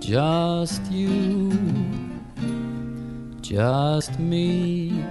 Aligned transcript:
Just 0.00 0.90
you, 0.90 1.50
just 3.42 4.18
me. 4.18 5.04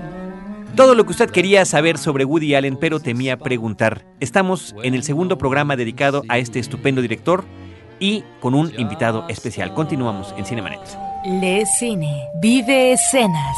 Todo 0.76 0.96
lo 0.96 1.06
que 1.06 1.12
usted 1.12 1.30
quería 1.30 1.66
saber 1.66 1.98
sobre 1.98 2.26
Woody 2.26 2.56
Allen, 2.56 2.78
pero 2.78 3.00
temía 3.00 3.38
preguntar. 3.38 4.06
Estamos 4.20 4.76
en 4.84 4.94
el 4.94 5.04
segundo 5.04 5.38
programa 5.38 5.76
dedicado 5.76 6.24
a 6.30 6.38
este 6.38 6.60
estupendo 6.60 7.02
director 7.02 7.46
y 8.00 8.24
con 8.40 8.56
un 8.56 8.72
invitado 8.78 9.26
especial. 9.28 9.74
Continuamos 9.74 10.34
en 10.38 10.46
Cinemanet. 10.46 10.82
Le 11.26 11.66
Cine, 11.66 12.24
vive 12.42 12.94
escenas. 12.94 13.58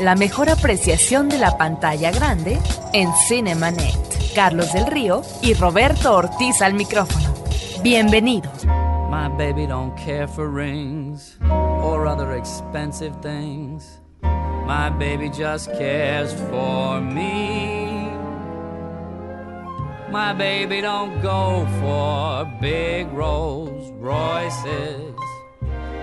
La 0.00 0.14
mejor 0.14 0.50
apreciación 0.50 1.28
de 1.28 1.38
la 1.38 1.56
pantalla 1.56 2.10
grande 2.10 2.58
en 2.92 3.08
Cinemanet. 3.28 3.96
Carlos 4.34 4.72
del 4.72 4.86
Río 4.86 5.22
y 5.42 5.54
Roberto 5.54 6.14
Ortiz 6.14 6.60
al 6.60 6.74
micrófono. 6.74 7.34
Bienvenidos. 7.82 8.66
My 9.08 9.28
baby 9.28 9.66
don't 9.66 9.96
care 9.96 10.28
for 10.28 10.48
rings 10.48 11.38
or 11.50 12.06
other 12.06 12.32
expensive 12.32 13.22
things. 13.22 14.00
My 14.22 14.90
baby 14.90 15.30
just 15.30 15.72
cares 15.72 16.34
for 16.34 17.00
me. 17.00 18.10
My 20.10 20.34
baby 20.34 20.82
don't 20.82 21.22
go 21.22 21.66
for 21.80 22.44
big 22.60 23.10
Rolls 23.12 23.90
Royces. 23.92 25.14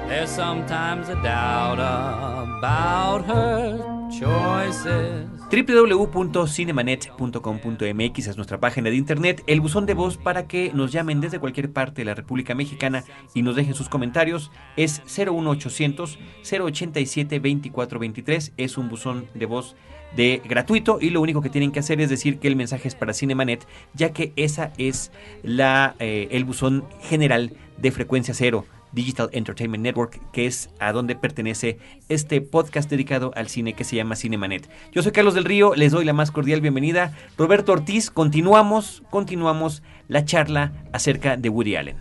There's 0.07 0.31
sometimes 0.31 1.09
a 1.09 1.15
doubt 1.21 1.79
about 1.79 3.25
her 3.25 4.09
choices. 4.11 5.34
www.cinemanet.com.mx 5.63 8.27
es 8.27 8.35
nuestra 8.35 8.59
página 8.59 8.89
de 8.89 8.97
internet, 8.97 9.41
el 9.47 9.61
buzón 9.61 9.85
de 9.85 9.93
voz 9.93 10.17
para 10.17 10.47
que 10.47 10.73
nos 10.73 10.91
llamen 10.91 11.21
desde 11.21 11.39
cualquier 11.39 11.71
parte 11.71 12.01
de 12.01 12.05
la 12.05 12.13
República 12.13 12.53
Mexicana 12.55 13.05
y 13.33 13.41
nos 13.41 13.55
dejen 13.55 13.73
sus 13.73 13.87
comentarios 13.87 14.51
es 14.75 15.01
01800 15.05 16.19
087 16.43 17.39
2423, 17.39 18.51
es 18.57 18.77
un 18.77 18.89
buzón 18.89 19.29
de 19.33 19.45
voz 19.45 19.77
de 20.17 20.41
gratuito 20.45 20.97
y 20.99 21.09
lo 21.09 21.21
único 21.21 21.41
que 21.41 21.49
tienen 21.49 21.71
que 21.71 21.79
hacer 21.79 22.01
es 22.01 22.09
decir 22.09 22.37
que 22.39 22.49
el 22.49 22.57
mensaje 22.57 22.89
es 22.89 22.95
para 22.95 23.13
Cinemanet, 23.13 23.65
ya 23.93 24.11
que 24.11 24.33
esa 24.35 24.73
es 24.77 25.13
la 25.41 25.95
eh, 25.99 26.27
el 26.31 26.43
buzón 26.43 26.83
general 27.01 27.53
de 27.77 27.91
frecuencia 27.91 28.33
cero. 28.33 28.65
Digital 28.95 29.29
Entertainment 29.33 29.83
Network, 29.83 30.19
que 30.31 30.47
es 30.47 30.69
a 30.79 30.91
donde 30.91 31.15
pertenece 31.15 31.77
este 32.09 32.41
podcast 32.41 32.89
dedicado 32.89 33.31
al 33.35 33.49
cine 33.49 33.73
que 33.73 33.83
se 33.83 33.95
llama 33.95 34.15
Cinemanet. 34.15 34.67
Yo 34.91 35.03
soy 35.03 35.11
Carlos 35.11 35.35
del 35.35 35.45
Río, 35.45 35.75
les 35.75 35.91
doy 35.91 36.05
la 36.05 36.13
más 36.13 36.31
cordial 36.31 36.61
bienvenida. 36.61 37.13
Roberto 37.37 37.73
Ortiz, 37.73 38.09
continuamos, 38.09 39.03
continuamos 39.11 39.83
la 40.07 40.25
charla 40.25 40.71
acerca 40.93 41.37
de 41.37 41.49
Woody 41.49 41.75
Allen. 41.75 41.97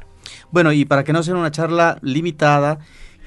Bueno, 0.50 0.72
y 0.72 0.84
para 0.84 1.05
que 1.05 1.12
no 1.12 1.22
sea 1.22 1.34
una 1.34 1.50
charla 1.50 1.98
limitada, 2.00 2.78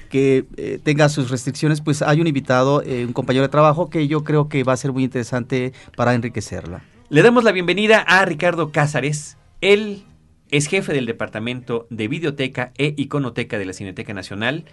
que 0.08 0.46
eh, 0.56 0.80
tenga 0.82 1.08
sus 1.08 1.30
restricciones, 1.30 1.80
pues 1.80 2.02
hay 2.02 2.20
un 2.20 2.26
invitado, 2.26 2.82
eh, 2.82 3.04
un 3.06 3.12
compañero 3.12 3.42
de 3.42 3.50
trabajo 3.50 3.90
que 3.90 4.08
yo 4.08 4.24
creo 4.24 4.48
que 4.48 4.64
va 4.64 4.72
a 4.72 4.76
ser 4.76 4.92
muy 4.92 5.04
interesante 5.04 5.72
para 5.96 6.14
enriquecerla. 6.14 6.82
Le 7.10 7.22
damos 7.22 7.44
la 7.44 7.52
bienvenida 7.52 8.00
a 8.00 8.24
Ricardo 8.24 8.70
Cázares. 8.70 9.36
Él 9.60 10.04
es 10.50 10.66
jefe 10.66 10.92
del 10.92 11.06
Departamento 11.06 11.86
de 11.90 12.08
Videoteca 12.08 12.72
e 12.78 12.94
Iconoteca 12.96 13.58
de 13.58 13.66
la 13.66 13.72
Cineteca 13.72 14.14
Nacional, 14.14 14.64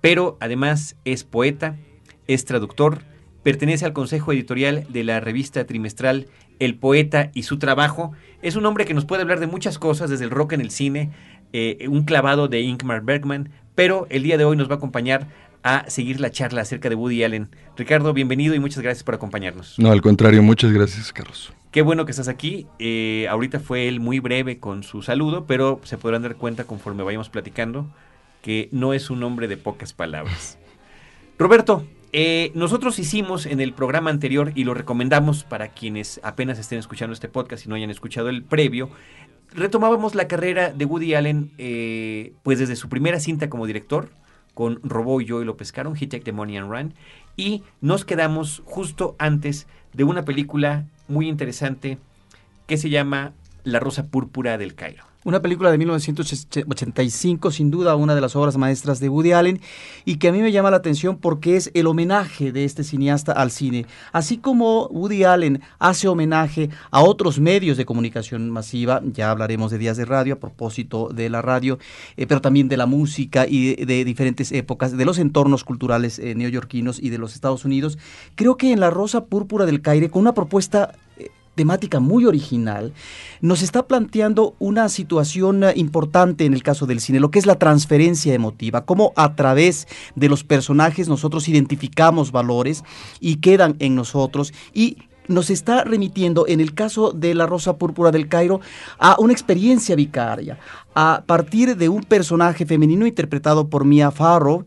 pero 0.00 0.36
además 0.40 0.96
es 1.04 1.24
poeta, 1.24 1.76
es 2.26 2.44
traductor, 2.44 3.02
pertenece 3.42 3.84
al 3.84 3.92
consejo 3.92 4.32
editorial 4.32 4.86
de 4.88 5.04
la 5.04 5.20
revista 5.20 5.66
trimestral 5.66 6.28
El 6.58 6.76
Poeta 6.76 7.30
y 7.34 7.42
su 7.42 7.58
trabajo. 7.58 8.12
Es 8.42 8.56
un 8.56 8.66
hombre 8.66 8.84
que 8.84 8.94
nos 8.94 9.04
puede 9.04 9.22
hablar 9.22 9.40
de 9.40 9.46
muchas 9.46 9.78
cosas, 9.78 10.08
desde 10.10 10.24
el 10.24 10.30
rock 10.30 10.52
en 10.52 10.60
el 10.60 10.70
cine, 10.70 11.10
eh, 11.52 11.86
un 11.88 12.04
clavado 12.04 12.48
de 12.48 12.60
Ingmar 12.60 13.02
Bergman, 13.02 13.50
pero 13.74 14.06
el 14.10 14.22
día 14.22 14.38
de 14.38 14.44
hoy 14.44 14.56
nos 14.56 14.68
va 14.68 14.74
a 14.74 14.76
acompañar 14.76 15.28
a 15.64 15.88
seguir 15.88 16.20
la 16.20 16.30
charla 16.30 16.60
acerca 16.60 16.90
de 16.90 16.94
Woody 16.94 17.24
Allen. 17.24 17.48
Ricardo, 17.76 18.12
bienvenido 18.12 18.54
y 18.54 18.60
muchas 18.60 18.82
gracias 18.82 19.02
por 19.02 19.14
acompañarnos. 19.14 19.78
No, 19.78 19.90
al 19.90 20.02
contrario, 20.02 20.42
muchas 20.42 20.70
gracias, 20.70 21.10
Carlos. 21.12 21.52
Qué 21.72 21.80
bueno 21.80 22.04
que 22.04 22.10
estás 22.10 22.28
aquí. 22.28 22.66
Eh, 22.78 23.26
ahorita 23.30 23.58
fue 23.58 23.88
él 23.88 23.98
muy 23.98 24.20
breve 24.20 24.60
con 24.60 24.82
su 24.82 25.02
saludo, 25.02 25.46
pero 25.46 25.80
se 25.82 25.96
podrán 25.96 26.22
dar 26.22 26.36
cuenta 26.36 26.64
conforme 26.64 27.02
vayamos 27.02 27.30
platicando 27.30 27.90
que 28.42 28.68
no 28.72 28.92
es 28.92 29.08
un 29.08 29.22
hombre 29.22 29.48
de 29.48 29.56
pocas 29.56 29.94
palabras. 29.94 30.58
Roberto, 31.38 31.86
eh, 32.12 32.52
nosotros 32.54 32.98
hicimos 32.98 33.46
en 33.46 33.60
el 33.60 33.72
programa 33.72 34.10
anterior 34.10 34.52
y 34.54 34.64
lo 34.64 34.74
recomendamos 34.74 35.44
para 35.44 35.68
quienes 35.68 36.20
apenas 36.22 36.58
estén 36.58 36.78
escuchando 36.78 37.14
este 37.14 37.30
podcast 37.30 37.64
y 37.64 37.70
no 37.70 37.74
hayan 37.74 37.90
escuchado 37.90 38.28
el 38.28 38.44
previo, 38.44 38.90
retomábamos 39.50 40.14
la 40.14 40.28
carrera 40.28 40.72
de 40.72 40.84
Woody 40.84 41.14
Allen 41.14 41.52
eh, 41.56 42.34
pues 42.42 42.58
desde 42.58 42.76
su 42.76 42.90
primera 42.90 43.18
cinta 43.18 43.48
como 43.48 43.66
director 43.66 44.10
con 44.54 44.80
Robó 44.82 45.20
y 45.20 45.26
yo 45.26 45.42
y 45.42 45.44
lo 45.44 45.56
pescaron, 45.56 45.96
He 45.96 46.06
Take 46.06 46.24
the 46.24 46.32
Money 46.32 46.56
and 46.56 46.70
Run, 46.70 46.94
y 47.36 47.62
nos 47.80 48.04
quedamos 48.04 48.62
justo 48.64 49.16
antes 49.18 49.66
de 49.92 50.04
una 50.04 50.24
película 50.24 50.86
muy 51.08 51.28
interesante 51.28 51.98
que 52.66 52.76
se 52.76 52.88
llama 52.88 53.32
La 53.64 53.80
Rosa 53.80 54.06
Púrpura 54.06 54.58
del 54.58 54.74
Cairo. 54.74 55.04
Una 55.24 55.40
película 55.40 55.70
de 55.70 55.78
1985, 55.78 57.50
sin 57.50 57.70
duda 57.70 57.96
una 57.96 58.14
de 58.14 58.20
las 58.20 58.36
obras 58.36 58.58
maestras 58.58 59.00
de 59.00 59.08
Woody 59.08 59.32
Allen, 59.32 59.58
y 60.04 60.16
que 60.16 60.28
a 60.28 60.32
mí 60.32 60.42
me 60.42 60.52
llama 60.52 60.70
la 60.70 60.76
atención 60.76 61.16
porque 61.16 61.56
es 61.56 61.70
el 61.72 61.86
homenaje 61.86 62.52
de 62.52 62.66
este 62.66 62.84
cineasta 62.84 63.32
al 63.32 63.50
cine. 63.50 63.86
Así 64.12 64.36
como 64.36 64.86
Woody 64.88 65.24
Allen 65.24 65.62
hace 65.78 66.08
homenaje 66.08 66.68
a 66.90 67.02
otros 67.02 67.40
medios 67.40 67.78
de 67.78 67.86
comunicación 67.86 68.50
masiva, 68.50 69.00
ya 69.02 69.30
hablaremos 69.30 69.70
de 69.70 69.78
días 69.78 69.96
de 69.96 70.04
radio 70.04 70.34
a 70.34 70.40
propósito 70.40 71.08
de 71.08 71.30
la 71.30 71.40
radio, 71.40 71.78
eh, 72.18 72.26
pero 72.26 72.42
también 72.42 72.68
de 72.68 72.76
la 72.76 72.84
música 72.84 73.46
y 73.48 73.82
de, 73.82 74.04
diferentes 74.04 74.52
épocas, 74.52 74.94
de 74.94 75.04
los 75.06 75.18
entornos 75.18 75.64
culturales 75.64 76.18
eh, 76.18 76.34
neoyorquinos 76.34 77.02
y 77.02 77.08
de 77.08 77.16
los 77.16 77.34
Estados 77.34 77.64
Unidos, 77.64 77.96
creo 78.34 78.58
que 78.58 78.72
en 78.72 78.80
La 78.80 78.90
Rosa 78.90 79.24
Púrpura 79.24 79.64
del 79.64 79.80
Caire, 79.80 80.10
con 80.10 80.20
una 80.20 80.34
propuesta 80.34 80.92
eh, 81.16 81.30
temática 81.54 82.00
muy 82.00 82.26
original, 82.26 82.92
nos 83.40 83.62
está 83.62 83.86
planteando 83.86 84.54
una 84.58 84.88
situación 84.88 85.64
eh, 85.64 85.72
importante 85.76 86.44
en 86.44 86.54
el 86.54 86.62
caso 86.62 86.86
del 86.86 87.00
cine, 87.00 87.20
lo 87.20 87.30
que 87.30 87.38
es 87.38 87.46
la 87.46 87.58
transferencia 87.58 88.34
emotiva, 88.34 88.84
cómo 88.84 89.12
a 89.16 89.34
través 89.34 89.86
de 90.14 90.28
los 90.28 90.44
personajes 90.44 91.08
nosotros 91.08 91.48
identificamos 91.48 92.32
valores 92.32 92.84
y 93.20 93.36
quedan 93.36 93.76
en 93.78 93.94
nosotros. 93.94 94.52
Y 94.72 94.98
nos 95.28 95.50
está 95.50 95.84
remitiendo, 95.84 96.46
en 96.46 96.60
el 96.60 96.74
caso 96.74 97.12
de 97.12 97.34
la 97.34 97.46
Rosa 97.46 97.78
Púrpura 97.78 98.10
del 98.10 98.28
Cairo, 98.28 98.60
a 98.98 99.16
una 99.18 99.32
experiencia 99.32 99.96
vicaria, 99.96 100.58
a 100.94 101.24
partir 101.26 101.76
de 101.76 101.88
un 101.88 102.02
personaje 102.02 102.66
femenino 102.66 103.06
interpretado 103.06 103.68
por 103.68 103.84
Mia 103.84 104.10
Farrow, 104.10 104.64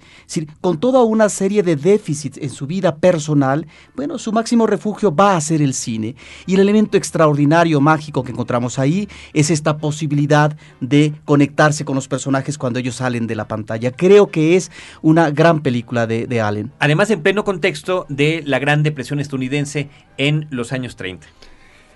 con 0.61 0.79
toda 0.79 1.03
una 1.03 1.29
serie 1.29 1.63
de 1.63 1.75
déficits 1.75 2.37
en 2.37 2.49
su 2.49 2.67
vida 2.67 2.97
personal, 2.97 3.67
bueno, 3.95 4.17
su 4.17 4.31
máximo 4.31 4.67
refugio 4.67 5.15
va 5.15 5.35
a 5.35 5.41
ser 5.41 5.61
el 5.61 5.73
cine. 5.73 6.15
Y 6.45 6.55
el 6.55 6.61
elemento 6.61 6.97
extraordinario, 6.97 7.79
mágico 7.81 8.23
que 8.23 8.31
encontramos 8.31 8.79
ahí 8.79 9.07
es 9.33 9.49
esta 9.49 9.77
posibilidad 9.77 10.57
de 10.81 11.13
conectarse 11.25 11.85
con 11.85 11.95
los 11.95 12.07
personajes 12.07 12.57
cuando 12.57 12.79
ellos 12.79 12.95
salen 12.95 13.27
de 13.27 13.35
la 13.35 13.47
pantalla. 13.47 13.91
Creo 13.91 14.29
que 14.29 14.55
es 14.55 14.71
una 15.01 15.31
gran 15.31 15.61
película 15.61 16.07
de, 16.07 16.27
de 16.27 16.41
Allen. 16.41 16.71
Además, 16.79 17.09
en 17.09 17.21
pleno 17.21 17.43
contexto 17.43 18.05
de 18.09 18.43
la 18.45 18.59
Gran 18.59 18.83
Depresión 18.83 19.19
estadounidense 19.19 19.89
en 20.17 20.47
los 20.49 20.73
años 20.73 20.95
30. 20.95 21.27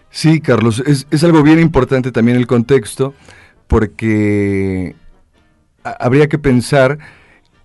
Sí, 0.09 0.41
Carlos, 0.41 0.83
es, 0.85 1.07
es 1.09 1.23
algo 1.23 1.41
bien 1.41 1.59
importante 1.59 2.11
también 2.11 2.37
el 2.37 2.45
contexto 2.45 3.13
porque 3.71 4.95
habría 5.81 6.27
que 6.27 6.37
pensar 6.37 6.99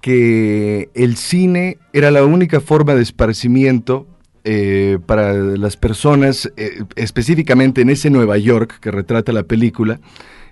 que 0.00 0.88
el 0.94 1.16
cine 1.16 1.78
era 1.92 2.12
la 2.12 2.24
única 2.24 2.60
forma 2.60 2.94
de 2.94 3.02
esparcimiento 3.02 4.06
eh, 4.44 5.00
para 5.04 5.32
las 5.32 5.76
personas, 5.76 6.48
eh, 6.56 6.84
específicamente 6.94 7.80
en 7.80 7.90
ese 7.90 8.08
Nueva 8.10 8.38
York 8.38 8.78
que 8.78 8.92
retrata 8.92 9.32
la 9.32 9.42
película, 9.42 9.98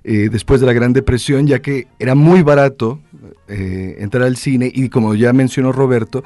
eh, 0.03 0.29
después 0.29 0.61
de 0.61 0.67
la 0.67 0.73
Gran 0.73 0.93
Depresión, 0.93 1.47
ya 1.47 1.63
que 1.63 1.87
era 2.01 2.17
muy 2.17 2.43
barato 2.43 3.01
entrar 3.47 4.25
al 4.25 4.37
cine 4.37 4.73
y 4.75 4.89
como 4.89 5.15
ya 5.15 5.33
mencionó 5.33 5.71
Roberto, 5.71 6.25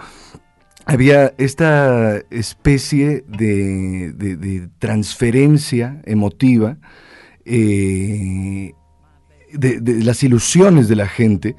había 0.87 1.35
esta 1.37 2.23
especie 2.31 3.27
de, 3.29 4.71
transferencia 4.79 6.01
emotiva 6.07 6.79
de, 9.53 9.81
de, 9.81 10.05
las 10.05 10.23
ilusiones 10.23 10.89
de 10.89 10.97
la 10.97 11.07
gente 11.07 11.57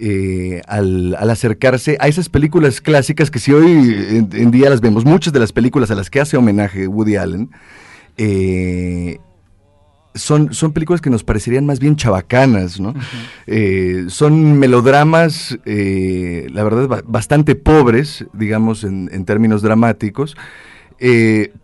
eh, 0.00 0.60
al, 0.66 1.14
al, 1.16 1.30
acercarse 1.30 1.96
a 2.00 2.08
esas 2.08 2.28
películas 2.28 2.80
clásicas 2.80 3.30
que 3.30 3.38
si 3.38 3.52
hoy 3.52 3.94
en, 4.08 4.28
en, 4.32 4.50
día 4.50 4.68
las 4.68 4.80
vemos, 4.80 5.04
muchas 5.04 5.32
de 5.32 5.38
las 5.38 5.52
películas 5.52 5.88
a 5.92 5.94
las 5.94 6.10
que 6.10 6.20
hace 6.20 6.36
homenaje 6.36 6.88
Woody 6.88 7.14
Allen, 7.14 7.50
eh, 8.16 9.18
son, 10.16 10.52
son 10.52 10.72
películas 10.72 11.00
que 11.00 11.10
nos 11.10 11.22
parecerían 11.22 11.64
más 11.64 11.78
bien 11.78 11.94
chabacanas, 11.94 12.80
¿no? 12.80 12.88
Uh 12.88 12.94
-huh. 12.94 13.02
eh, 13.46 14.04
son 14.08 14.58
melodramas, 14.58 15.58
la 15.64 16.64
verdad, 16.64 17.04
bastante 17.06 17.54
pobres, 17.54 18.24
digamos, 18.32 18.82
en, 18.82 19.08
en 19.12 19.24
términos 19.24 19.62
dramáticos, 19.62 20.36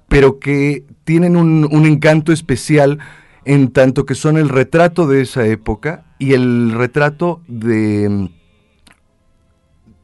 pero 0.08 0.38
que 0.38 0.84
tienen 1.02 1.37
un, 1.37 1.69
un 1.70 1.87
encanto 1.87 2.32
especial 2.32 3.00
en 3.45 3.71
tanto 3.73 4.07
que 4.07 4.15
son 4.15 4.37
el 4.37 4.49
retrato 4.49 5.07
de 5.07 5.23
esa 5.23 5.47
época 5.47 6.05
y 6.19 6.35
el 6.35 6.73
retrato 6.73 7.43
de 7.49 8.31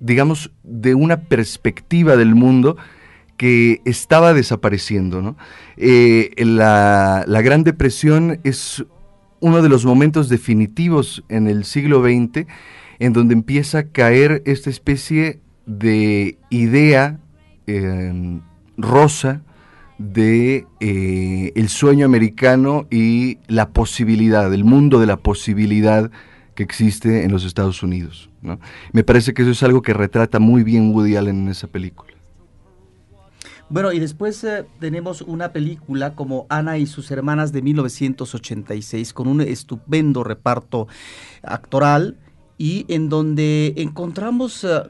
digamos, 0.01 0.53
de 0.63 0.95
una 0.95 1.23
perspectiva 1.23 2.17
del 2.17 2.35
mundo 2.35 2.77
que 3.37 3.81
estaba 3.85 4.35
desapareciendo. 4.35 5.23
¿no? 5.23 5.37
Eh, 5.77 6.31
la, 6.39 7.25
la, 7.27 7.43
Gran 7.43 7.65
Depresión 7.65 8.41
es 8.45 8.85
uno 9.41 9.63
de 9.63 9.69
los 9.69 9.85
momentos 9.85 10.29
definitivos 10.29 11.25
en 11.29 11.47
el 11.47 11.65
siglo 11.65 12.03
XX 12.03 12.47
en 12.99 13.13
donde 13.13 13.35
empieza 13.35 13.79
a 13.79 13.85
caer 13.85 14.43
esta 14.47 14.71
especie 14.71 15.41
de 15.67 16.39
idea 16.49 17.21
em, 17.67 18.41
rosa 18.79 19.43
de 19.99 20.67
eh, 20.81 21.53
el 21.55 21.69
sueño 21.69 22.05
americano 22.07 22.87
y 22.91 23.39
la 23.49 23.71
posibilidad, 23.71 24.53
el 24.53 24.65
mundo 24.65 25.01
de 25.01 25.07
la 25.07 25.17
posibilidad 25.17 26.11
que 26.55 26.63
existe 26.63 27.25
en 27.25 27.33
los 27.33 27.45
Estados 27.45 27.83
Unidos. 27.83 28.31
Me 28.93 29.05
parece 29.05 29.35
que 29.35 29.43
eso 29.43 29.51
es 29.51 29.63
algo 29.63 29.83
que 29.83 29.93
retrata 29.93 30.39
muy 30.39 30.63
bien 30.63 30.95
Woody 30.95 31.17
Allen 31.17 31.43
en 31.43 31.49
esa 31.49 31.67
película. 31.67 32.17
Bueno, 33.69 33.93
y 33.93 33.99
después 33.99 34.45
eh, 34.45 34.65
tenemos 34.79 35.23
una 35.23 35.53
película 35.53 36.15
como 36.15 36.47
Ana 36.49 36.79
y 36.79 36.87
sus 36.87 37.11
hermanas 37.11 37.53
de 37.53 37.63
1986 37.63 39.13
con 39.13 39.27
un 39.27 39.41
estupendo 39.41 40.23
reparto 40.23 40.87
actoral 41.43 42.17
y 42.59 42.87
en 42.89 43.09
donde 43.09 43.75
encontramos 43.77 44.63
eh, 44.63 44.83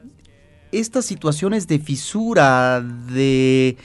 estas 0.71 1.05
situaciones 1.05 1.67
de 1.67 1.79
fisura, 1.79 2.81
de 2.81 3.77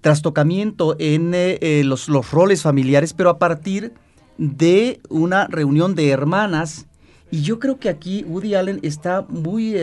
trastocamiento 0.00 0.96
en 0.98 1.32
eh, 1.34 1.82
los, 1.84 2.08
los, 2.08 2.30
roles 2.30 2.62
familiares, 2.62 3.12
pero 3.12 3.30
a 3.30 3.38
partir 3.38 3.92
de 4.36 5.00
una 5.08 5.46
reunión 5.46 5.94
de 5.94 6.10
hermanas. 6.10 6.86
Y 7.30 7.42
yo 7.42 7.58
creo 7.58 7.78
que 7.78 7.88
aquí 7.88 8.24
Woody 8.26 8.54
Allen 8.54 8.80
está 8.82 9.22
muy, 9.28 9.74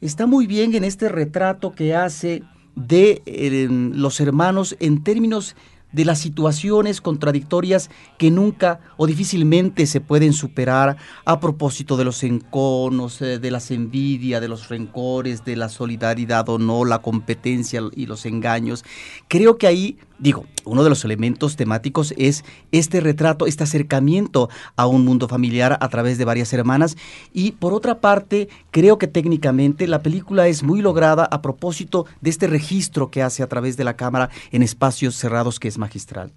está 0.00 0.26
muy 0.26 0.46
bien 0.46 0.74
en 0.74 0.84
este 0.84 1.08
retrato 1.10 1.72
que 1.72 1.94
hace 1.94 2.42
de 2.74 3.22
los 3.68 4.20
hermanos 4.20 4.76
en 4.80 5.02
términos 5.02 5.56
de 5.92 6.04
las 6.04 6.18
situaciones 6.18 7.00
contradictorias 7.00 7.90
que 8.18 8.30
nunca 8.30 8.80
o 8.96 9.06
difícilmente 9.06 9.86
se 9.86 10.00
pueden 10.00 10.32
superar 10.32 10.96
a 11.24 11.40
propósito 11.40 11.96
de 11.96 12.04
los 12.04 12.22
enconos, 12.24 13.22
eh, 13.22 13.38
de 13.38 13.50
las 13.50 13.70
envidias, 13.70 14.40
de 14.40 14.48
los 14.48 14.68
rencores, 14.68 15.44
de 15.44 15.56
la 15.56 15.68
solidaridad 15.68 16.48
o 16.48 16.58
no, 16.58 16.84
la 16.84 17.00
competencia 17.00 17.82
y 17.94 18.06
los 18.06 18.26
engaños. 18.26 18.84
Creo 19.28 19.56
que 19.56 19.66
ahí, 19.66 19.98
digo, 20.18 20.46
uno 20.64 20.84
de 20.84 20.90
los 20.90 21.04
elementos 21.04 21.56
temáticos 21.56 22.14
es 22.16 22.44
este 22.72 23.00
retrato, 23.00 23.46
este 23.46 23.64
acercamiento 23.64 24.48
a 24.76 24.86
un 24.86 25.04
mundo 25.04 25.28
familiar 25.28 25.78
a 25.80 25.88
través 25.88 26.18
de 26.18 26.24
varias 26.24 26.52
hermanas 26.52 26.96
y 27.32 27.52
por 27.52 27.72
otra 27.72 28.00
parte, 28.00 28.48
creo 28.70 28.98
que 28.98 29.06
técnicamente 29.06 29.86
la 29.86 30.02
película 30.02 30.48
es 30.48 30.62
muy 30.62 30.82
lograda 30.82 31.24
a 31.24 31.42
propósito 31.42 32.06
de 32.20 32.30
este 32.30 32.46
registro 32.46 33.10
que 33.10 33.22
hace 33.22 33.42
a 33.42 33.48
través 33.48 33.76
de 33.76 33.84
la 33.84 33.96
cámara 33.96 34.30
en 34.50 34.62
espacios 34.62 35.14
cerrados 35.14 35.60
que 35.60 35.68
es 35.68 35.78
magistral. 35.78 36.32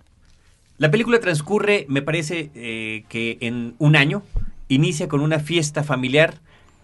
La 0.77 0.89
película 0.89 1.19
transcurre, 1.19 1.85
me 1.89 2.01
parece, 2.01 2.49
eh, 2.55 3.03
que 3.07 3.37
en 3.41 3.75
un 3.77 3.95
año, 3.95 4.23
inicia 4.67 5.07
con 5.07 5.21
una 5.21 5.39
fiesta 5.39 5.83
familiar 5.83 6.39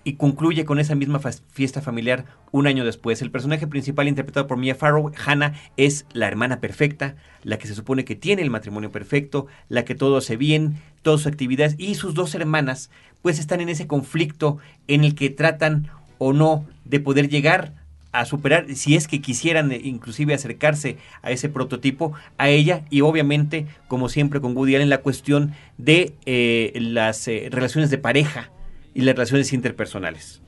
y 0.07 0.13
concluye 0.13 0.63
con 0.63 0.79
esa 0.79 0.95
misma 0.95 1.19
fiesta 1.51 1.81
familiar 1.81 2.23
un 2.53 2.65
año 2.65 2.85
después. 2.85 3.21
El 3.21 3.29
personaje 3.29 3.67
principal 3.67 4.07
interpretado 4.07 4.47
por 4.47 4.57
Mia 4.57 4.73
Farrow, 4.73 5.11
Hannah, 5.25 5.55
es 5.75 6.05
la 6.13 6.29
hermana 6.29 6.61
perfecta, 6.61 7.17
la 7.43 7.57
que 7.57 7.67
se 7.67 7.75
supone 7.75 8.05
que 8.05 8.15
tiene 8.15 8.41
el 8.41 8.49
matrimonio 8.49 8.89
perfecto, 8.89 9.47
la 9.67 9.83
que 9.83 9.95
todo 9.95 10.15
hace 10.15 10.37
bien, 10.37 10.77
todas 11.01 11.19
sus 11.19 11.27
actividades 11.27 11.75
y 11.77 11.95
sus 11.95 12.13
dos 12.13 12.33
hermanas 12.35 12.89
pues 13.21 13.37
están 13.37 13.59
en 13.59 13.67
ese 13.67 13.85
conflicto 13.85 14.59
en 14.87 15.03
el 15.03 15.13
que 15.13 15.29
tratan 15.29 15.89
o 16.19 16.31
no 16.31 16.65
de 16.85 17.01
poder 17.01 17.27
llegar 17.27 17.73
a 18.13 18.23
superar, 18.23 18.73
si 18.75 18.95
es 18.95 19.09
que 19.09 19.19
quisieran 19.19 19.73
eh, 19.73 19.81
inclusive 19.83 20.33
acercarse 20.33 20.95
a 21.21 21.31
ese 21.31 21.49
prototipo, 21.49 22.13
a 22.37 22.47
ella 22.47 22.85
y 22.89 23.01
obviamente, 23.01 23.67
como 23.89 24.07
siempre 24.07 24.39
con 24.39 24.55
Woody 24.55 24.77
Allen, 24.77 24.89
la 24.89 24.99
cuestión 24.99 25.51
de 25.77 26.13
eh, 26.25 26.71
las 26.75 27.27
eh, 27.27 27.49
relaciones 27.51 27.89
de 27.89 27.97
pareja 27.97 28.51
y 28.97 29.01
las 29.03 29.15
relaciones 29.15 29.53
interpersonales. 29.53 30.41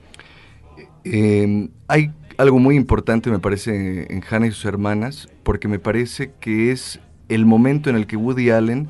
Em, 1.04 1.69
hay 1.88 2.12
algo 2.38 2.57
muy 2.57 2.75
importante, 2.75 3.30
me 3.30 3.38
parece, 3.38 4.12
en 4.12 4.24
Hannah 4.28 4.48
y 4.48 4.51
sus 4.51 4.66
hermanas, 4.66 5.30
porque 5.44 5.68
me 5.68 5.78
parece 5.78 6.31
que 6.40 6.72
es 6.72 7.00
el 7.28 7.46
momento 7.46 7.92
en 7.92 7.96
el 7.96 8.07
que 8.07 8.18
Woody 8.18 8.50
Allen 8.50 8.90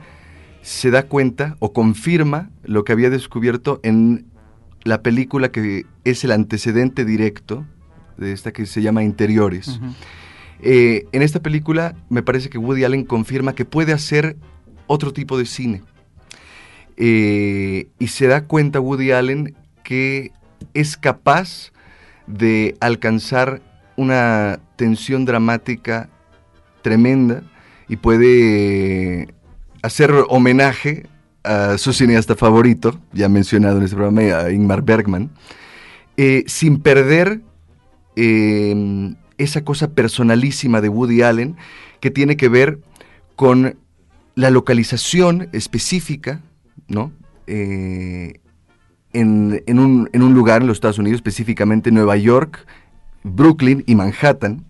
se 0.61 0.91
da 0.91 1.03
cuenta 1.03 1.57
o 1.59 1.73
confirma 1.73 2.49
lo 2.63 2.85
que 2.85 2.93
había 2.93 3.09
descubierto 3.09 3.81
en 3.83 4.27
la 4.85 5.03
película 5.03 5.51
que 5.51 5.85
es 6.05 6.23
el 6.23 6.31
antecedente 6.31 7.03
directo 7.03 7.65
de 8.17 8.31
esta 8.31 8.53
que 8.53 8.65
se 8.65 8.81
llama 8.81 9.03
Interiores. 9.03 9.81
Eh, 10.61 11.05
en 11.11 11.21
esta 11.21 11.41
película 11.41 11.95
me 12.07 12.23
parece 12.23 12.49
que 12.49 12.57
Woody 12.57 12.85
Allen 12.85 13.03
confirma 13.03 13.55
que 13.55 13.65
puede 13.65 13.91
hacer 13.91 14.37
otro 14.87 15.11
tipo 15.11 15.37
de 15.37 15.45
cine. 15.45 15.81
Eh, 16.99 17.87
y 17.97 18.07
se 18.07 18.27
da 18.27 18.45
cuenta 18.45 18.79
Woody 18.79 19.11
Allen 19.11 19.55
que 19.83 20.31
es 20.73 20.97
capaz 20.97 21.71
de 22.27 22.75
alcanzar 22.79 23.61
una 23.95 24.59
tensión 24.75 25.25
dramática 25.25 26.09
tremenda 26.81 27.41
y 27.87 27.95
puede 27.95 29.33
hacer 29.81 30.13
homenaje 30.27 31.07
a 31.43 31.77
su 31.77 31.93
cineasta 31.93 32.35
favorito, 32.35 32.99
ya 33.13 33.29
mencionado 33.29 33.77
en 33.77 33.83
este 33.85 33.95
programa, 33.95 34.21
a 34.37 34.51
Ingmar 34.51 34.83
Bergman, 34.83 35.31
eh, 36.17 36.43
sin 36.45 36.81
perder 36.81 37.41
Em, 38.21 39.15
esa 39.37 39.63
cosa 39.63 39.91
personalísima 39.91 40.81
de 40.81 40.89
Woody 40.89 41.21
Allen 41.21 41.55
que 42.01 42.11
tiene 42.11 42.35
que 42.35 42.49
ver 42.49 42.79
con 43.37 43.77
la 44.35 44.49
localización 44.49 45.47
específica, 45.53 46.41
¿no? 46.87 47.11
Eh, 47.47 48.39
en, 49.13 49.79
un, 49.79 50.33
lugar 50.33 50.61
en 50.61 50.67
los 50.67 50.77
Estados 50.77 50.99
Unidos, 50.99 51.17
específicamente 51.17 51.91
Nueva 51.91 52.15
York, 52.17 52.65
Brooklyn 53.23 53.83
y 53.87 53.95
Manhattan. 53.95 54.65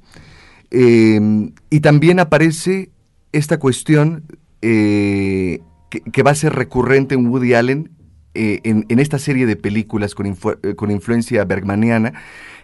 Em, 0.72 1.52
y 1.70 1.80
también 1.82 2.20
aparece 2.20 2.92
esta 3.32 3.60
cuestión 3.60 4.24
eh, 4.62 5.62
que, 5.90 6.24
va 6.24 6.32
a 6.32 6.36
ser 6.36 6.54
recurrente 6.54 7.16
en 7.16 7.28
Woody 7.28 7.54
Allen 7.54 7.92
eh, 8.34 8.62
en, 8.64 9.00
esta 9.00 9.20
serie 9.20 9.46
de 9.46 9.56
películas 9.56 10.16
con, 10.16 10.38
con 10.76 10.92
influencia 10.92 11.44
bergmaniana, 11.46 12.14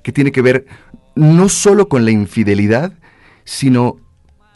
que 0.04 0.12
tiene 0.12 0.32
que 0.32 0.42
ver 0.42 0.66
no 1.16 1.50
solo 1.50 1.90
con 1.90 2.06
la 2.06 2.12
infidelidad, 2.12 2.94
sino 3.44 3.98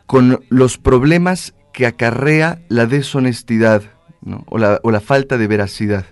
con 0.05 0.43
los 0.49 0.77
problemas 0.77 1.53
que 1.73 1.85
acarrea 1.85 2.61
la 2.67 2.85
deshonestidad 2.85 3.83
o, 4.47 4.57
la, 4.57 5.01
falta 5.01 5.37
de 5.37 5.47
veracidad. 5.47 6.05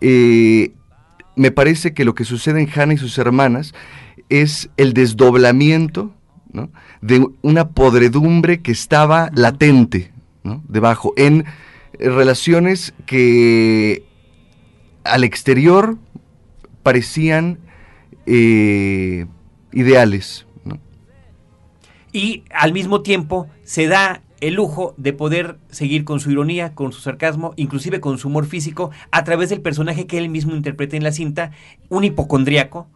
Eh, 0.00 0.72
me 1.36 1.50
parece 1.50 1.94
que 1.94 2.04
lo 2.04 2.14
que 2.14 2.24
sucede 2.24 2.60
en 2.60 2.68
Hannah 2.72 2.94
y 2.94 2.98
sus 2.98 3.18
hermanas 3.18 3.74
es 4.28 4.70
el 4.76 4.92
desdoblamiento 4.94 6.12
de 7.00 7.26
una 7.42 7.68
podredumbre 7.70 8.60
que 8.62 8.72
estaba 8.72 9.30
latente 9.34 10.12
debajo, 10.68 11.12
en 11.16 11.44
relaciones 11.98 12.94
que 13.06 14.04
al 15.04 15.24
exterior 15.24 15.98
parecían 16.82 17.58
eh, 18.26 19.26
ideales. 19.72 20.46
Y 22.12 22.44
al 22.50 22.72
mismo 22.72 23.02
tiempo 23.02 23.48
se 23.64 23.88
da 23.88 24.22
el 24.46 24.54
lujo 24.54 24.94
de 24.98 25.12
poder 25.14 25.56
seguir 25.70 26.04
con 26.04 26.20
su 26.20 26.30
ironía, 26.30 26.74
con 26.74 26.92
su 26.92 27.00
sarcasmo, 27.00 27.54
inclusive 27.56 28.00
con 28.00 28.18
su 28.18 28.28
humor 28.28 28.44
físico, 28.44 28.90
a 29.10 29.24
través 29.24 29.48
del 29.48 29.62
personaje 29.62 30.06
que 30.06 30.18
él 30.18 30.28
mismo 30.28 30.54
interpreta 30.54 30.96
en 30.96 31.02
la 31.02 31.12
cinta, 31.12 31.52
un 31.88 32.04
hipocondriaco, 32.04 32.86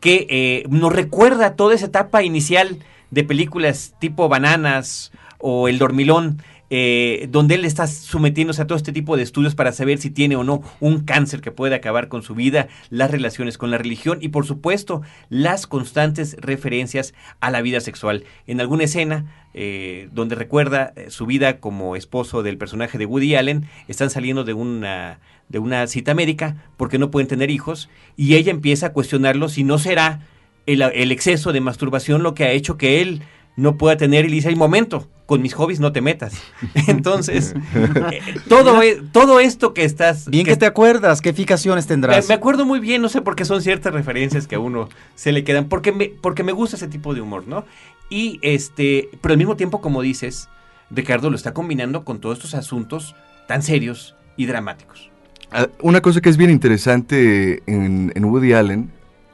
que 0.00 0.26
eh, 0.30 0.64
nos 0.70 0.92
recuerda 0.92 1.56
toda 1.56 1.74
esa 1.74 1.86
etapa 1.86 2.22
inicial 2.22 2.78
de 3.10 3.22
películas 3.22 3.94
tipo 3.98 4.28
Bananas 4.28 5.12
o 5.38 5.68
El 5.68 5.78
Dormilón, 5.78 6.42
eh, 6.76 7.28
donde 7.30 7.54
él 7.54 7.64
está 7.64 7.86
sometiéndose 7.86 8.60
a 8.60 8.66
todo 8.66 8.76
este 8.76 8.90
tipo 8.90 9.16
de 9.16 9.22
estudios 9.22 9.54
para 9.54 9.70
saber 9.70 9.98
si 9.98 10.10
tiene 10.10 10.34
o 10.34 10.42
no 10.42 10.60
un 10.80 11.04
cáncer 11.04 11.40
que 11.40 11.52
puede 11.52 11.76
acabar 11.76 12.08
con 12.08 12.24
su 12.24 12.34
vida, 12.34 12.66
las 12.90 13.12
relaciones 13.12 13.58
con 13.58 13.70
la 13.70 13.78
religión 13.78 14.18
y 14.20 14.30
por 14.30 14.44
supuesto 14.44 15.00
las 15.28 15.68
constantes 15.68 16.36
referencias 16.40 17.14
a 17.38 17.52
la 17.52 17.62
vida 17.62 17.78
sexual. 17.78 18.24
En 18.48 18.60
alguna 18.60 18.82
escena 18.82 19.24
eh, 19.54 20.08
donde 20.10 20.34
recuerda 20.34 20.92
eh, 20.96 21.10
su 21.10 21.26
vida 21.26 21.60
como 21.60 21.94
esposo 21.94 22.42
del 22.42 22.58
personaje 22.58 22.98
de 22.98 23.06
Woody 23.06 23.36
Allen, 23.36 23.68
están 23.86 24.10
saliendo 24.10 24.42
de 24.42 24.54
una, 24.54 25.20
de 25.48 25.60
una 25.60 25.86
cita 25.86 26.12
médica 26.12 26.56
porque 26.76 26.98
no 26.98 27.12
pueden 27.12 27.28
tener 27.28 27.52
hijos 27.52 27.88
y 28.16 28.34
ella 28.34 28.50
empieza 28.50 28.86
a 28.86 28.92
cuestionarlo 28.92 29.48
si 29.48 29.62
no 29.62 29.78
será 29.78 30.22
el, 30.66 30.82
el 30.82 31.12
exceso 31.12 31.52
de 31.52 31.60
masturbación 31.60 32.24
lo 32.24 32.34
que 32.34 32.42
ha 32.42 32.50
hecho 32.50 32.76
que 32.76 33.00
él 33.00 33.22
no 33.54 33.78
pueda 33.78 33.96
tener 33.96 34.24
y 34.24 34.32
dice, 34.32 34.48
hay 34.48 34.56
momento, 34.56 35.08
con 35.26 35.40
mis 35.40 35.54
hobbies 35.54 35.80
no 35.80 35.92
te 35.92 36.00
metas. 36.00 36.34
Entonces, 36.86 37.54
eh, 37.74 38.20
todo, 38.48 38.82
e- 38.82 39.02
todo 39.12 39.40
esto 39.40 39.72
que 39.74 39.84
estás... 39.84 40.28
Bien 40.28 40.44
que, 40.44 40.56
te 40.56 40.66
acuerdas, 40.66 41.20
¿qué 41.20 41.32
fijaciones 41.32 41.84
me, 41.84 41.88
tendrás? 41.88 42.28
me 42.28 42.34
acuerdo 42.34 42.66
muy 42.66 42.80
bien, 42.80 43.00
no 43.00 43.08
sé 43.08 43.22
por 43.22 43.36
qué 43.36 43.44
son 43.44 43.62
ciertas 43.62 43.92
referencias 43.92 44.46
que 44.46 44.56
a 44.56 44.58
uno 44.60 44.88
se 45.14 45.32
le 45.32 45.44
quedan, 45.44 45.68
porque 45.68 45.92
me, 45.92 46.06
porque 46.08 46.42
me 46.42 46.52
gusta 46.52 46.76
ese 46.76 46.88
tipo 46.88 47.14
de 47.14 47.20
humor, 47.20 47.44
¿no? 47.46 47.64
Y 48.10 48.38
este, 48.42 49.08
pero 49.20 49.32
al 49.32 49.38
mismo 49.38 49.56
tiempo, 49.56 49.80
como 49.80 50.02
dices, 50.02 50.48
Ricardo 50.90 51.30
lo 51.30 51.36
está 51.36 51.54
combinando 51.54 52.04
con 52.04 52.20
todos 52.20 52.38
estos 52.38 52.54
asuntos 52.54 53.16
tan 53.48 53.62
serios 53.62 54.14
y 54.36 54.46
dramáticos. 54.46 55.10
Ah, 55.50 55.68
Una 55.80 56.00
cosa 56.00 56.20
que 56.20 56.28
es 56.28 56.36
bien 56.36 56.50
interesante 56.50 57.62
en, 57.66 58.12
en 58.14 58.24
Woody 58.24 58.52
Allen, 58.52 58.90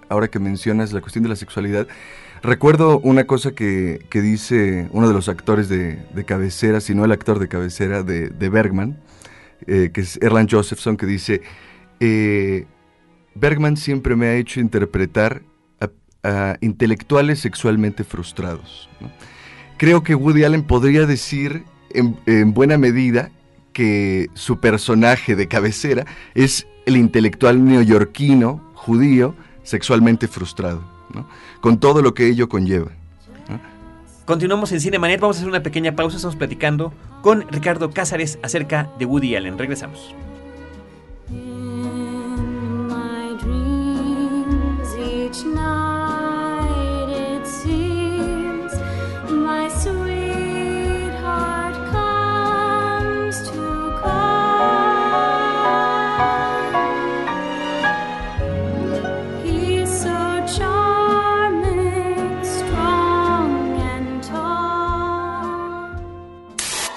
ahora 0.08 0.28
que 0.28 0.38
mencionas 0.38 0.92
la 0.92 1.00
cuestión 1.00 1.22
de 1.22 1.30
la 1.30 1.36
sexualidad, 1.36 1.86
recuerdo 2.42 2.98
una 3.00 3.24
cosa 3.26 3.52
que, 3.52 4.06
que 4.10 4.20
dice 4.20 4.88
uno 4.92 5.08
de 5.08 5.14
los 5.14 5.28
actores 5.28 5.68
de, 5.68 5.98
de 6.14 6.24
cabecera, 6.24 6.80
si 6.80 6.94
no 6.94 7.04
el 7.04 7.12
actor 7.12 7.38
de 7.38 7.48
cabecera 7.48 8.02
de, 8.02 8.48
Bergman, 8.48 8.98
eh, 9.66 9.90
que 9.92 10.02
es 10.02 10.18
Erland 10.22 10.50
Josephson, 10.50 10.96
que 10.96 11.06
dice, 11.06 11.42
eh, 12.00 12.66
Bergman 13.34 13.76
siempre 13.76 14.16
me 14.16 14.26
ha 14.26 14.34
hecho 14.34 14.60
interpretar 14.60 15.42
a, 16.22 16.58
intelectuales 16.60 17.40
sexualmente 17.40 18.04
frustrados. 18.04 18.90
Creo 19.78 20.02
que 20.02 20.14
Woody 20.14 20.44
Allen 20.44 20.64
podría 20.64 21.06
decir 21.06 21.64
en 21.94 22.52
buena 22.52 22.76
medida 22.76 23.30
que 23.72 24.28
su 24.34 24.60
personaje 24.60 25.36
de 25.36 25.48
cabecera 25.48 26.04
es 26.34 26.66
el 26.86 26.96
intelectual 26.96 27.64
neoyorquino, 27.64 28.60
judío, 28.74 29.34
sexualmente 29.62 30.28
frustrado, 30.28 30.82
¿no? 31.14 31.26
con 31.60 31.78
todo 31.78 32.02
lo 32.02 32.14
que 32.14 32.28
ello 32.28 32.48
conlleva. 32.48 32.90
Continuamos 34.24 34.70
en 34.70 34.80
Cinemanet, 34.80 35.20
vamos 35.20 35.36
a 35.36 35.40
hacer 35.40 35.48
una 35.48 35.62
pequeña 35.62 35.96
pausa, 35.96 36.16
estamos 36.16 36.36
platicando 36.36 36.92
con 37.20 37.48
Ricardo 37.50 37.90
Cázares 37.90 38.38
acerca 38.42 38.88
de 38.98 39.04
Woody 39.04 39.34
Allen. 39.34 39.58
Regresamos. 39.58 40.14
In 41.30 42.86
my 42.86 43.36
dreams 43.42 44.94
each 44.94 45.44
night 45.44 45.99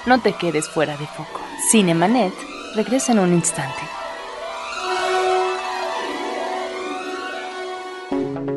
No 0.05 0.19
te 0.19 0.33
quedes 0.33 0.67
fuera 0.67 0.97
de 0.97 1.07
foco. 1.07 1.39
Cinemanet 1.71 2.33
regresa 2.75 3.13
en 3.13 3.19
un 3.19 3.33
instante. 3.33 3.79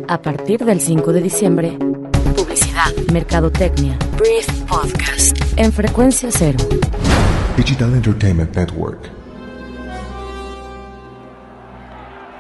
A 0.09 0.21
partir 0.21 0.65
del 0.65 0.81
5 0.81 1.13
de 1.13 1.21
diciembre, 1.21 1.79
publicidad, 2.35 2.93
mercadotecnia, 3.13 3.97
Brief 4.19 4.49
Podcast, 4.63 5.39
en 5.57 5.73
frecuencia 5.73 6.31
cero. 6.33 6.59
Digital 7.57 7.95
Entertainment 7.95 8.57
Network. 8.57 9.09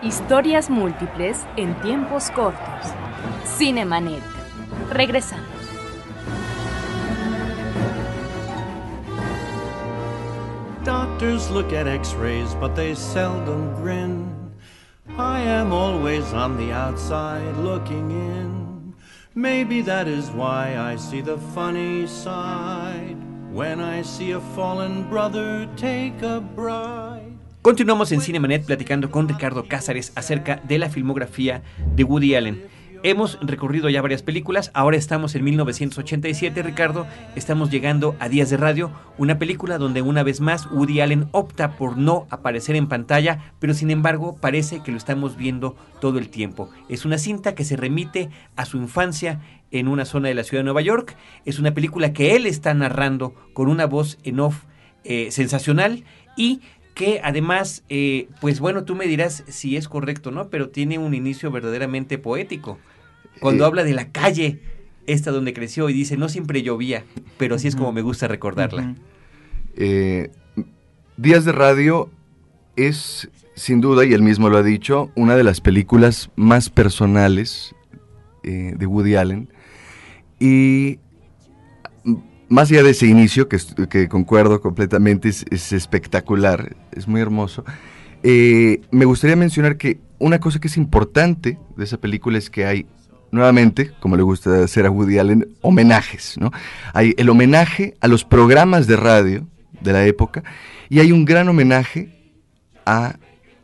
Historias 0.02 0.68
múltiples 0.68 1.38
en 1.56 1.80
tiempos 1.80 2.30
cortos. 2.32 2.92
Cinemanet. 3.56 4.22
Regresamos. 4.90 5.55
Doctors 11.16 11.50
look 11.50 11.72
at 11.72 11.86
x 11.86 12.12
rays, 12.12 12.54
but 12.60 12.76
they 12.76 12.94
seldom 12.94 13.74
grin. 13.80 14.28
I 15.16 15.40
am 15.40 15.72
always 15.72 16.34
on 16.34 16.58
the 16.58 16.72
outside 16.72 17.56
looking 17.56 18.10
in. 18.10 18.92
Maybe 19.34 19.80
that 19.80 20.08
is 20.08 20.28
why 20.28 20.76
I 20.76 20.96
see 20.96 21.22
the 21.22 21.38
funny 21.54 22.06
side 22.06 23.16
when 23.50 23.80
I 23.80 24.02
see 24.02 24.32
a 24.32 24.40
fallen 24.54 25.08
brother 25.08 25.66
take 25.76 26.22
a 26.22 26.38
bride. 26.38 27.32
Continuamos 27.62 28.12
en 28.12 28.20
Cinemanet 28.20 28.66
platicando 28.66 29.10
con 29.10 29.26
Ricardo 29.26 29.66
Cázares 29.66 30.12
acerca 30.16 30.60
de 30.68 30.78
la 30.78 30.90
filmografía 30.90 31.62
de 31.94 32.04
Woody 32.04 32.34
Allen. 32.34 32.75
Hemos 33.08 33.38
recorrido 33.40 33.88
ya 33.88 34.02
varias 34.02 34.24
películas, 34.24 34.72
ahora 34.74 34.96
estamos 34.96 35.36
en 35.36 35.44
1987, 35.44 36.60
Ricardo, 36.64 37.06
estamos 37.36 37.70
llegando 37.70 38.16
a 38.18 38.28
Días 38.28 38.50
de 38.50 38.56
Radio, 38.56 38.90
una 39.16 39.38
película 39.38 39.78
donde 39.78 40.02
una 40.02 40.24
vez 40.24 40.40
más 40.40 40.66
Woody 40.72 41.00
Allen 41.00 41.28
opta 41.30 41.76
por 41.76 41.96
no 41.96 42.26
aparecer 42.30 42.74
en 42.74 42.88
pantalla, 42.88 43.52
pero 43.60 43.74
sin 43.74 43.92
embargo 43.92 44.36
parece 44.40 44.82
que 44.82 44.90
lo 44.90 44.96
estamos 44.96 45.36
viendo 45.36 45.76
todo 46.00 46.18
el 46.18 46.30
tiempo. 46.30 46.68
Es 46.88 47.04
una 47.04 47.18
cinta 47.18 47.54
que 47.54 47.62
se 47.62 47.76
remite 47.76 48.28
a 48.56 48.64
su 48.64 48.76
infancia 48.76 49.40
en 49.70 49.86
una 49.86 50.04
zona 50.04 50.26
de 50.26 50.34
la 50.34 50.42
ciudad 50.42 50.62
de 50.62 50.64
Nueva 50.64 50.82
York, 50.82 51.16
es 51.44 51.60
una 51.60 51.74
película 51.74 52.12
que 52.12 52.34
él 52.34 52.44
está 52.44 52.74
narrando 52.74 53.36
con 53.52 53.68
una 53.68 53.86
voz 53.86 54.18
en 54.24 54.40
off 54.40 54.64
eh, 55.04 55.30
sensacional 55.30 56.02
y 56.36 56.60
que 56.96 57.20
además, 57.22 57.84
eh, 57.90 58.26
pues 58.40 58.58
bueno, 58.58 58.84
tú 58.84 58.96
me 58.96 59.06
dirás 59.06 59.44
si 59.46 59.76
es 59.76 59.86
correcto, 59.86 60.30
¿no? 60.30 60.48
Pero 60.48 60.70
tiene 60.70 60.98
un 60.98 61.14
inicio 61.14 61.50
verdaderamente 61.50 62.16
poético. 62.16 62.78
Cuando 63.40 63.64
Eh, 63.64 63.66
habla 63.66 63.84
de 63.84 63.94
la 63.94 64.10
calle, 64.10 64.60
esta 65.06 65.30
donde 65.30 65.52
creció, 65.52 65.88
y 65.88 65.92
dice, 65.92 66.16
no 66.16 66.28
siempre 66.28 66.62
llovía, 66.62 67.04
pero 67.38 67.56
así 67.56 67.68
es 67.68 67.76
como 67.76 67.92
me 67.92 68.02
gusta 68.02 68.28
recordarla. 68.28 68.94
Eh, 69.76 70.30
Días 71.16 71.44
de 71.44 71.52
Radio 71.52 72.10
es, 72.76 73.28
sin 73.54 73.80
duda, 73.80 74.04
y 74.04 74.12
él 74.12 74.22
mismo 74.22 74.48
lo 74.50 74.58
ha 74.58 74.62
dicho, 74.62 75.10
una 75.14 75.34
de 75.36 75.44
las 75.44 75.60
películas 75.60 76.30
más 76.36 76.68
personales 76.68 77.74
eh, 78.42 78.74
de 78.76 78.86
Woody 78.86 79.16
Allen. 79.16 79.48
Y 80.38 80.98
m- 82.04 82.22
más 82.48 82.70
allá 82.70 82.82
de 82.82 82.90
ese 82.90 83.06
inicio, 83.06 83.48
que, 83.48 83.58
que 83.88 84.08
concuerdo 84.08 84.60
completamente, 84.60 85.28
es, 85.30 85.46
es 85.50 85.72
espectacular, 85.72 86.76
es 86.92 87.08
muy 87.08 87.20
hermoso, 87.20 87.64
eh, 88.22 88.80
me 88.90 89.04
gustaría 89.04 89.36
mencionar 89.36 89.76
que 89.76 90.00
una 90.18 90.38
cosa 90.40 90.58
que 90.58 90.68
es 90.68 90.76
importante 90.76 91.58
de 91.76 91.84
esa 91.84 91.98
película 91.98 92.36
es 92.38 92.50
que 92.50 92.66
hay, 92.66 92.86
nuevamente, 93.36 93.92
como 94.00 94.16
le 94.16 94.22
gusta 94.24 94.64
hacer 94.64 94.86
a 94.86 94.90
Woody 94.90 95.18
Allen, 95.18 95.46
homenajes, 95.60 96.36
¿no? 96.38 96.50
Hay 96.92 97.14
el 97.16 97.28
homenaje 97.28 97.94
a 98.00 98.08
los 98.08 98.24
programas 98.24 98.86
de 98.88 98.96
radio 98.96 99.46
de 99.80 99.92
la 99.92 100.04
época 100.06 100.42
y 100.88 100.98
hay 100.98 101.12
un 101.12 101.24
gran 101.24 101.48
homenaje 101.48 102.08
a 102.84 103.16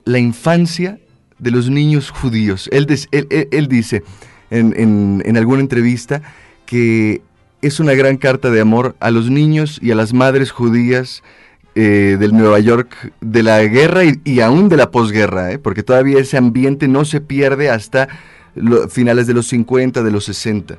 la 0.04 0.18
infancia 0.18 0.98
de 1.38 1.50
los 1.50 1.68
niños 1.68 2.10
judíos. 2.10 2.68
Él, 2.72 2.86
él- 3.10 3.48
él- 3.50 3.68
dice 3.68 4.02
en, 4.50 4.74
en- 4.76 5.22
en 5.24 5.36
alguna 5.36 5.60
entrevista 5.60 6.22
que 6.66 7.22
es 7.62 7.80
una 7.80 7.94
gran 7.94 8.16
carta 8.16 8.50
de 8.50 8.60
amor 8.60 8.94
a 9.00 9.10
los 9.10 9.30
niños 9.30 9.78
y 9.82 9.90
a 9.90 9.94
las 9.94 10.12
madres 10.12 10.50
judías 10.50 11.22
eh, 11.74 12.16
del 12.20 12.32
Nueva 12.32 12.58
York 12.60 13.12
de 13.20 13.42
la 13.42 13.62
guerra 13.62 14.04
y, 14.04 14.20
y 14.24 14.40
aún 14.40 14.68
de 14.68 14.76
la 14.76 14.90
posguerra, 14.90 15.52
¿eh? 15.52 15.58
porque 15.58 15.82
todavía 15.82 16.18
ese 16.18 16.36
ambiente 16.36 16.86
no 16.88 17.04
se 17.04 17.20
pierde 17.20 17.70
hasta 17.70 18.08
lo- 18.54 18.88
finales 18.88 19.26
de 19.26 19.34
los 19.34 19.46
50, 19.46 20.02
de 20.02 20.10
los 20.10 20.24
60. 20.24 20.78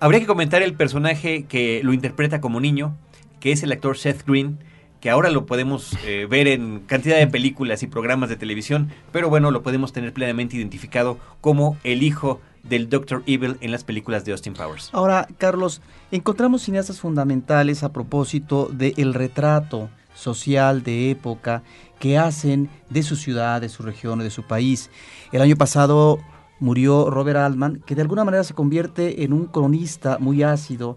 Habría 0.00 0.20
que 0.20 0.26
comentar 0.26 0.62
el 0.62 0.74
personaje 0.74 1.44
que 1.44 1.80
lo 1.84 1.92
interpreta 1.92 2.40
como 2.40 2.60
niño, 2.60 2.96
que 3.40 3.52
es 3.52 3.62
el 3.62 3.70
actor 3.72 3.96
Seth 3.96 4.26
Green, 4.26 4.58
que 5.00 5.10
ahora 5.10 5.30
lo 5.30 5.46
podemos 5.46 5.96
eh, 6.04 6.26
ver 6.28 6.46
en 6.48 6.80
cantidad 6.86 7.16
de 7.16 7.26
películas 7.26 7.82
y 7.82 7.86
programas 7.88 8.28
de 8.28 8.36
televisión, 8.36 8.90
pero 9.12 9.28
bueno, 9.28 9.50
lo 9.50 9.62
podemos 9.62 9.92
tener 9.92 10.12
plenamente 10.12 10.56
identificado 10.56 11.18
como 11.40 11.76
el 11.84 12.02
hijo 12.02 12.40
del 12.62 12.88
Dr. 12.88 13.24
Evil 13.26 13.56
en 13.60 13.72
las 13.72 13.82
películas 13.82 14.24
de 14.24 14.30
Austin 14.32 14.54
Powers. 14.54 14.90
Ahora, 14.92 15.26
Carlos, 15.38 15.82
encontramos 16.12 16.62
cineastas 16.62 17.00
fundamentales 17.00 17.82
a 17.82 17.92
propósito 17.92 18.68
del 18.72 19.14
retrato 19.14 19.88
social 20.14 20.84
de 20.84 21.10
época 21.10 21.62
que 21.98 22.18
hacen 22.18 22.68
de 22.90 23.02
su 23.02 23.16
ciudad, 23.16 23.60
de 23.60 23.68
su 23.68 23.82
región, 23.82 24.20
de 24.20 24.30
su 24.30 24.44
país. 24.44 24.90
El 25.32 25.42
año 25.42 25.56
pasado 25.56 26.20
murió 26.62 27.10
Robert 27.10 27.38
Altman, 27.38 27.82
que 27.84 27.96
de 27.96 28.02
alguna 28.02 28.24
manera 28.24 28.44
se 28.44 28.54
convierte 28.54 29.24
en 29.24 29.32
un 29.32 29.46
cronista 29.46 30.18
muy 30.18 30.44
ácido, 30.44 30.96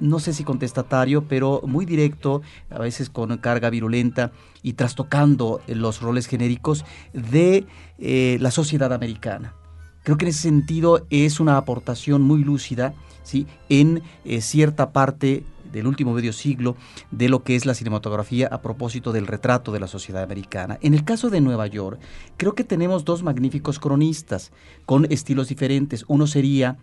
no 0.00 0.20
sé 0.20 0.32
si 0.32 0.44
contestatario, 0.44 1.26
pero 1.26 1.62
muy 1.66 1.84
directo, 1.84 2.42
a 2.70 2.78
veces 2.78 3.10
con 3.10 3.36
carga 3.38 3.70
virulenta 3.70 4.30
y 4.62 4.74
trastocando 4.74 5.60
los 5.66 6.00
roles 6.00 6.28
genéricos 6.28 6.84
de 7.12 7.66
eh, 7.98 8.38
la 8.40 8.52
sociedad 8.52 8.92
americana. 8.92 9.54
Creo 10.04 10.16
que 10.16 10.26
en 10.26 10.30
ese 10.30 10.42
sentido 10.42 11.04
es 11.10 11.40
una 11.40 11.56
aportación 11.56 12.22
muy 12.22 12.44
lúcida 12.44 12.94
¿sí? 13.24 13.48
en 13.68 14.00
eh, 14.24 14.40
cierta 14.42 14.92
parte 14.92 15.44
del 15.74 15.86
último 15.86 16.14
medio 16.14 16.32
siglo 16.32 16.76
de 17.10 17.28
lo 17.28 17.42
que 17.42 17.56
es 17.56 17.66
la 17.66 17.74
cinematografía 17.74 18.46
a 18.46 18.62
propósito 18.62 19.12
del 19.12 19.26
retrato 19.26 19.72
de 19.72 19.80
la 19.80 19.88
sociedad 19.88 20.22
americana. 20.22 20.78
En 20.80 20.94
el 20.94 21.04
caso 21.04 21.28
de 21.28 21.40
Nueva 21.40 21.66
York, 21.66 22.00
creo 22.36 22.54
que 22.54 22.64
tenemos 22.64 23.04
dos 23.04 23.22
magníficos 23.22 23.78
cronistas 23.78 24.52
con 24.86 25.04
estilos 25.10 25.48
diferentes. 25.48 26.04
Uno 26.08 26.26
sería 26.26 26.78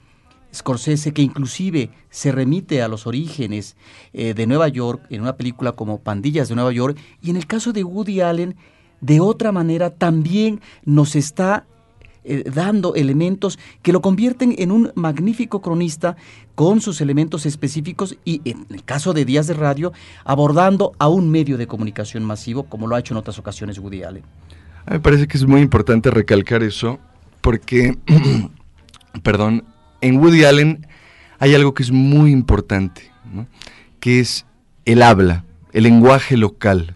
Scorsese, 0.53 1.13
que 1.13 1.21
inclusive 1.21 1.91
se 2.09 2.31
remite 2.31 2.81
a 2.81 2.89
los 2.89 3.07
orígenes 3.07 3.77
eh, 4.11 4.33
de 4.33 4.45
Nueva 4.47 4.67
York 4.67 5.05
en 5.09 5.21
una 5.21 5.37
película 5.37 5.71
como 5.71 6.01
Pandillas 6.01 6.49
de 6.49 6.55
Nueva 6.55 6.73
York, 6.73 6.97
y 7.21 7.29
en 7.29 7.37
el 7.37 7.47
caso 7.47 7.71
de 7.71 7.85
Woody 7.85 8.19
Allen, 8.19 8.57
de 8.99 9.21
otra 9.21 9.53
manera 9.53 9.91
también 9.91 10.59
nos 10.83 11.15
está 11.15 11.65
eh, 12.23 12.43
dando 12.53 12.93
elementos 12.93 13.57
que 13.81 13.91
lo 13.91 14.01
convierten 14.01 14.53
en 14.59 14.71
un 14.71 14.91
magnífico 14.93 15.61
cronista 15.61 16.15
con 16.53 16.79
sus 16.79 17.01
elementos 17.01 17.47
específicos 17.47 18.15
y 18.23 18.41
en 18.45 18.67
el 18.69 18.83
caso 18.83 19.13
de 19.13 19.25
Días 19.25 19.47
de 19.47 19.55
Radio, 19.55 19.91
abordando 20.23 20.91
a 20.99 21.07
un 21.07 21.31
medio 21.31 21.57
de 21.57 21.65
comunicación 21.65 22.23
masivo 22.23 22.63
como 22.63 22.85
lo 22.85 22.95
ha 22.95 22.99
hecho 22.99 23.15
en 23.15 23.17
otras 23.17 23.39
ocasiones 23.39 23.79
Woody 23.79 24.03
Allen. 24.03 24.23
Me 24.87 24.99
parece 24.99 25.27
que 25.27 25.37
es 25.37 25.47
muy 25.47 25.61
importante 25.61 26.11
recalcar 26.11 26.61
eso 26.61 26.99
porque, 27.41 27.97
perdón, 29.23 29.63
en 30.01 30.17
Woody 30.17 30.43
Allen 30.43 30.85
hay 31.39 31.55
algo 31.55 31.73
que 31.73 31.81
es 31.81 31.91
muy 31.91 32.31
importante, 32.31 33.11
que 33.99 34.19
es 34.19 34.45
el 34.85 35.01
habla, 35.01 35.43
el 35.73 35.83
lenguaje 35.83 36.37
local, 36.37 36.95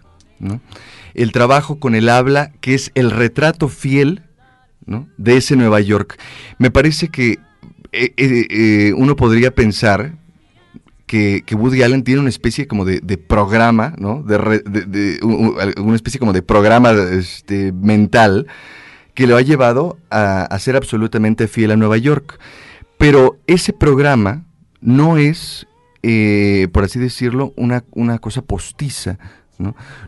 el 1.14 1.32
trabajo 1.32 1.80
con 1.80 1.96
el 1.96 2.08
habla, 2.08 2.52
que 2.60 2.74
es 2.74 2.92
el 2.94 3.10
retrato 3.10 3.68
fiel 3.68 4.22
de 5.16 5.36
ese 5.36 5.56
Nueva 5.56 5.80
York. 5.80 6.18
Me 6.58 6.70
parece 6.70 7.08
que 7.08 7.38
eh, 7.92 8.12
eh, 8.16 8.46
eh, 8.50 8.92
uno 8.94 9.16
podría 9.16 9.54
pensar 9.54 10.12
que, 11.06 11.42
que 11.46 11.54
Woody 11.54 11.82
Allen 11.82 12.04
tiene 12.04 12.20
una 12.20 12.28
especie 12.28 12.66
como 12.66 12.84
de, 12.84 13.00
de 13.00 13.16
programa, 13.16 13.94
¿no? 13.96 14.22
De, 14.22 15.18
una 15.22 15.96
especie 15.96 16.18
como 16.18 16.32
de 16.32 16.42
programa 16.42 16.90
este, 16.90 17.72
mental 17.72 18.46
que 19.14 19.26
lo 19.26 19.36
ha 19.36 19.42
llevado 19.42 19.98
a, 20.10 20.58
ser 20.58 20.76
absolutamente 20.76 21.48
fiel 21.48 21.70
a 21.70 21.76
Nueva 21.76 21.96
York. 21.96 22.38
Pero 22.98 23.38
ese 23.46 23.72
programa 23.72 24.44
no 24.80 25.16
es, 25.16 25.66
por 26.72 26.84
así 26.84 26.98
decirlo, 26.98 27.54
una, 27.56 27.84
una 27.92 28.18
cosa 28.18 28.42
postiza. 28.42 29.18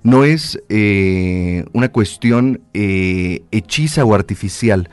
No, 0.02 0.24
es 0.24 0.60
eh, 0.68 1.64
una 1.72 1.88
cuestión 1.88 2.60
eh, 2.74 3.42
hechiza 3.50 4.04
o 4.04 4.14
artificial. 4.14 4.90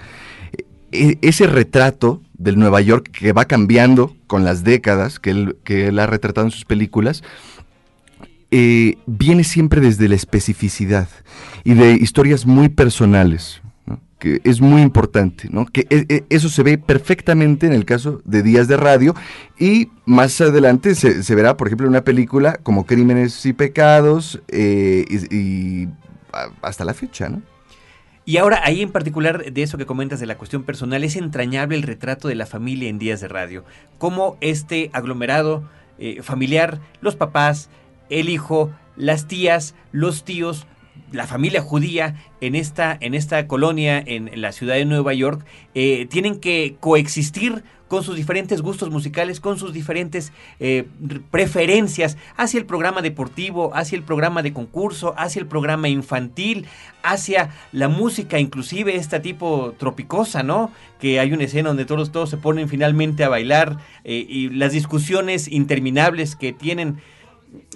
E- 0.92 1.18
ese 1.22 1.48
retrato 1.48 2.22
del 2.38 2.58
Nueva 2.58 2.82
York 2.82 3.10
que 3.12 3.34
va 3.34 3.46
cambiando 3.46 4.16
con 4.28 4.44
las 4.46 4.64
décadas 4.64 5.20
que 5.20 5.32
él, 5.32 5.58
que 5.64 5.88
él 5.88 6.00
ha 6.00 6.08
retratado 6.08 6.48
en 6.48 6.52
sus 6.52 6.66
películas, 6.66 7.24
eh, 8.52 8.98
viene 9.06 9.44
siempre 9.44 9.82
desde 9.82 10.08
la 10.08 10.16
especificidad 10.16 11.10
y 11.64 11.74
de 11.74 11.94
historias 11.94 12.46
muy 12.46 12.70
personales, 12.70 13.62
que 14.20 14.42
es 14.44 14.62
muy 14.62 14.82
importante, 14.82 15.50
¿no? 15.52 15.66
que 15.66 15.88
e- 15.90 16.06
e- 16.10 16.24
eso 16.30 16.50
se 16.50 16.64
ve 16.64 16.78
perfectamente 16.78 17.68
en 17.68 17.74
el 17.74 17.86
caso 17.86 18.22
de 18.26 18.44
Días 18.44 18.68
de 18.68 18.78
Radio 18.78 19.14
y 19.60 19.90
más 20.06 20.40
adelante 20.42 20.96
se, 20.96 21.36
verá, 21.36 21.58
por 21.58 21.68
ejemplo, 21.68 21.86
en 21.86 21.92
una 21.92 22.04
película 22.04 22.58
como 22.64 22.86
Crímenes 22.86 23.46
y 23.46 23.54
Pecados 23.54 24.42
eh, 24.48 25.06
y, 25.32 25.88
hasta 26.62 26.86
la 26.86 26.94
fecha, 26.94 27.30
¿no? 27.30 27.42
Y 28.28 28.38
ahora, 28.38 28.62
ahí 28.64 28.82
en 28.82 28.92
particular 28.92 29.54
de 29.54 29.62
eso 29.62 29.78
que 29.78 29.86
comentas 29.86 30.20
de 30.20 30.26
la 30.26 30.36
cuestión 30.36 30.64
personal, 30.64 31.04
es 31.04 31.16
entrañable 31.16 31.76
el 31.76 31.84
retrato 31.84 32.28
de 32.28 32.34
la 32.34 32.48
familia 32.48 32.90
en 32.90 32.98
días 32.98 33.22
de 33.22 33.28
radio. 33.28 33.64
Cómo 34.00 34.38
este 34.42 34.90
aglomerado 34.94 35.70
eh, 36.00 36.24
familiar, 36.24 36.80
los 37.02 37.16
papás, 37.16 37.70
el 38.10 38.30
hijo, 38.30 38.72
las 38.98 39.28
tías, 39.28 39.76
los 39.92 40.26
tíos, 40.26 40.66
la 41.12 41.28
familia 41.28 41.62
judía 41.62 42.16
en 42.42 42.56
esta, 42.56 42.98
en 43.00 43.14
esta 43.14 43.48
colonia, 43.48 44.04
en 44.06 44.42
la 44.42 44.52
ciudad 44.52 44.76
de 44.76 44.86
Nueva 44.86 45.14
York, 45.14 45.46
eh, 45.74 46.08
tienen 46.10 46.40
que 46.40 46.76
coexistir 46.80 47.64
con 47.88 48.04
sus 48.04 48.16
diferentes 48.16 48.62
gustos 48.62 48.90
musicales, 48.90 49.40
con 49.40 49.60
sus 49.60 49.74
diferentes 49.74 50.34
eh, 50.60 50.88
preferencias 51.32 52.18
hacia 52.36 52.60
el 52.60 52.66
programa 52.66 53.02
deportivo, 53.02 53.72
hacia 53.76 53.96
el 53.96 54.04
programa 54.04 54.42
de 54.42 54.54
concurso, 54.54 55.14
hacia 55.18 55.40
el 55.40 55.48
programa 55.48 55.88
infantil, 55.88 56.66
hacia 57.04 57.52
la 57.72 57.88
música, 57.88 58.40
inclusive 58.40 58.96
esta 58.96 59.22
tipo 59.22 59.76
tropicosa, 59.78 60.42
¿no? 60.42 60.72
Que 61.00 61.20
hay 61.20 61.32
una 61.34 61.44
escena 61.44 61.70
donde 61.70 61.86
todos, 61.86 62.12
todos 62.12 62.30
se 62.30 62.38
ponen 62.38 62.70
finalmente 62.70 63.24
a 63.24 63.30
bailar 63.30 63.78
eh, 64.04 64.26
y 64.28 64.50
las 64.50 64.72
discusiones 64.72 65.48
interminables 65.48 66.36
que 66.36 66.54
tienen 66.54 66.98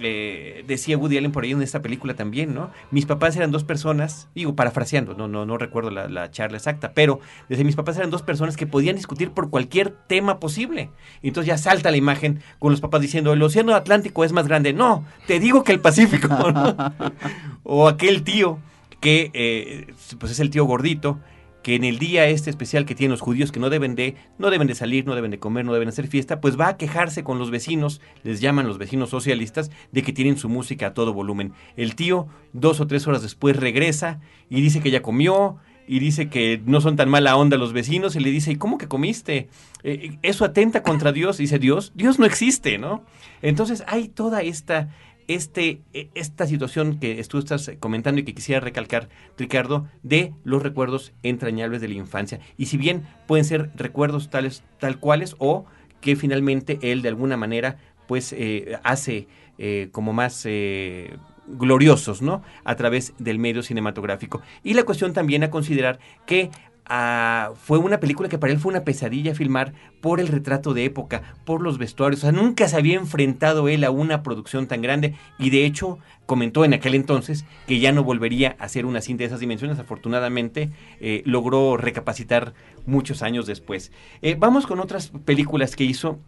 eh, 0.00 0.64
decía 0.66 0.96
Woody 0.96 1.18
Allen 1.18 1.32
por 1.32 1.44
ahí 1.44 1.52
en 1.52 1.62
esta 1.62 1.82
película 1.82 2.14
también, 2.14 2.54
¿no? 2.54 2.70
Mis 2.90 3.06
papás 3.06 3.36
eran 3.36 3.50
dos 3.50 3.64
personas, 3.64 4.28
digo, 4.34 4.54
parafraseando, 4.54 5.14
no, 5.14 5.28
no, 5.28 5.46
no 5.46 5.58
recuerdo 5.58 5.90
la, 5.90 6.08
la 6.08 6.30
charla 6.30 6.58
exacta, 6.58 6.92
pero 6.94 7.20
desde 7.48 7.64
mis 7.64 7.76
papás 7.76 7.96
eran 7.96 8.10
dos 8.10 8.22
personas 8.22 8.56
que 8.56 8.66
podían 8.66 8.96
discutir 8.96 9.30
por 9.30 9.50
cualquier 9.50 9.90
tema 10.06 10.40
posible. 10.40 10.90
Y 11.22 11.28
entonces 11.28 11.48
ya 11.48 11.58
salta 11.58 11.90
la 11.90 11.96
imagen 11.96 12.42
con 12.58 12.72
los 12.72 12.80
papás 12.80 13.00
diciendo, 13.00 13.32
el 13.32 13.42
océano 13.42 13.74
Atlántico 13.74 14.24
es 14.24 14.32
más 14.32 14.46
grande. 14.48 14.72
No, 14.72 15.04
te 15.26 15.40
digo 15.40 15.64
que 15.64 15.72
el 15.72 15.80
Pacífico, 15.80 16.28
¿no? 16.28 16.76
o 17.62 17.88
aquel 17.88 18.22
tío 18.22 18.58
que 19.00 19.30
eh, 19.32 19.94
pues 20.18 20.32
es 20.32 20.40
el 20.40 20.50
tío 20.50 20.64
gordito 20.64 21.18
que 21.62 21.74
en 21.74 21.84
el 21.84 21.98
día 21.98 22.26
este 22.26 22.50
especial 22.50 22.86
que 22.86 22.94
tienen 22.94 23.12
los 23.12 23.20
judíos 23.20 23.52
que 23.52 23.60
no 23.60 23.70
deben 23.70 23.94
de 23.94 24.16
no 24.38 24.50
deben 24.50 24.66
de 24.66 24.74
salir, 24.74 25.06
no 25.06 25.14
deben 25.14 25.30
de 25.30 25.38
comer, 25.38 25.64
no 25.64 25.72
deben 25.72 25.88
hacer 25.88 26.06
fiesta, 26.06 26.40
pues 26.40 26.58
va 26.58 26.68
a 26.68 26.76
quejarse 26.76 27.24
con 27.24 27.38
los 27.38 27.50
vecinos, 27.50 28.00
les 28.22 28.40
llaman 28.40 28.66
los 28.66 28.78
vecinos 28.78 29.10
socialistas, 29.10 29.70
de 29.92 30.02
que 30.02 30.12
tienen 30.12 30.36
su 30.36 30.48
música 30.48 30.88
a 30.88 30.94
todo 30.94 31.12
volumen. 31.12 31.52
El 31.76 31.94
tío 31.94 32.28
dos 32.52 32.80
o 32.80 32.86
tres 32.86 33.06
horas 33.06 33.22
después 33.22 33.56
regresa 33.56 34.20
y 34.48 34.60
dice 34.60 34.80
que 34.80 34.90
ya 34.90 35.02
comió 35.02 35.58
y 35.90 35.98
dice 35.98 36.28
que 36.28 36.62
no 36.66 36.80
son 36.80 36.94
tan 36.94 37.08
mala 37.08 37.36
onda 37.36 37.56
los 37.56 37.72
vecinos 37.72 38.14
y 38.14 38.20
le 38.20 38.30
dice, 38.30 38.52
¿y 38.52 38.56
cómo 38.56 38.78
que 38.78 38.86
comiste? 38.86 39.48
Eh, 39.82 40.18
eso 40.22 40.44
atenta 40.44 40.84
contra 40.84 41.10
Dios. 41.10 41.40
Y 41.40 41.44
dice, 41.44 41.58
Dios, 41.58 41.90
Dios 41.96 42.20
no 42.20 42.26
existe, 42.26 42.78
¿no? 42.78 43.02
Entonces 43.42 43.82
hay 43.88 44.06
toda 44.06 44.42
esta 44.42 44.90
este, 45.34 45.80
e- 45.92 46.08
esta 46.14 46.46
situación 46.46 46.98
que 46.98 47.22
tú 47.24 47.38
estás 47.38 47.70
comentando 47.78 48.20
y 48.20 48.24
que 48.24 48.34
quisiera 48.34 48.60
recalcar, 48.60 49.08
Ricardo, 49.38 49.88
de 50.02 50.34
los 50.42 50.62
recuerdos 50.62 51.12
entrañables 51.22 51.80
de 51.80 51.88
la 51.88 51.94
infancia. 51.94 52.40
Y 52.56 52.66
si 52.66 52.76
bien 52.76 53.06
pueden 53.28 53.44
ser 53.44 53.70
recuerdos 53.76 54.28
tales, 54.28 54.64
tal 54.80 54.98
cuales 54.98 55.36
o 55.38 55.66
que 56.00 56.16
finalmente 56.16 56.78
él 56.82 57.02
de 57.02 57.08
alguna 57.10 57.36
manera 57.36 57.78
pues 58.08 58.32
eh, 58.32 58.76
hace 58.82 59.28
eh, 59.58 59.88
como 59.92 60.12
más 60.12 60.42
eh, 60.46 61.16
gloriosos, 61.46 62.22
¿no? 62.22 62.42
A 62.64 62.74
través 62.74 63.14
del 63.18 63.38
medio 63.38 63.62
cinematográfico. 63.62 64.42
Y 64.64 64.74
la 64.74 64.82
cuestión 64.82 65.12
también 65.12 65.44
a 65.44 65.50
considerar 65.50 66.00
que 66.26 66.50
ah, 66.90 67.52
fue 67.62 67.78
una 67.78 68.00
película 68.00 68.28
que 68.28 68.36
para 68.36 68.52
él 68.52 68.58
fue 68.58 68.70
una 68.70 68.84
pesadilla 68.84 69.34
filmar 69.34 69.72
por 70.02 70.20
el 70.20 70.28
retrato 70.28 70.74
de 70.74 70.84
época, 70.84 71.34
por 71.46 71.62
los 71.62 71.78
vestuarios. 71.78 72.20
O 72.20 72.22
sea, 72.22 72.32
nunca 72.32 72.68
se 72.68 72.76
había 72.76 72.96
enfrentado 72.96 73.68
él 73.68 73.84
a 73.84 73.90
una 73.90 74.22
producción 74.22 74.66
tan 74.66 74.82
grande 74.82 75.14
y 75.38 75.48
de 75.48 75.64
hecho 75.64 75.98
comentó 76.26 76.64
en 76.64 76.74
aquel 76.74 76.94
entonces 76.94 77.46
que 77.66 77.80
ya 77.80 77.92
no 77.92 78.04
volvería 78.04 78.56
a 78.58 78.64
hacer 78.64 78.84
una 78.84 79.00
cinta 79.00 79.22
de 79.22 79.28
esas 79.28 79.40
dimensiones. 79.40 79.78
Afortunadamente 79.78 80.70
eh, 81.00 81.22
logró 81.24 81.78
recapacitar 81.78 82.52
muchos 82.84 83.22
años 83.22 83.46
después. 83.46 83.92
Eh, 84.20 84.36
vamos 84.38 84.66
con 84.66 84.80
otras 84.80 85.12
películas 85.24 85.76
que 85.76 85.84
hizo. 85.84 86.18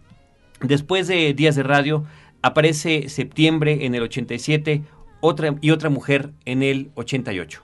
Después 0.62 1.08
de 1.08 1.34
Días 1.34 1.56
de 1.56 1.64
Radio, 1.64 2.04
aparece 2.40 3.08
Septiembre 3.08 3.84
en 3.84 3.94
el 3.94 4.02
87 4.02 4.82
otra, 5.20 5.54
y 5.60 5.70
otra 5.70 5.90
mujer 5.90 6.30
en 6.44 6.62
el 6.62 6.90
88. 6.94 7.62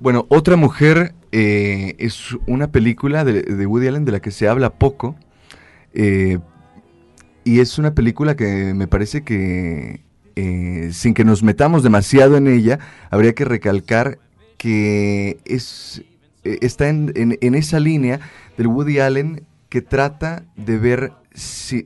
Bueno, 0.00 0.26
Otra 0.28 0.56
Mujer 0.56 1.14
eh, 1.32 1.94
es 1.98 2.36
una 2.46 2.68
película 2.70 3.24
de, 3.24 3.66
Woody 3.66 3.88
Allen 3.88 4.04
de 4.04 4.12
la 4.12 4.20
que 4.20 4.30
se 4.30 4.48
habla 4.48 4.70
poco. 4.70 5.16
eh, 5.94 6.38
y 7.44 7.58
es 7.60 7.78
una 7.78 7.92
película 7.94 8.36
que 8.36 8.72
me 8.72 8.86
parece 8.86 9.22
que, 9.24 10.00
eh, 10.36 10.90
sin 10.92 11.12
que 11.12 11.24
nos 11.24 11.42
metamos 11.42 11.82
demasiado 11.82 12.36
en 12.36 12.46
ella, 12.46 12.78
habría 13.10 13.34
que 13.34 13.44
recalcar 13.44 14.18
que 14.58 15.38
es, 15.44 16.04
está 16.44 16.88
en, 16.88 17.12
en- 17.16 17.54
esa 17.56 17.80
línea 17.80 18.20
del 18.56 18.68
Woody 18.68 19.00
Allen 19.00 19.42
que 19.68 19.82
trata 19.82 20.44
de 20.54 20.78
ver 20.78 21.12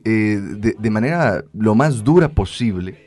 de, 0.03 0.89
manera 0.91 1.43
lo 1.53 1.73
más 1.73 2.03
dura 2.03 2.29
posible, 2.29 2.99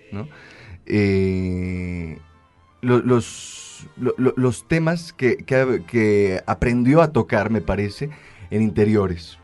los, 2.82 3.69
lo- 3.96 4.14
lo- 4.18 4.34
los 4.36 4.66
temas 4.68 5.12
que, 5.12 5.38
que- 5.38 6.42
aprendió 6.46 7.02
a 7.02 7.12
tocar, 7.12 7.50
me 7.50 7.60
parece, 7.60 8.10
en 8.50 8.62
interiores. 8.62 9.38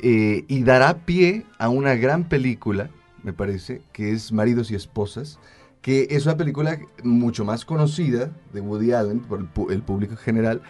Eh, 0.00 0.44
y 0.46 0.62
dará 0.62 0.98
pie 1.04 1.44
a 1.58 1.68
una 1.68 1.94
gran 1.94 2.28
película, 2.28 2.90
me 3.22 3.32
parece, 3.32 3.82
que 3.92 4.12
es 4.12 4.32
Maridos 4.32 4.70
y 4.70 4.74
Esposas, 4.74 5.38
que 5.82 6.08
es 6.10 6.24
una 6.26 6.36
película 6.36 6.78
mucho 7.02 7.44
más 7.44 7.64
conocida 7.64 8.30
de 8.52 8.60
Woody 8.60 8.92
Allen 8.92 9.20
por 9.20 9.40
el, 9.70 9.82
público 9.82 10.12
en 10.12 10.18
general, 10.18 10.62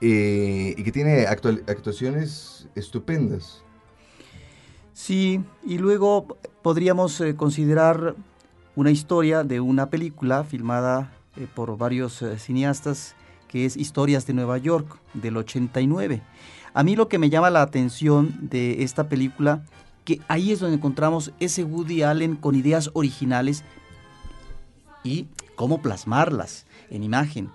eh, 0.00 0.74
y 0.76 0.82
que 0.82 0.92
tiene 0.92 1.26
actuaciones 1.26 2.68
estupendas. 2.74 3.64
Sí, 4.92 5.44
y 5.64 5.78
luego 5.78 6.38
podríamos 6.62 7.20
eh, 7.20 7.34
considerar 7.36 8.16
una 8.74 8.90
historia 8.90 9.42
de 9.42 9.60
una 9.60 9.90
película 9.90 10.44
filmada 10.44 11.12
eh, 11.38 11.46
por 11.54 11.76
varios 11.78 12.20
eh, 12.22 12.38
cineastas 12.38 13.14
que 13.48 13.64
es 13.64 13.76
Historias 13.76 14.26
de 14.26 14.34
Nueva 14.34 14.58
York 14.58 15.00
del 15.14 15.36
89. 15.36 16.22
A 16.74 16.82
mí 16.82 16.96
lo 16.96 17.08
que 17.08 17.18
me 17.18 17.30
llama 17.30 17.50
la 17.50 17.62
atención 17.62 18.36
de 18.42 18.82
esta 18.82 19.08
película, 19.08 19.64
que 20.04 20.20
ahí 20.28 20.52
es 20.52 20.60
donde 20.60 20.76
encontramos 20.76 21.32
ese 21.40 21.64
Woody 21.64 22.02
Allen 22.02 22.36
con 22.36 22.54
ideas 22.54 22.90
originales 22.92 23.64
y 25.02 25.28
cómo 25.56 25.80
plasmarlas 25.80 26.66
en 26.90 27.02
imagen, 27.02 27.50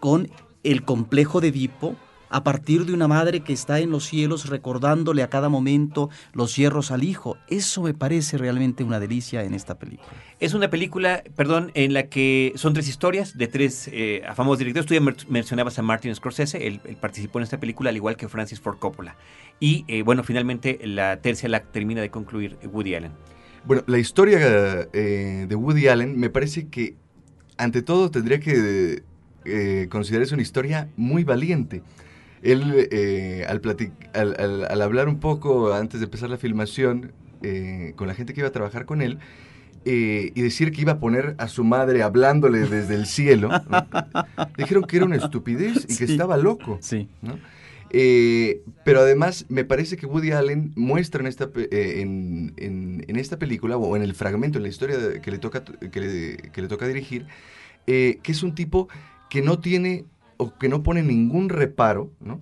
con 0.00 0.28
el 0.64 0.84
complejo 0.84 1.40
de 1.40 1.48
Edipo 1.48 1.96
a 2.30 2.44
partir 2.44 2.84
de 2.86 2.92
una 2.92 3.08
madre 3.08 3.40
que 3.40 3.52
está 3.52 3.80
en 3.80 3.90
los 3.90 4.04
cielos 4.04 4.48
recordándole 4.48 5.22
a 5.22 5.28
cada 5.28 5.48
momento 5.48 6.10
los 6.32 6.56
hierros 6.56 6.90
al 6.90 7.04
hijo. 7.04 7.36
Eso 7.48 7.82
me 7.82 7.94
parece 7.94 8.38
realmente 8.38 8.84
una 8.84 9.00
delicia 9.00 9.44
en 9.44 9.54
esta 9.54 9.78
película. 9.78 10.08
Es 10.40 10.54
una 10.54 10.70
película, 10.70 11.22
perdón, 11.36 11.72
en 11.74 11.92
la 11.92 12.08
que 12.08 12.52
son 12.56 12.74
tres 12.74 12.88
historias 12.88 13.36
de 13.36 13.48
tres 13.48 13.88
eh, 13.92 14.22
famosos 14.34 14.58
directores. 14.58 14.86
Tú 14.86 14.94
ya 14.94 15.00
mencionabas 15.28 15.78
a 15.78 15.82
Martin 15.82 16.14
Scorsese, 16.14 16.66
él, 16.66 16.80
él 16.84 16.96
participó 16.96 17.38
en 17.38 17.44
esta 17.44 17.58
película 17.58 17.90
al 17.90 17.96
igual 17.96 18.16
que 18.16 18.28
Francis 18.28 18.60
Ford 18.60 18.78
Coppola. 18.78 19.16
Y 19.60 19.84
eh, 19.88 20.02
bueno, 20.02 20.22
finalmente 20.22 20.78
la 20.84 21.20
tercia 21.20 21.48
la 21.48 21.62
termina 21.62 22.00
de 22.00 22.10
concluir 22.10 22.56
Woody 22.70 22.94
Allen. 22.94 23.12
Bueno, 23.64 23.82
la 23.86 23.98
historia 23.98 24.38
eh, 24.92 25.46
de 25.48 25.54
Woody 25.54 25.88
Allen 25.88 26.18
me 26.18 26.30
parece 26.30 26.68
que 26.68 26.94
ante 27.56 27.82
todo 27.82 28.10
tendría 28.10 28.40
que 28.40 29.02
eh, 29.44 29.88
considerarse 29.90 30.34
una 30.34 30.42
historia 30.42 30.88
muy 30.96 31.24
valiente. 31.24 31.82
Él, 32.42 32.88
eh, 32.92 33.44
al, 33.48 33.60
al, 34.14 34.36
al- 34.38 34.64
al 34.70 34.82
hablar 34.82 35.08
un 35.08 35.18
poco 35.20 35.72
antes 35.72 36.00
de 36.00 36.04
empezar 36.04 36.30
la 36.30 36.36
filmación 36.38 37.12
eh, 37.42 37.92
con 37.96 38.06
la 38.08 38.14
gente 38.14 38.34
que 38.34 38.40
iba 38.40 38.48
a 38.48 38.52
trabajar 38.52 38.84
con 38.84 39.00
él, 39.02 39.18
eh, 39.84 40.32
y 40.34 40.42
decir 40.42 40.72
que 40.72 40.80
iba 40.82 40.92
a 40.92 40.98
poner 40.98 41.34
a 41.38 41.48
su 41.48 41.64
madre 41.64 42.02
hablándole 42.02 42.60
desde 42.68 42.94
el 42.94 43.06
cielo, 43.06 43.48
¿no? 43.48 43.86
dijeron 44.58 44.84
que 44.84 44.96
era 44.96 45.06
una 45.06 45.16
estupidez 45.16 45.86
y 45.88 45.96
que 45.96 46.04
estaba 46.04 46.36
loco. 46.36 46.78
Sí. 46.82 47.08
¿no? 47.22 47.38
Eh, 47.90 48.60
pero 48.84 49.00
además 49.00 49.46
me 49.48 49.64
parece 49.64 49.96
que 49.96 50.04
Woody 50.04 50.32
Allen 50.32 50.72
muestra 50.76 51.20
en 51.22 51.26
esta, 51.26 51.48
eh, 51.56 52.00
en, 52.02 52.52
en- 52.58 53.04
en 53.08 53.16
esta 53.16 53.38
película 53.38 53.76
o 53.78 53.96
en 53.96 54.02
el 54.02 54.14
fragmento, 54.14 54.58
en 54.58 54.64
la 54.64 54.68
historia 54.68 54.96
que 55.22 55.30
le 55.30 55.38
toca, 55.38 55.64
que 55.64 56.00
le, 56.00 56.36
que 56.50 56.60
le 56.60 56.68
toca 56.68 56.86
dirigir, 56.86 57.26
eh, 57.86 58.18
que 58.22 58.32
es 58.32 58.42
un 58.42 58.54
tipo 58.54 58.88
que 59.30 59.40
no 59.40 59.58
tiene 59.58 60.04
o 60.38 60.56
que 60.58 60.68
no 60.68 60.82
pone 60.82 61.02
ningún 61.02 61.50
reparo 61.50 62.10
¿no? 62.20 62.40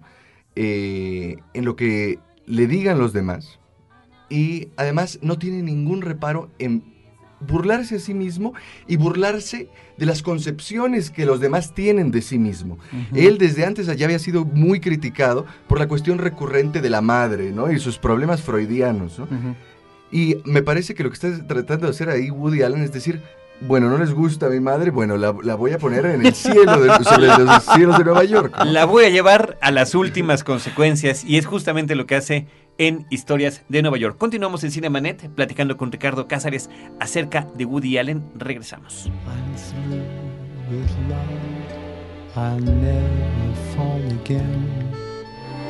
Eh, 0.55 1.37
en 1.53 1.65
lo 1.65 1.77
que 1.77 2.21
le 2.47 2.67
digan 2.67 2.99
los 2.99 3.13
demás 3.13 3.59
y 4.31 4.69
además 4.77 5.19
no 5.23 5.39
tiene 5.39 5.63
ningún 5.63 6.03
reparo 6.03 6.51
en 6.59 6.97
burlarse 7.41 7.97
a 7.97 7.99
sí 7.99 8.15
mismo 8.15 8.55
y 8.87 8.97
burlarse 8.97 9.69
de 9.97 10.07
las 10.07 10.23
concepciones 10.23 11.11
que 11.11 11.27
los 11.27 11.41
demás 11.41 11.75
tienen 11.75 12.11
de 12.11 12.23
sí 12.23 12.39
mismo. 12.39 12.79
Él 13.15 13.39
desde 13.39 13.65
antes 13.67 13.87
ya 13.87 14.07
había 14.07 14.19
sido 14.19 14.45
muy 14.45 14.81
criticado 14.81 15.45
por 15.69 15.79
la 15.79 15.89
cuestión 15.89 16.19
recurrente 16.19 16.81
de 16.81 16.91
la 16.91 17.03
madre, 17.03 17.53
¿no? 17.53 17.71
Y 17.71 17.79
sus 17.79 17.99
problemas 17.99 18.43
freudianos. 18.43 19.21
Y 20.11 20.37
me 20.45 20.63
parece 20.63 20.95
que 20.95 21.03
lo 21.03 21.11
que 21.11 21.15
está 21.15 21.47
tratando 21.47 21.87
de 21.87 21.91
hacer 21.91 22.09
ahí 22.09 22.31
Woody 22.31 22.63
Allen 22.63 22.83
es 22.83 22.93
decir, 22.93 23.21
bueno, 23.61 23.89
no 23.89 23.99
les 23.99 24.13
gusta 24.13 24.47
a 24.47 24.49
mi 24.51 24.61
madre, 24.61 24.91
bueno, 24.91 25.17
la, 25.17 25.35
la 25.43 25.55
voy 25.55 25.73
a 25.73 25.79
poner 25.79 26.07
en 26.07 26.27
el 26.27 26.35
cielo, 26.35 26.81
de, 26.81 27.05
sobre 27.05 27.27
los 27.27 27.63
cielos 27.65 27.99
de 27.99 28.05
Nueva 28.05 28.25
York. 28.25 28.55
¿no? 28.59 28.65
La 28.65 28.85
voy 28.85 29.05
a 29.05 29.09
llevar 29.09 29.57
a 29.61 29.71
las 29.71 29.95
últimas 29.95 30.45
consecuencias 30.45 31.25
y 31.25 31.39
es 31.39 31.47
justamente 31.47 31.95
lo 31.95 32.07
que 32.07 32.17
hace 32.17 32.47
en 32.79 33.07
Historias 33.11 33.63
de 33.69 33.83
Nueva 33.83 33.97
York. 33.97 34.17
Continuamos 34.19 34.63
en 34.65 34.71
Cinemanet 34.71 35.31
platicando 35.31 35.77
con 35.77 35.91
Ricardo 35.91 36.29
Cázares 36.29 36.69
acerca 37.01 37.47
de 37.55 37.65
Woody 37.65 37.97
Allen. 37.99 38.23
Regresamos. 38.37 39.07
I'm 39.07 39.55
through 39.57 40.79
with 40.79 40.91
love. 41.09 41.57
I'll 42.37 42.61
never 42.61 43.55
fall 43.75 44.03
again. 44.23 44.93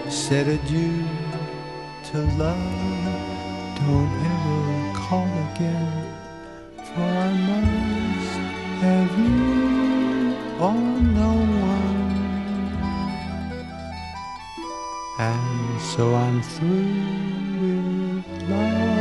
Said 0.08 0.48
adieu 0.48 1.04
to 2.10 2.18
love. 2.38 2.56
Don't 3.78 4.10
ever 4.24 4.92
call 4.94 5.28
again. 5.54 6.16
For 6.76 7.02
I 7.02 7.32
must 7.46 7.75
have 8.80 9.18
you 9.18 10.36
or 10.60 10.74
no 11.20 11.32
one. 11.72 12.06
And 15.18 15.80
so 15.80 16.14
I'm 16.14 16.42
through 16.42 16.92
with 17.60 18.42
love. 18.50 18.96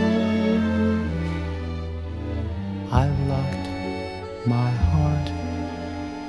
I've 2.92 3.20
locked 3.28 3.68
my 4.48 4.72
heart. 4.90 5.30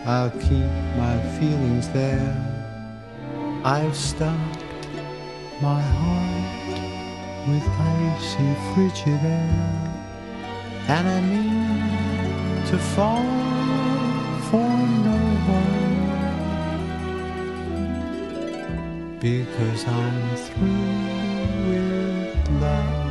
I'll 0.07 0.31
keep 0.31 0.73
my 0.97 1.17
feelings 1.39 1.89
there. 1.91 2.35
I've 3.65 3.97
stopped 3.97 4.65
my 5.61 5.81
heart 5.81 6.79
with 7.49 7.63
icy 7.63 8.55
frigid 8.75 9.21
air. 9.25 9.93
And 10.89 11.09
I 11.09 11.21
mean 11.21 12.16
to 12.71 12.79
fall 12.79 13.23
for 14.51 14.71
no 15.07 15.19
one. 15.59 15.87
Because 19.21 19.87
I'm 19.87 20.37
through 20.37 21.69
with 21.69 22.51
love. 22.61 23.07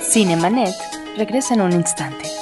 Cinemanet 0.00 0.74
regresa 1.18 1.54
en 1.54 1.60
un 1.60 1.72
instante. 1.72 2.37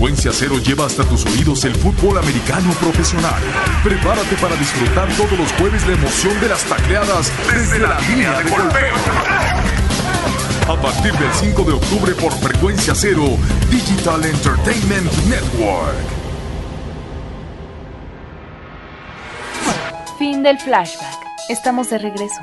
Frecuencia 0.00 0.32
Cero 0.32 0.56
lleva 0.56 0.86
hasta 0.86 1.04
tus 1.04 1.26
oídos 1.26 1.62
el 1.66 1.74
fútbol 1.74 2.16
americano 2.16 2.72
profesional. 2.80 3.38
Prepárate 3.84 4.34
para 4.36 4.56
disfrutar 4.56 5.06
todos 5.12 5.38
los 5.38 5.52
jueves 5.52 5.86
la 5.86 5.92
emoción 5.92 6.40
de 6.40 6.48
las 6.48 6.64
tacleadas 6.64 7.30
desde 7.52 7.80
la 7.80 8.00
línea 8.00 8.38
de 8.38 8.48
golpeo. 8.48 8.94
A 10.70 10.80
partir 10.80 11.12
del 11.12 11.30
5 11.34 11.64
de 11.64 11.72
octubre 11.74 12.14
por 12.14 12.32
Frecuencia 12.32 12.94
Cero, 12.94 13.36
Digital 13.70 14.24
Entertainment 14.24 15.12
Network. 15.28 15.98
Fin 20.18 20.42
del 20.42 20.58
flashback. 20.58 21.18
Estamos 21.50 21.90
de 21.90 21.98
regreso. 21.98 22.40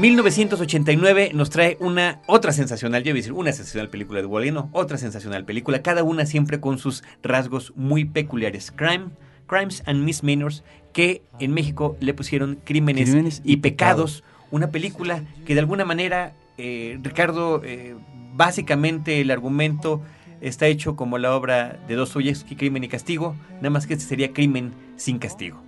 ...1989 0.00 1.32
nos 1.32 1.50
trae 1.50 1.76
una 1.78 2.22
otra 2.26 2.52
sensacional, 2.52 3.02
yo 3.02 3.10
iba 3.10 3.16
a 3.16 3.20
decir 3.20 3.32
una 3.32 3.52
sensacional 3.52 3.90
película 3.90 4.22
de 4.22 4.28
Allen, 4.34 4.54
no, 4.54 4.70
otra 4.72 4.96
sensacional 4.96 5.44
película, 5.44 5.82
cada 5.82 6.04
una 6.04 6.24
siempre 6.24 6.58
con 6.58 6.78
sus 6.78 7.04
rasgos 7.22 7.74
muy 7.76 8.06
peculiares. 8.06 8.72
Crime, 8.74 9.10
Crimes 9.46 9.82
and 9.84 10.02
Misdemeanors, 10.02 10.64
que 10.94 11.22
en 11.38 11.52
México 11.52 11.98
le 12.00 12.14
pusieron 12.14 12.58
Crímenes, 12.64 13.10
Crímenes 13.10 13.42
y, 13.44 13.52
y 13.52 13.56
pecados, 13.58 14.24
una 14.50 14.70
película 14.70 15.22
que 15.44 15.52
de 15.54 15.60
alguna 15.60 15.84
manera, 15.84 16.34
eh, 16.56 16.98
Ricardo, 17.02 17.60
eh, 17.62 17.94
básicamente 18.34 19.20
el 19.20 19.30
argumento 19.30 20.00
está 20.40 20.66
hecho 20.66 20.96
como 20.96 21.18
la 21.18 21.34
obra 21.36 21.78
de 21.86 21.94
Dostoyevsky, 21.94 22.56
Crimen 22.56 22.84
y 22.84 22.88
Castigo, 22.88 23.36
nada 23.56 23.70
más 23.70 23.86
que 23.86 23.94
este 23.94 24.06
sería 24.06 24.32
Crimen 24.32 24.72
sin 24.96 25.18
castigo. 25.18 25.62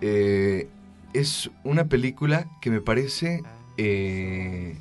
Eh, 0.00 0.68
es 1.12 1.50
una 1.64 1.86
película 1.88 2.46
que 2.60 2.70
me 2.70 2.80
parece, 2.80 3.42
eh, 3.76 4.76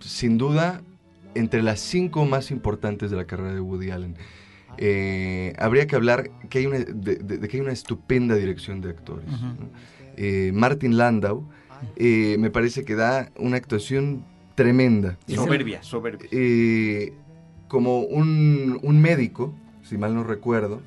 sin 0.00 0.38
duda, 0.38 0.82
entre 1.34 1.62
las 1.62 1.80
cinco 1.80 2.24
más 2.26 2.50
importantes 2.50 3.10
de 3.10 3.16
la 3.16 3.24
carrera 3.26 3.54
de 3.54 3.60
Woody 3.60 3.90
Allen. 3.90 4.16
Eh, 4.76 5.54
habría 5.58 5.86
que 5.86 5.96
hablar 5.96 6.30
que 6.48 6.58
hay 6.60 6.66
una, 6.66 6.78
de, 6.78 7.16
de- 7.16 7.38
de 7.38 7.48
que 7.48 7.56
hay 7.56 7.60
una 7.60 7.72
estupenda 7.72 8.34
dirección 8.36 8.80
de 8.80 8.90
actores. 8.90 9.26
Eh, 10.16 10.50
Martin 10.54 10.96
Landau 10.96 11.48
eh, 11.96 12.36
me 12.38 12.50
parece 12.50 12.84
que 12.84 12.94
da 12.94 13.30
una 13.38 13.56
actuación 13.56 14.24
tremenda. 14.54 15.16
¿no? 15.28 15.44
Soberbia, 15.44 15.82
soberbia. 15.82 16.28
Eh, 16.32 17.12
como 17.68 18.00
un, 18.00 18.78
un 18.82 19.00
médico, 19.00 19.54
si 19.82 19.96
mal 19.98 20.14
no 20.14 20.24
recuerdo, 20.24 20.80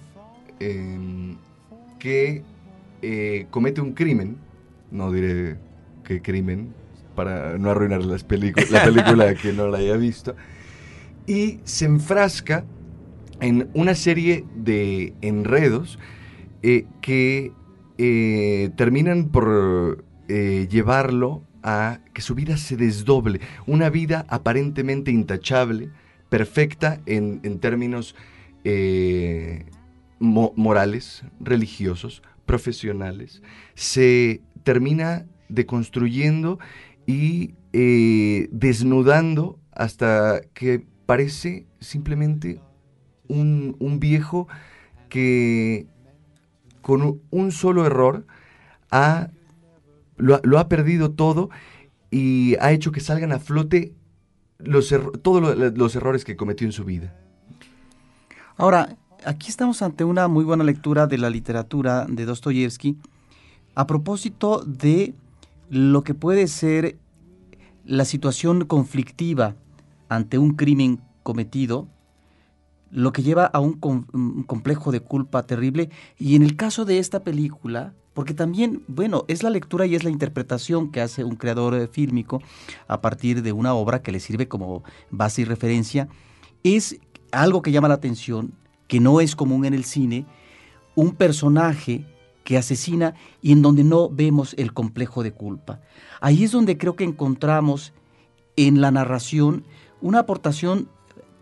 que 1.99 2.43
eh, 3.01 3.47
comete 3.49 3.81
un 3.81 3.93
crimen, 3.93 4.37
no 4.91 5.11
diré 5.11 5.57
qué 6.03 6.21
crimen, 6.21 6.73
para 7.15 7.57
no 7.57 7.71
arruinar 7.71 8.03
las 8.03 8.23
la 8.23 8.83
película 8.83 9.29
a 9.29 9.33
quien 9.33 9.57
no 9.57 9.67
la 9.67 9.79
haya 9.79 9.97
visto, 9.97 10.35
y 11.27 11.59
se 11.63 11.85
enfrasca 11.85 12.65
en 13.39 13.69
una 13.73 13.95
serie 13.95 14.45
de 14.55 15.13
enredos 15.21 15.97
eh, 16.61 16.85
que 17.01 17.51
eh, 17.97 18.69
terminan 18.75 19.29
por 19.29 20.03
eh, 20.27 20.67
llevarlo 20.69 21.43
a 21.63 21.99
que 22.13 22.21
su 22.21 22.35
vida 22.35 22.57
se 22.57 22.77
desdoble. 22.77 23.39
Una 23.67 23.89
vida 23.89 24.25
aparentemente 24.29 25.11
intachable, 25.11 25.89
perfecta 26.29 27.01
en, 27.05 27.39
en 27.43 27.59
términos 27.59 28.15
mo- 30.19 30.53
morales, 30.55 31.23
religiosos, 31.39 32.23
profesionales, 32.45 33.41
se 33.75 34.41
termina 34.63 35.25
deconstruyendo 35.49 36.59
y 37.05 37.55
eh, 37.73 38.47
desnudando 38.51 39.59
hasta 39.71 40.41
que 40.53 40.85
parece 41.05 41.65
simplemente 41.79 42.61
un, 43.27 43.75
un 43.79 43.99
viejo 43.99 44.47
que 45.09 45.87
con 46.81 47.21
un 47.29 47.51
solo 47.51 47.85
error 47.85 48.25
ha, 48.91 49.29
lo, 50.17 50.57
ha- 50.59 50.67
perdido 50.69 51.11
todo 51.11 51.49
y 52.09 52.55
ha 52.59 52.71
hecho 52.71 52.91
que 52.91 52.99
salgan 52.99 53.31
a 53.31 53.39
flote 53.39 53.93
los 54.59 54.93
todos 55.21 55.41
lo- 55.41 55.69
los 55.71 55.95
errores 55.95 56.23
que 56.25 56.35
cometió 56.35 56.65
en 56.67 56.73
su 56.73 56.83
vida. 56.85 57.13
Ahora, 58.57 58.97
aquí 59.25 59.49
estamos 59.49 59.81
ante 59.81 60.03
una 60.03 60.27
muy 60.27 60.43
buena 60.43 60.63
lectura 60.63 61.07
de 61.07 61.17
la 61.17 61.29
literatura 61.29 62.05
de 62.07 62.25
Dostoyevsky 62.25 62.97
a 63.75 63.87
propósito 63.87 64.63
de 64.65 65.13
lo 65.69 66.03
que 66.03 66.13
puede 66.13 66.47
ser 66.47 66.97
la 67.85 68.05
situación 68.05 68.65
conflictiva 68.65 69.55
ante 70.09 70.37
un 70.37 70.55
crimen 70.55 70.99
cometido, 71.23 71.87
lo 72.91 73.13
que 73.13 73.23
lleva 73.23 73.45
a 73.45 73.59
un, 73.59 73.73
com- 73.73 74.05
un 74.13 74.43
complejo 74.43 74.91
de 74.91 74.99
culpa 74.99 75.43
terrible. 75.43 75.89
Y 76.19 76.35
en 76.35 76.43
el 76.43 76.57
caso 76.57 76.83
de 76.83 76.99
esta 76.99 77.21
película, 77.21 77.93
porque 78.13 78.33
también, 78.33 78.83
bueno, 78.87 79.23
es 79.29 79.43
la 79.43 79.49
lectura 79.49 79.85
y 79.85 79.95
es 79.95 80.03
la 80.03 80.09
interpretación 80.09 80.91
que 80.91 80.99
hace 80.99 81.23
un 81.23 81.37
creador 81.37 81.73
eh, 81.75 81.87
fílmico 81.87 82.41
a 82.89 82.99
partir 82.99 83.41
de 83.41 83.53
una 83.53 83.73
obra 83.73 84.01
que 84.01 84.11
le 84.11 84.19
sirve 84.19 84.49
como 84.49 84.83
base 85.09 85.43
y 85.43 85.45
referencia, 85.45 86.09
es 86.63 86.99
algo 87.31 87.61
que 87.61 87.71
llama 87.71 87.87
la 87.87 87.93
atención, 87.93 88.51
que 88.87 88.99
no 88.99 89.21
es 89.21 89.37
común 89.37 89.63
en 89.63 89.73
el 89.73 89.85
cine, 89.85 90.25
un 90.95 91.13
personaje 91.13 92.05
que 92.43 92.57
asesina 92.57 93.13
y 93.41 93.51
en 93.51 93.61
donde 93.61 93.83
no 93.83 94.09
vemos 94.09 94.53
el 94.57 94.73
complejo 94.73 95.23
de 95.23 95.31
culpa. 95.31 95.81
Ahí 96.19 96.43
es 96.43 96.51
donde 96.51 96.77
creo 96.77 96.95
que 96.95 97.03
encontramos 97.03 97.93
en 98.55 98.81
la 98.81 98.91
narración 98.91 99.63
una 100.01 100.19
aportación 100.19 100.89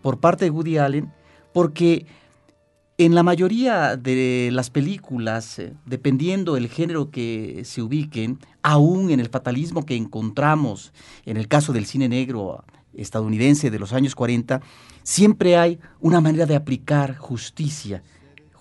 por 0.02 0.18
parte 0.20 0.44
de 0.44 0.50
Woody 0.50 0.78
Allen, 0.78 1.12
porque 1.52 2.06
en 2.98 3.14
la 3.14 3.22
mayoría 3.22 3.96
de 3.96 4.50
las 4.52 4.68
películas, 4.68 5.58
eh, 5.58 5.72
dependiendo 5.86 6.56
el 6.58 6.68
género 6.68 7.10
que 7.10 7.62
se 7.64 7.80
ubiquen, 7.80 8.38
aún 8.62 9.10
en 9.10 9.20
el 9.20 9.28
fatalismo 9.28 9.86
que 9.86 9.96
encontramos 9.96 10.92
en 11.24 11.38
el 11.38 11.48
caso 11.48 11.72
del 11.72 11.86
cine 11.86 12.08
negro 12.10 12.62
estadounidense 12.92 13.70
de 13.70 13.78
los 13.78 13.94
años 13.94 14.14
40, 14.14 14.60
siempre 15.02 15.56
hay 15.56 15.78
una 16.00 16.20
manera 16.20 16.44
de 16.44 16.56
aplicar 16.56 17.16
justicia, 17.16 18.02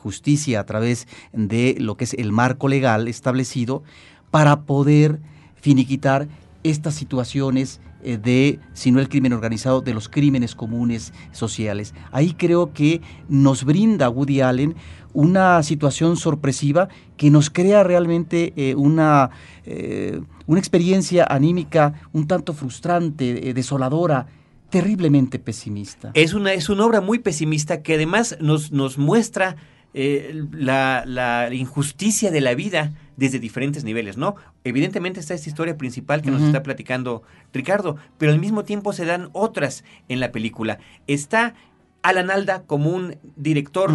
justicia 0.10 0.60
a 0.60 0.66
través 0.66 1.08
de 1.34 1.76
lo 1.78 1.98
que 1.98 2.06
es 2.06 2.16
el 2.16 2.32
marco 2.32 2.68
legal 2.68 3.08
establecido 3.08 3.84
para 4.32 4.62
poder 4.62 5.20
finiquitar 5.56 6.28
estas 6.64 6.96
situaciones 6.96 7.80
eh, 8.02 8.18
de, 8.18 8.60
si 8.74 8.92
no 8.92 9.00
el 9.00 9.08
crimen 9.08 9.34
organizado, 9.34 9.82
de 9.82 9.94
los 9.94 10.10
crímenes 10.10 10.56
comunes 10.56 11.14
sociales. 11.32 11.94
Ahí 12.12 12.34
creo 12.34 12.74
que 12.74 13.02
nos 13.28 13.64
brinda 13.64 14.10
Woody 14.10 14.42
Allen 14.42 14.76
una 15.14 15.62
situación 15.62 16.18
sorpresiva 16.18 16.88
que 17.18 17.30
nos 17.30 17.52
crea 17.52 17.84
realmente 17.84 18.54
eh, 18.56 18.74
una, 18.76 19.30
eh, 19.66 20.22
una 20.48 20.60
experiencia 20.60 21.26
anímica 21.30 21.94
un 22.14 22.26
tanto 22.26 22.54
frustrante, 22.54 23.54
desoladora, 23.54 24.26
terriblemente 24.70 25.40
pesimista. 25.40 26.12
Es 26.14 26.34
una, 26.34 26.54
es 26.54 26.70
una 26.70 26.86
obra 26.86 27.02
muy 27.02 27.20
pesimista 27.20 27.82
que 27.82 27.96
además 27.96 28.38
nos, 28.40 28.72
nos 28.72 28.98
muestra 28.98 29.56
eh, 29.94 30.44
la, 30.52 31.04
la 31.06 31.54
injusticia 31.54 32.32
de 32.32 32.42
la 32.42 32.54
vida 32.56 32.92
desde 33.18 33.40
diferentes 33.40 33.84
niveles, 33.84 34.18
¿no? 34.18 34.36
Evidentemente 34.64 35.20
está 35.20 35.34
esta 35.34 35.50
historia 35.50 35.78
principal 35.78 36.22
que 36.22 36.32
nos 36.32 36.42
está 36.42 36.64
platicando 36.64 37.24
Ricardo, 37.54 37.98
pero 38.18 38.32
al 38.32 38.40
mismo 38.40 38.64
tiempo 38.64 38.94
se 38.94 39.06
dan 39.06 39.30
otras 39.34 39.84
en 40.08 40.20
la 40.20 40.32
película. 40.32 40.80
Está 41.08 41.54
Alan 42.02 42.32
Alda 42.32 42.64
como 42.64 42.92
un 42.92 43.18
director 43.36 43.92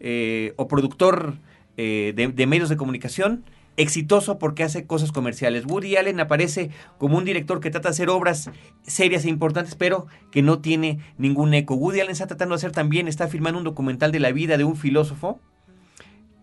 eh, 0.00 0.54
o 0.56 0.66
productor 0.66 1.38
eh, 1.76 2.12
de, 2.16 2.28
de 2.28 2.46
medios 2.46 2.68
de 2.68 2.76
comunicación 2.76 3.44
exitoso 3.76 4.38
porque 4.38 4.62
hace 4.62 4.86
cosas 4.86 5.12
comerciales. 5.12 5.64
Woody 5.66 5.96
Allen 5.96 6.20
aparece 6.20 6.70
como 6.98 7.18
un 7.18 7.24
director 7.24 7.60
que 7.60 7.70
trata 7.70 7.88
de 7.88 7.94
hacer 7.94 8.08
obras 8.08 8.50
serias 8.82 9.24
e 9.24 9.28
importantes, 9.28 9.74
pero 9.74 10.06
que 10.30 10.42
no 10.42 10.60
tiene 10.60 11.00
ningún 11.18 11.54
eco. 11.54 11.74
Woody 11.74 12.00
Allen 12.00 12.12
está 12.12 12.26
tratando 12.26 12.54
de 12.54 12.58
hacer 12.58 12.72
también, 12.72 13.08
está 13.08 13.28
filmando 13.28 13.58
un 13.58 13.64
documental 13.64 14.12
de 14.12 14.20
la 14.20 14.32
vida 14.32 14.56
de 14.56 14.64
un 14.64 14.76
filósofo 14.76 15.40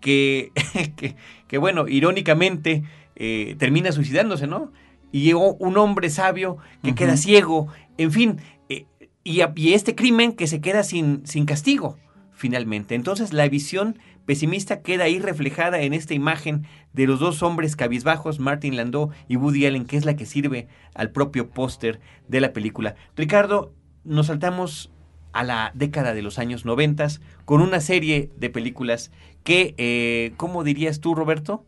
que, 0.01 0.51
que, 0.95 1.15
que, 1.47 1.57
bueno, 1.57 1.87
irónicamente 1.87 2.83
eh, 3.15 3.55
termina 3.57 3.91
suicidándose, 3.91 4.47
¿no? 4.47 4.71
Y 5.11 5.23
llegó 5.23 5.55
un 5.55 5.77
hombre 5.77 6.09
sabio 6.09 6.57
que 6.83 6.95
queda 6.95 7.17
ciego, 7.17 7.67
en 7.97 8.11
fin, 8.11 8.37
eh, 8.69 8.85
y, 9.23 9.41
y 9.55 9.73
este 9.73 9.93
crimen 9.93 10.33
que 10.33 10.47
se 10.47 10.61
queda 10.61 10.83
sin, 10.83 11.25
sin 11.27 11.45
castigo, 11.45 11.97
finalmente. 12.31 12.95
Entonces 12.95 13.33
la 13.33 13.47
visión 13.49 13.99
pesimista 14.31 14.81
queda 14.81 15.03
ahí 15.03 15.19
reflejada 15.19 15.81
en 15.81 15.93
esta 15.93 16.13
imagen 16.13 16.65
de 16.93 17.05
los 17.05 17.19
dos 17.19 17.43
hombres 17.43 17.75
cabizbajos, 17.75 18.39
Martin 18.39 18.77
Landau 18.77 19.09
y 19.27 19.35
Woody 19.35 19.65
Allen, 19.65 19.83
que 19.83 19.97
es 19.97 20.05
la 20.05 20.15
que 20.15 20.25
sirve 20.25 20.69
al 20.93 21.09
propio 21.11 21.49
póster 21.49 21.99
de 22.29 22.39
la 22.39 22.53
película. 22.53 22.95
Ricardo, 23.17 23.73
nos 24.05 24.27
saltamos 24.27 24.89
a 25.33 25.43
la 25.43 25.73
década 25.75 26.13
de 26.13 26.21
los 26.21 26.39
años 26.39 26.63
noventas 26.63 27.19
con 27.43 27.59
una 27.59 27.81
serie 27.81 28.31
de 28.37 28.49
películas 28.49 29.11
que, 29.43 29.75
eh, 29.77 30.31
¿cómo 30.37 30.63
dirías 30.63 31.01
tú, 31.01 31.13
Roberto? 31.13 31.65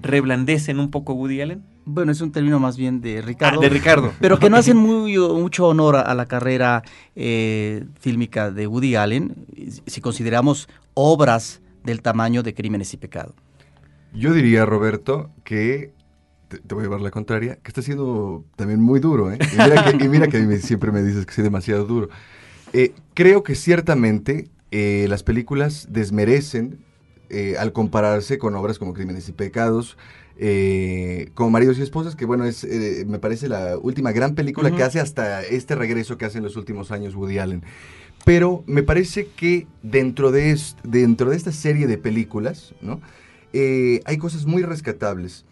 ¿Reblandecen 0.00 0.78
un 0.78 0.92
poco 0.92 1.14
Woody 1.14 1.40
Allen? 1.40 1.64
Bueno, 1.84 2.12
es 2.12 2.20
un 2.20 2.30
término 2.30 2.60
más 2.60 2.76
bien 2.76 3.00
de 3.00 3.22
Ricardo. 3.22 3.58
Ah, 3.58 3.62
de 3.62 3.70
Ricardo. 3.70 4.12
Pero 4.20 4.38
que 4.38 4.50
no 4.50 4.56
hacen 4.56 4.76
muy, 4.76 5.18
mucho 5.18 5.66
honor 5.66 5.96
a, 5.96 6.02
a 6.02 6.14
la 6.14 6.26
carrera 6.26 6.84
eh, 7.16 7.86
fílmica 7.98 8.52
de 8.52 8.68
Woody 8.68 8.94
Allen, 8.94 9.34
si 9.86 10.00
consideramos 10.00 10.68
obras 10.94 11.60
del 11.84 12.02
tamaño 12.02 12.42
de 12.42 12.54
Crímenes 12.54 12.92
y 12.94 12.96
Pecado. 12.96 13.34
Yo 14.12 14.32
diría, 14.32 14.64
Roberto, 14.64 15.30
que 15.44 15.92
te, 16.48 16.58
te 16.58 16.74
voy 16.74 16.82
a 16.82 16.86
llevar 16.86 17.00
la 17.02 17.10
contraria, 17.10 17.56
que 17.56 17.68
está 17.68 17.82
siendo 17.82 18.44
también 18.56 18.80
muy 18.80 19.00
duro, 19.00 19.30
¿eh? 19.30 19.38
Y 19.52 19.56
mira 19.56 19.84
que, 19.84 20.04
y 20.04 20.08
mira 20.08 20.28
que 20.28 20.38
a 20.38 20.40
mí 20.40 20.46
me- 20.46 20.58
siempre 20.58 20.92
me 20.92 21.02
dices 21.02 21.26
que 21.26 21.32
soy 21.34 21.44
demasiado 21.44 21.84
duro. 21.84 22.08
Eh, 22.72 22.92
creo 23.14 23.42
que 23.42 23.54
ciertamente 23.54 24.50
eh, 24.70 25.06
las 25.08 25.22
películas 25.22 25.88
desmerecen 25.90 26.78
eh, 27.30 27.56
al 27.58 27.72
compararse 27.72 28.38
con 28.38 28.54
obras 28.54 28.78
como 28.78 28.94
Crímenes 28.94 29.28
y 29.28 29.32
Pecados, 29.32 29.98
eh, 30.38 31.30
como 31.34 31.50
Maridos 31.50 31.78
y 31.78 31.82
Esposas, 31.82 32.16
que 32.16 32.24
bueno, 32.24 32.44
es 32.44 32.64
eh, 32.64 33.04
me 33.06 33.18
parece 33.18 33.48
la 33.48 33.76
última 33.76 34.12
gran 34.12 34.34
película 34.34 34.70
que 34.70 34.82
hace 34.82 35.00
hasta 35.00 35.42
este 35.42 35.74
regreso 35.74 36.16
que 36.16 36.24
hace 36.24 36.38
en 36.38 36.44
los 36.44 36.56
últimos 36.56 36.92
años 36.92 37.14
Woody 37.14 37.38
Allen. 37.38 37.62
Pero 38.24 38.62
me 38.66 38.82
parece 38.82 39.28
que 39.36 39.66
dentro 39.82 40.30
de, 40.30 40.58
dentro 40.82 41.30
de 41.30 41.36
esta 41.36 41.52
serie 41.52 41.86
de 41.86 41.98
películas, 41.98 42.74
¿no? 42.82 43.00
Eh, 43.52 44.00
hay 44.04 44.18
cosas 44.18 44.44
muy 44.46 44.62
rescatables. 44.62 45.44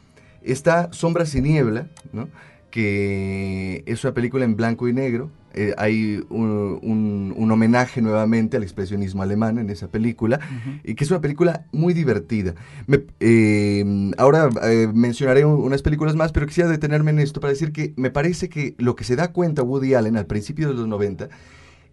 Está 0.42 0.92
Sombras 0.92 1.34
y 1.34 1.40
Niebla, 1.40 1.88
¿no? 2.12 2.28
que 2.70 3.82
es 3.86 4.04
una 4.04 4.12
película 4.12 4.44
en 4.44 4.54
blanco 4.54 4.86
y 4.86 4.92
negro. 4.92 5.30
Eh, 5.54 5.72
hay 5.78 6.22
un, 6.28 6.78
un- 6.82 7.32
un 7.34 7.50
homenaje 7.50 8.02
nuevamente 8.02 8.58
al 8.58 8.62
expresionismo 8.62 9.22
alemán 9.22 9.56
en 9.56 9.70
esa 9.70 9.88
película, 9.88 10.38
y 10.84 10.94
que 10.94 11.04
es 11.04 11.10
una 11.10 11.22
película 11.22 11.64
muy 11.72 11.94
divertida. 11.94 12.54
Me- 12.86 13.04
eh, 13.20 14.12
ahora 14.18 14.50
eh, 14.64 14.88
mencionaré 14.92 15.46
un- 15.46 15.62
unas 15.62 15.80
películas 15.80 16.14
más, 16.16 16.32
pero 16.32 16.46
quisiera 16.46 16.68
detenerme 16.68 17.12
en 17.12 17.20
esto 17.20 17.40
para 17.40 17.52
decir 17.54 17.72
que 17.72 17.94
me 17.96 18.10
parece 18.10 18.50
que 18.50 18.74
lo 18.76 18.94
que 18.94 19.04
se 19.04 19.16
da 19.16 19.32
cuenta 19.32 19.62
Woody 19.62 19.94
Allen 19.94 20.18
al 20.18 20.26
principio 20.26 20.68
de 20.68 20.74
los 20.74 20.86
90 20.86 21.30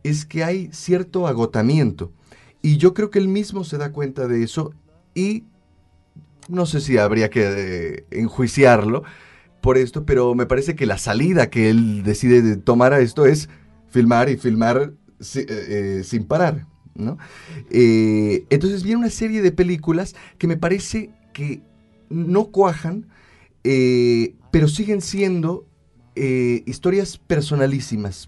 es 0.04 0.26
que 0.26 0.44
hay 0.44 0.70
cierto 0.72 1.28
agotamiento. 1.28 2.12
Y 2.62 2.78
yo 2.78 2.94
creo 2.94 3.10
que 3.10 3.20
él 3.20 3.28
mismo 3.28 3.64
se 3.64 3.78
da 3.78 3.92
cuenta 3.92 4.28
de 4.28 4.44
eso 4.44 4.74
y 5.14 5.44
no 6.50 6.66
sé 6.66 6.82
si 6.82 6.98
habría 6.98 7.30
que 7.30 7.44
eh, 7.46 8.06
enjuiciarlo 8.12 9.04
por 9.62 9.78
esto, 9.78 10.06
pero 10.06 10.36
me 10.36 10.46
parece 10.46 10.76
que 10.76 10.86
la 10.86 10.98
salida 10.98 11.50
que 11.50 11.70
él 11.70 12.04
decide 12.04 12.42
de 12.42 12.58
tomar 12.58 12.94
a 12.94 13.00
esto 13.00 13.26
es 13.26 13.50
filmar 13.90 14.30
y 14.30 14.38
filmar 14.38 14.94
eh, 15.36 15.46
eh, 15.48 16.02
sin 16.04 16.26
parar. 16.26 16.68
¿no? 16.96 17.18
Entonces 17.72 18.84
viene 18.84 19.00
una 19.00 19.10
serie 19.10 19.42
de 19.42 19.52
películas 19.52 20.16
que 20.38 20.48
me 20.48 20.58
parece 20.58 21.10
que 21.34 21.64
no 22.10 22.46
cuajan, 22.46 23.08
pero 23.64 24.68
siguen 24.68 25.02
siendo 25.02 25.66
historias 26.16 27.18
personalísimas. 27.18 28.28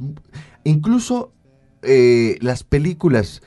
Incluso 0.64 1.32
eh, 1.86 2.38
las 2.42 2.64
películas 2.64 3.42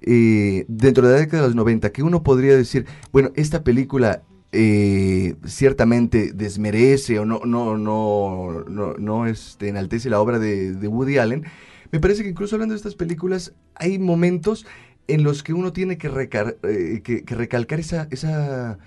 eh, 0.00 0.64
dentro 0.68 1.06
de 1.08 1.14
la 1.14 1.20
década 1.20 1.42
de 1.42 1.48
los 1.48 1.56
90 1.56 1.90
que 1.92 2.02
uno 2.02 2.22
podría 2.22 2.56
decir, 2.56 2.86
bueno, 3.12 3.30
esta 3.36 3.64
película 3.64 4.22
eh, 4.52 5.34
ciertamente 5.46 6.32
desmerece 6.32 7.18
o 7.18 7.24
no, 7.24 7.40
no, 7.44 7.76
no, 7.76 8.64
no, 8.68 8.94
no 8.94 9.26
este, 9.26 9.68
enaltece 9.68 10.08
la 10.10 10.20
obra 10.20 10.38
de, 10.38 10.72
Woody 10.88 11.18
Allen, 11.18 11.44
me 11.92 12.00
parece 12.00 12.22
que 12.22 12.30
incluso 12.30 12.56
hablando 12.56 12.74
de 12.74 12.76
estas 12.78 12.94
películas 12.94 13.54
hay 13.74 13.98
momentos 13.98 14.66
en 15.08 15.22
los 15.24 15.42
que 15.42 15.52
uno 15.52 15.72
tiene 15.72 15.98
que, 15.98 16.10
recar- 16.10 16.56
eh, 16.62 17.00
que- 17.02 17.24
recalcar 17.26 17.80
esa 17.80 18.78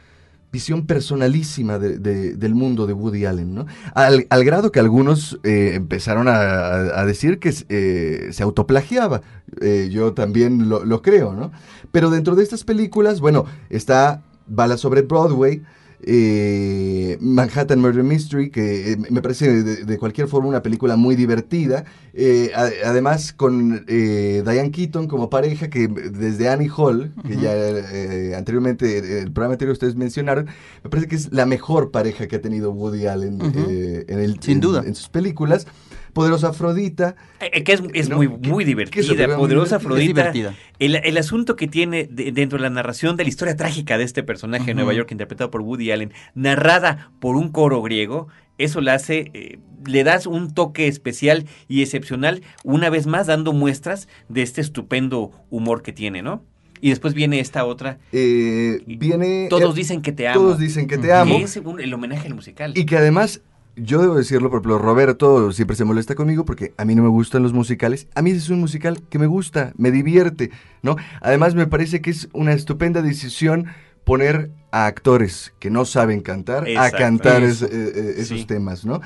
visión 0.52 0.86
personalísima 0.86 1.80
de- 1.80 1.98
de- 1.98 2.36
del 2.36 2.56
mundo 2.56 2.86
de 2.88 2.94
Woody 2.94 3.26
Allen, 3.26 3.56
¿no? 3.56 3.66
Al, 3.94 4.28
al 4.30 4.44
grado 4.44 4.72
que 4.72 4.80
algunos 4.80 5.40
eh, 5.44 5.72
empezaron 5.76 6.28
a 6.28 7.06
decir 7.06 7.40
que 7.40 7.54
eh, 7.70 8.30
se 8.32 8.44
autoplagiaba. 8.44 9.22
Eh, 9.62 9.90
yo 9.92 10.14
también 10.14 10.70
lo, 10.70 10.84
lo 10.86 11.02
creo, 11.02 11.34
¿no? 11.34 11.52
Pero 11.92 12.10
dentro 12.10 12.36
de 12.36 12.44
estas 12.44 12.64
películas, 12.64 13.20
bueno, 13.22 13.46
está 13.70 14.24
Bala 14.48 14.76
sobre 14.78 15.02
Broadway, 15.04 15.62
eh, 16.04 17.18
Manhattan 17.22 17.80
Murder 17.80 18.04
Mystery, 18.04 18.50
que 18.50 18.94
eh, 18.94 18.98
me 19.10 19.22
parece 19.22 19.64
de, 19.64 19.86
de 19.86 19.98
cualquier 19.98 20.28
forma 20.28 20.48
una 20.50 20.62
película 20.64 20.96
muy 20.96 21.16
divertida. 21.16 21.86
eh, 22.14 22.52
a- 22.56 22.90
además, 22.90 23.34
con 23.34 23.86
eh, 23.88 24.44
Diane 24.46 24.72
Keaton 24.72 25.08
como 25.08 25.30
pareja, 25.30 25.70
que 25.70 25.88
desde 25.88 26.50
Annie 26.50 26.70
Hall, 26.76 27.14
que 27.28 27.38
ya 27.38 28.38
anteriormente, 28.38 29.20
el 29.22 29.32
programa 29.32 29.54
anterior 29.54 29.74
ustedes 29.74 29.96
mencionaron, 29.96 30.48
me 30.84 30.90
parece 30.90 31.08
que 31.08 31.16
es 31.16 31.32
la 31.32 31.46
mejor 31.46 31.92
pareja 31.92 32.28
que 32.28 32.36
ha 32.38 32.42
tenido 32.42 32.72
Woody 32.72 33.08
Allen 33.08 33.40
en, 33.42 34.20
el, 34.20 34.40
Sin 34.42 34.56
en- 34.56 34.60
duda. 34.62 34.84
en 34.86 34.96
sus 34.96 35.10
películas. 35.10 35.68
Poderosa 36.13 36.50
Afrodita. 36.50 37.15
Eh, 37.39 37.50
eh, 37.54 37.63
que 37.63 37.74
es, 37.74 37.82
es 37.93 38.10
¿no? 38.10 38.17
muy, 38.17 38.28
Que- 38.28 38.50
muy 38.50 38.63
que 38.65 38.71
es 39.00 39.08
divertida, 39.08 39.28
muy 39.28 39.38
poderosa 39.38 39.78
divertida. 39.78 39.78
Afrodita. 39.78 40.28
Es 40.28 40.34
divertida. 40.34 40.56
El, 40.80 40.95
el 40.95 41.17
asunto 41.17 41.56
que 41.56 41.67
tiene 41.67 42.08
de- 42.12 42.32
dentro 42.32 42.58
de 42.58 42.63
la 42.63 42.69
narración 42.69 43.15
de 43.17 43.24
la 43.24 43.30
historia 43.30 43.56
trágica 43.56 43.97
de 43.97 44.04
este 44.04 44.24
personaje 44.24 44.65
de 44.65 44.74
Nueva. 44.74 44.93
York, 44.93 45.12
interpretado 45.12 45.52
por 45.52 45.62
Woody 45.62 45.91
Allen, 45.91 46.12
narrada 46.36 47.12
por 47.19 47.36
un 47.36 47.50
coro 47.50 47.82
griego, 47.82 48.28
eso 48.58 48.82
le 48.82 48.91
hace, 48.91 49.32
eh, 49.34 49.60
le 49.86 50.04
das 50.04 50.28
un 50.28 50.54
toque 50.54 50.88
especial 50.88 51.45
y 51.67 51.82
excepcional, 51.82 52.41
una 52.63 52.89
vez 52.89 53.08
más 53.08 53.28
dando 53.28 53.54
muestras 53.54 54.08
de 54.30 54.41
este 54.41 54.62
estupendo 54.62 55.32
humor 55.50 55.82
que 55.82 55.93
tiene, 55.93 56.21
¿no? 56.21 56.43
Y 56.84 56.89
después 56.89 57.13
viene 57.13 57.39
esta 57.39 57.63
otra, 57.65 58.00
eh, 58.12 58.82
viene... 58.88 59.47
Todos 59.52 59.76
eh, 59.76 59.78
dicen 59.78 60.02
que 60.02 60.12
te 60.12 60.28
amo. 60.28 60.39
Todos 60.41 60.58
dicen 60.60 60.88
que 60.88 60.97
te 60.97 61.08
que 61.08 61.13
amo. 61.13 61.36
es 61.38 61.56
un- 61.58 61.80
el 61.80 61.93
homenaje 61.93 62.28
al 62.28 62.34
musical. 62.34 62.74
Y 62.76 62.86
que 62.86 62.97
además, 62.97 63.41
yo 63.76 64.02
debo 64.02 64.16
decirlo, 64.16 64.50
por 64.50 64.58
ejemplo, 64.58 64.78
Roberto 64.78 65.52
siempre 65.52 65.76
se 65.76 65.86
molesta 65.86 66.16
conmigo 66.16 66.46
porque 66.46 66.74
a 66.78 66.86
mí 66.86 66.94
no 66.96 67.04
me 67.04 67.10
gustan 67.10 67.44
los 67.44 67.54
musicales. 67.54 68.08
A 68.16 68.22
mí 68.22 68.32
es 68.32 68.50
un 68.50 68.60
musical 68.60 69.02
que 69.10 69.20
me 69.20 69.28
gusta, 69.28 69.74
me 69.78 69.92
divierte, 69.92 70.52
¿no? 70.82 70.96
Además, 71.22 71.56
me 71.56 71.68
parece 71.68 72.02
que 72.02 72.10
es 72.12 72.30
una 72.34 72.54
estupenda 72.54 73.02
decisión 73.02 73.68
poner 74.04 74.52
a 74.72 74.88
actores 74.88 75.54
que 75.60 75.70
no 75.70 75.86
saben 75.86 76.22
cantar 76.22 76.68
Exacto. 76.68 76.98
a 76.98 77.00
cantar 77.00 77.44
es- 77.44 77.62
eh, 77.62 77.68
eh, 77.72 78.14
esos 78.18 78.40
Sí. 78.42 78.46
temas, 78.46 78.86
¿no? 78.86 79.00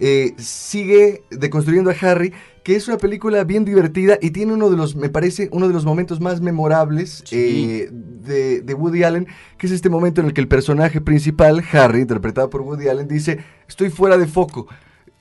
Eh, 0.00 0.34
sigue 0.38 1.22
deconstruyendo 1.30 1.90
a 1.90 1.94
Harry, 2.00 2.32
que 2.68 2.76
es 2.76 2.86
una 2.86 2.98
película 2.98 3.44
bien 3.44 3.64
divertida 3.64 4.18
y 4.20 4.30
tiene 4.30 4.52
uno 4.52 4.68
de 4.68 4.76
los, 4.76 4.94
me 4.94 5.08
parece, 5.08 5.48
uno 5.52 5.68
de 5.68 5.72
los 5.72 5.86
momentos 5.86 6.20
más 6.20 6.42
memorables 6.42 7.22
Sí. 7.24 7.36
eh, 7.80 7.88
de, 7.90 8.60
de 8.60 8.74
Woody 8.74 9.04
Allen, 9.04 9.26
que 9.56 9.66
es 9.66 9.72
este 9.72 9.88
momento 9.88 10.20
en 10.20 10.26
el 10.26 10.34
que 10.34 10.42
el 10.42 10.48
personaje 10.48 11.00
principal, 11.00 11.64
Harry, 11.72 12.02
interpretado 12.02 12.50
por 12.50 12.60
Woody 12.60 12.88
Allen, 12.88 13.08
dice, 13.08 13.38
estoy 13.66 13.88
fuera 13.88 14.18
de 14.18 14.26
foco. 14.26 14.66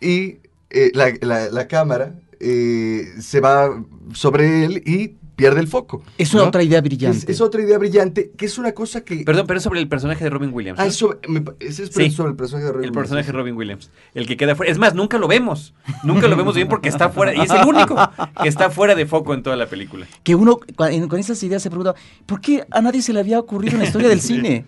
Y 0.01 0.39
eh, 0.71 0.91
la, 0.93 1.13
la- 1.21 1.49
la 1.49 1.67
cámara 1.69 2.15
eh, 2.41 3.13
se 3.21 3.39
va 3.39 3.81
sobre 4.11 4.65
él 4.65 4.83
y 4.85 5.15
pierde 5.37 5.61
el 5.61 5.67
foco. 5.67 6.03
Es 6.17 6.33
una 6.33 6.41
¿no? 6.43 6.49
otra 6.49 6.63
idea 6.63 6.81
brillante. 6.81 7.31
es 7.31 7.39
otra 7.41 7.61
idea 7.61 7.77
brillante, 7.77 8.31
que 8.35 8.45
es 8.47 8.57
una 8.57 8.73
cosa 8.73 9.05
que... 9.05 9.17
Perdón, 9.23 9.45
pero 9.47 9.57
es 9.59 9.63
sobre 9.63 9.79
el 9.79 9.87
personaje 9.87 10.23
de 10.23 10.29
Robin 10.31 10.49
Williams. 10.51 10.79
Ah, 10.79 10.83
¿no? 10.83 10.89
es 10.89 10.95
sobre, 10.95 11.19
me 11.29 11.41
pa- 11.41 11.53
ese 11.59 11.83
es 11.83 11.91
Sí. 11.93 12.09
sobre 12.09 12.31
el 12.31 12.35
personaje 12.35 12.65
de 12.65 12.71
Robin 12.73 12.83
el 12.85 12.89
Williams, 12.89 12.95
personaje 13.03 13.25
sí, 13.27 13.31
de 13.31 13.37
Robin 13.37 13.55
Williams, 13.55 13.91
el 14.15 14.25
que 14.27 14.35
queda 14.35 14.55
fuera. 14.55 14.71
Es 14.71 14.79
más, 14.79 14.95
nunca 14.95 15.17
lo 15.19 15.27
vemos. 15.27 15.73
Nunca 16.03 16.27
lo 16.27 16.35
vemos 16.35 16.55
bien 16.55 16.67
porque 16.67 16.89
está 16.89 17.09
fuera. 17.09 17.33
Y 17.35 17.39
es 17.39 17.51
el 17.51 17.65
único 17.67 17.95
que 18.41 18.49
está 18.49 18.69
fuera 18.71 18.95
de 18.95 19.05
foco 19.05 19.33
en 19.35 19.43
toda 19.43 19.55
la 19.55 19.67
película. 19.67 20.07
Que 20.23 20.33
uno 20.35 20.59
con 20.75 21.19
esas 21.19 21.41
ideas 21.43 21.61
se 21.61 21.69
pregunta, 21.69 21.93
¿por 22.25 22.41
qué 22.41 22.65
a 22.71 22.81
nadie 22.81 23.01
se 23.03 23.13
le 23.13 23.19
había 23.19 23.39
ocurrido 23.39 23.73
en 23.75 23.79
la 23.81 23.85
historia 23.85 24.09
del 24.09 24.19
cine? 24.21 24.65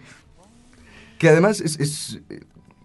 Que 1.18 1.30
además 1.30 1.60
es, 1.62 1.80
es, 1.80 2.20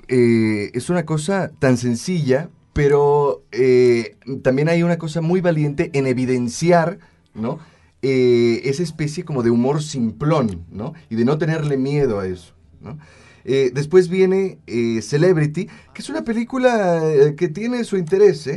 eh, 0.08 0.70
es 0.74 0.88
una 0.90 1.04
cosa 1.04 1.50
tan 1.58 1.76
sencilla, 1.76 2.48
pero 2.72 3.44
eh, 3.52 4.16
también 4.42 4.68
hay 4.70 4.82
una 4.82 4.96
cosa 4.98 5.20
muy 5.20 5.40
valiente 5.40 5.90
en 5.92 6.06
evidenciar, 6.06 6.98
¿no? 7.34 7.58
Eh, 8.06 8.60
esa 8.68 8.82
especie 8.82 9.24
como 9.24 9.42
de 9.42 9.48
humor 9.48 9.82
simplón, 9.82 10.66
¿no? 10.70 10.92
Y 11.08 11.14
de 11.14 11.24
no 11.24 11.38
tenerle 11.38 11.78
miedo 11.78 12.20
a 12.20 12.26
eso, 12.26 12.52
¿no? 12.82 12.98
Eh, 13.46 13.70
después 13.72 14.08
viene 14.08 14.58
eh, 14.66 15.00
Celebrity, 15.00 15.68
que 15.94 16.02
es 16.02 16.10
una 16.10 16.22
película 16.22 17.00
que 17.34 17.48
tiene 17.48 17.82
su 17.84 17.96
interés, 17.96 18.50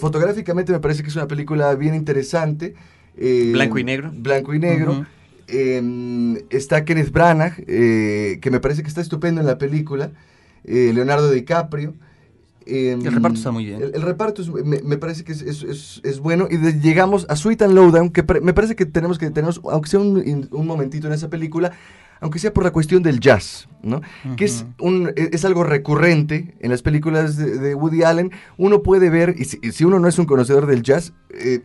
fotográficamente 0.00 0.72
me 0.72 0.80
parece 0.80 1.02
que 1.04 1.10
es 1.10 1.16
una 1.16 1.28
película 1.28 1.72
bien 1.76 1.94
interesante. 1.94 2.74
Blanco 3.52 3.78
y 3.78 3.84
negro. 3.84 4.10
Blanco 4.12 4.52
y 4.52 4.58
negro. 4.58 5.06
Eh, 5.46 6.44
está 6.50 6.84
Kenneth 6.84 7.12
Branagh, 7.12 7.54
eh, 7.66 8.38
que 8.40 8.50
me 8.50 8.58
parece 8.60 8.82
que 8.82 8.88
está 8.88 9.00
estupendo 9.00 9.40
en 9.40 9.46
la 9.46 9.58
película. 9.58 10.10
eh, 10.64 10.90
Leonardo 10.92 11.30
DiCaprio. 11.30 11.94
Eh, 12.70 12.92
El 12.92 13.12
reparto 13.12 13.36
está 13.38 13.50
muy 13.50 13.64
bien. 13.64 13.82
El, 13.82 13.92
el 13.94 14.02
reparto 14.02 14.42
es- 14.42 14.48
me, 14.50 14.80
me 14.82 14.96
parece 14.96 15.24
que 15.24 15.32
es, 15.32 15.42
es- 15.42 16.00
es- 16.04 16.20
bueno. 16.20 16.46
Y 16.50 16.56
de- 16.56 16.80
llegamos 16.80 17.26
a 17.28 17.36
Sweet 17.36 17.62
and 17.62 17.74
Lowdown, 17.74 18.10
que 18.10 18.22
pre- 18.22 18.40
me 18.40 18.52
parece 18.54 18.76
que 18.76 18.86
tenemos 18.86 19.18
que 19.18 19.26
tenernos, 19.30 19.60
aunque 19.70 19.90
sea 19.90 20.00
un, 20.00 20.48
un 20.50 20.66
momentito 20.66 21.06
en 21.06 21.12
esa 21.12 21.28
película, 21.28 21.72
aunque 22.22 22.38
sea 22.38 22.52
por 22.52 22.64
la 22.64 22.70
cuestión 22.70 23.02
del 23.02 23.18
jazz, 23.18 23.66
¿no? 23.82 24.02
Que 24.36 24.44
es, 24.44 24.66
un, 24.78 25.08
e- 25.16 25.30
es 25.32 25.44
algo 25.46 25.64
recurrente 25.64 26.54
en 26.60 26.70
las 26.70 26.82
películas 26.82 27.36
de, 27.36 27.58
de 27.58 27.74
Woody 27.74 28.02
Allen. 28.02 28.30
Uno 28.58 28.82
puede 28.82 29.08
ver, 29.10 29.34
y 29.38 29.44
si, 29.46 29.58
y 29.62 29.72
si 29.72 29.84
uno 29.84 29.98
no 29.98 30.06
es 30.06 30.18
un 30.18 30.26
conocedor 30.26 30.66
del 30.66 30.82
jazz, 30.82 31.12
eh, 31.30 31.60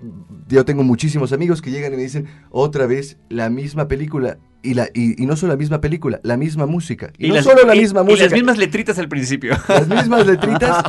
yo 0.47 0.63
tengo 0.65 0.83
muchísimos 0.83 1.33
amigos 1.33 1.61
que 1.61 1.71
llegan 1.71 1.93
y 1.93 1.97
me 1.97 2.03
dicen, 2.03 2.25
otra 2.51 2.87
vez 2.87 3.17
la 3.29 3.49
misma 3.49 3.87
película. 3.87 4.37
Y, 4.65 4.73
la, 4.73 4.89
y, 4.93 5.21
y 5.21 5.25
no 5.25 5.35
solo 5.35 5.53
la 5.53 5.57
misma 5.57 5.79
película, 5.81 6.19
la 6.23 6.37
misma 6.37 6.65
música. 6.65 7.11
Y, 7.17 7.27
no 7.29 7.35
las- 7.35 7.43
solo 7.45 7.63
la 7.65 7.75
y- 7.75 7.79
misma 7.79 8.01
y 8.01 8.05
música. 8.05 8.23
las 8.23 8.33
mismas 8.33 8.57
letritas 8.57 8.97
al 8.99 9.07
principio. 9.07 9.55
Las 9.67 9.87
mismas 9.87 10.25
letritas 10.31 10.83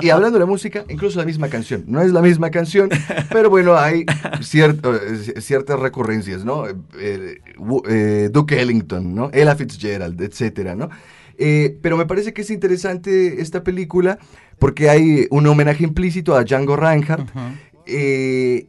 y 0.00 0.10
hablando 0.10 0.38
de 0.38 0.44
la 0.44 0.50
música, 0.50 0.84
incluso 0.88 1.18
la 1.18 1.24
misma 1.26 1.48
canción. 1.48 1.84
No 1.86 2.00
es 2.00 2.12
la 2.12 2.22
misma 2.22 2.50
canción, 2.50 2.88
pero 3.30 3.50
bueno, 3.50 3.76
hay 3.76 4.04
cierto- 4.40 4.94
eh, 4.94 5.40
ciertas 5.40 5.78
recurrencias, 5.80 6.44
¿no? 6.44 6.66
Eh, 6.68 7.40
eh, 7.88 8.30
Duke 8.32 8.60
Ellington, 8.60 9.14
¿no? 9.14 9.30
Ella 9.32 9.56
Fitzgerald, 9.56 10.20
etcétera, 10.20 10.74
¿no? 10.76 10.88
Eh, 11.38 11.76
pero 11.82 11.96
me 11.96 12.06
parece 12.06 12.32
que 12.32 12.42
es 12.42 12.50
interesante 12.50 13.42
esta 13.42 13.62
película 13.62 14.18
porque 14.58 14.88
hay 14.88 15.26
un 15.30 15.46
homenaje 15.46 15.84
implícito 15.84 16.34
a 16.34 16.44
Django 16.44 16.76
Reinhardt 16.76 17.28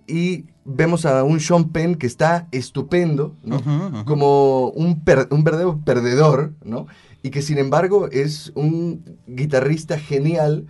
y 0.07 0.45
vemos 0.69 1.05
a 1.05 1.23
un 1.23 1.39
Sean 1.39 1.69
Penn 1.69 1.95
que 1.95 2.07
está 2.07 2.47
estupendo, 2.51 3.33
¿no? 3.41 4.03
Como 4.05 4.69
un, 4.71 4.99
per- 5.01 5.27
un 5.31 5.43
verdadero 5.43 5.79
perdedor, 5.83 6.51
¿no? 6.63 6.87
Y 7.23 7.29
que 7.29 7.41
sin 7.41 7.57
embargo 7.57 8.09
es 8.11 8.51
un 8.53 9.17
guitarrista 9.27 9.97
genial 9.97 10.67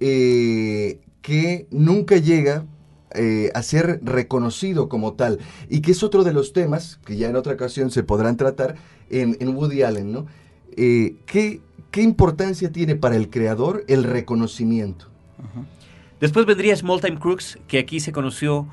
eh, 0.00 1.00
que 1.22 1.66
nunca 1.70 2.16
llega 2.16 2.64
eh, 3.12 3.50
a 3.54 3.62
ser 3.62 4.00
reconocido 4.02 4.88
como 4.88 5.14
tal. 5.14 5.38
Y 5.70 5.80
que 5.80 5.92
es 5.92 6.02
otro 6.02 6.24
de 6.24 6.32
los 6.32 6.52
temas 6.52 6.98
que 7.04 7.16
ya 7.16 7.28
en 7.28 7.36
otra 7.36 7.54
ocasión 7.54 7.90
se 7.90 8.02
podrán 8.02 8.36
tratar 8.36 8.74
en, 9.10 9.36
en 9.40 9.56
Woody 9.56 9.82
Allen, 9.82 10.12
¿no? 10.12 10.26
Eh, 10.76 11.16
¿qué, 11.24 11.60
¿Qué 11.90 12.02
importancia 12.02 12.70
tiene 12.72 12.96
para 12.96 13.16
el 13.16 13.30
creador 13.30 13.84
el 13.88 14.04
reconocimiento? 14.04 15.06
Después 16.20 16.46
vendría 16.46 16.76
Small 16.76 17.00
Time 17.00 17.18
Crooks, 17.18 17.58
que 17.68 17.78
aquí 17.78 18.00
se 18.00 18.12
conoció 18.12 18.66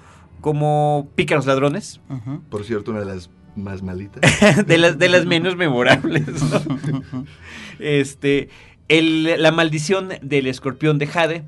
como 0.44 1.08
Pícaros 1.16 1.46
Ladrones. 1.46 2.02
Por 2.50 2.66
cierto, 2.66 2.92
una 2.92 3.00
de 3.00 3.06
las 3.06 3.30
más 3.56 3.82
malitas. 3.82 4.22
de 4.68 4.78
las, 4.78 5.00
de 5.00 5.08
las 5.08 5.26
menos 5.26 5.56
memorables. 5.56 6.26
¿no? 6.28 7.26
Este, 7.80 8.50
el- 8.90 9.42
la 9.42 9.52
maldición 9.54 10.10
del 10.22 10.48
escorpión 10.48 11.00
de 11.00 11.08
Jade, 11.08 11.44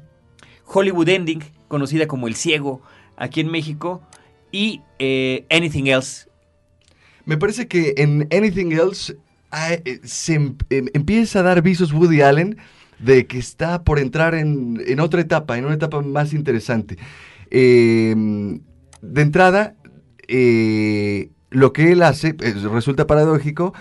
Hollywood 0.65 1.09
Ending, 1.09 1.43
conocida 1.67 2.07
como 2.07 2.27
El 2.27 2.35
Ciego 2.35 2.81
aquí 3.17 3.41
en 3.41 3.51
México, 3.51 4.01
y 4.51 4.81
eh, 4.97 5.45
Anything 5.51 5.87
Else. 5.87 6.29
Me 7.25 7.37
parece 7.37 7.67
que 7.67 7.95
en 7.97 8.29
Anything 8.31 8.71
Else 8.71 9.17
eh, 9.51 9.99
se 10.05 10.35
em- 10.35 10.55
em- 10.69 10.87
empieza 10.93 11.39
a 11.41 11.43
dar 11.43 11.61
visos 11.61 11.91
Woody 11.91 12.21
Allen 12.21 12.57
de 12.99 13.27
que 13.27 13.37
está 13.39 13.83
por 13.83 13.99
entrar 13.99 14.35
en, 14.35 14.81
en 14.87 15.01
otra 15.01 15.19
etapa, 15.19 15.57
en 15.57 15.65
una 15.65 15.75
etapa 15.75 16.01
más 16.01 16.33
interesante. 16.33 16.97
Eh, 17.51 18.15
de 19.11 19.21
entrada, 19.21 19.75
eh, 20.27 21.29
lo 21.49 21.73
que 21.73 21.91
él 21.91 22.03
hace, 22.03 22.35
eh, 22.41 22.53
resulta 22.71 23.07
paradójico, 23.07 23.73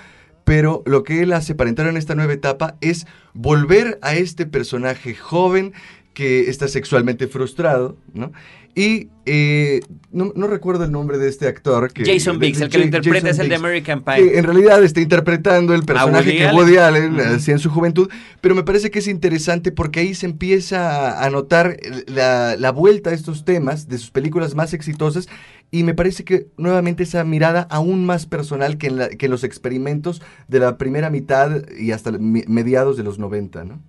pero 0.45 0.83
lo 0.87 1.03
que 1.05 1.23
él 1.23 1.33
hace 1.33 1.55
para 1.55 1.71
entrar 1.71 1.89
en 1.89 1.97
esta 1.97 2.15
nueva 2.15 2.33
etapa 2.33 2.77
es 2.81 3.07
volver 3.33 3.99
a 4.03 4.15
este 4.15 4.47
personaje 4.47 5.15
joven 5.15 5.73
que 6.13 6.49
está 6.49 6.69
sexualmente 6.69 7.27
frustrado, 7.27 7.97
¿no? 8.13 8.33
Y 8.77 9.09
eh, 9.25 9.81
no, 10.11 10.33
no 10.35 10.49
recuerdo 10.49 10.85
el 10.85 10.91
nombre 10.91 11.17
de 11.17 11.29
este 11.29 11.47
actor. 11.47 11.93
Que, 11.93 12.05
Jason 12.05 12.41
Biggs, 12.41 12.61
el 12.61 12.69
que 12.71 12.79
lo 12.79 12.85
interpreta 12.85 13.29
Jason 13.29 13.31
es 13.31 13.39
el 13.39 13.49
de 13.49 13.55
American 13.55 14.01
que 14.03 14.13
Pie. 14.23 14.37
en 14.39 14.45
realidad 14.45 14.83
está 14.83 15.01
interpretando 15.01 15.75
el 15.75 15.85
personaje 15.85 16.25
Woody 16.31 16.37
que 16.39 16.45
Allen. 16.49 16.57
Woody 16.57 16.77
Allen 16.79 17.21
hacía 17.21 17.55
en 17.55 17.61
su 17.61 17.71
juventud, 17.71 18.11
pero 18.41 18.57
me 18.57 18.65
parece 18.65 18.91
que 18.91 18.99
es 18.99 19.07
interesante 19.07 19.71
porque 19.71 20.01
ahí 20.01 20.15
se 20.15 20.27
empieza 20.27 21.25
a- 21.25 21.31
notar 21.31 21.77
la, 22.09 22.57
la 22.59 22.73
vuelta 22.73 23.11
a 23.11 23.13
estos 23.13 23.45
temas 23.45 23.89
de 23.89 23.99
sus 23.99 24.11
películas 24.11 24.57
más 24.57 24.75
exitosas 24.75 25.29
y 25.71 25.85
me 25.85 25.95
parece 25.95 26.25
que 26.25 26.49
nuevamente 26.57 27.05
esa 27.05 27.23
mirada 27.25 27.69
aún 27.71 28.05
más 28.05 28.27
personal 28.27 28.77
que 28.77 28.89
en, 28.89 28.97
la- 28.99 29.09
que 29.09 29.27
en 29.27 29.31
los 29.31 29.45
experimentos 29.45 30.21
de 30.49 30.59
la 30.59 30.79
primera 30.79 31.11
mitad 31.11 31.63
y 31.79 31.93
hasta 31.93 32.11
mediados 32.19 32.97
de 32.97 33.05
los 33.05 33.19
90, 33.21 33.65
¿no? 33.65 33.81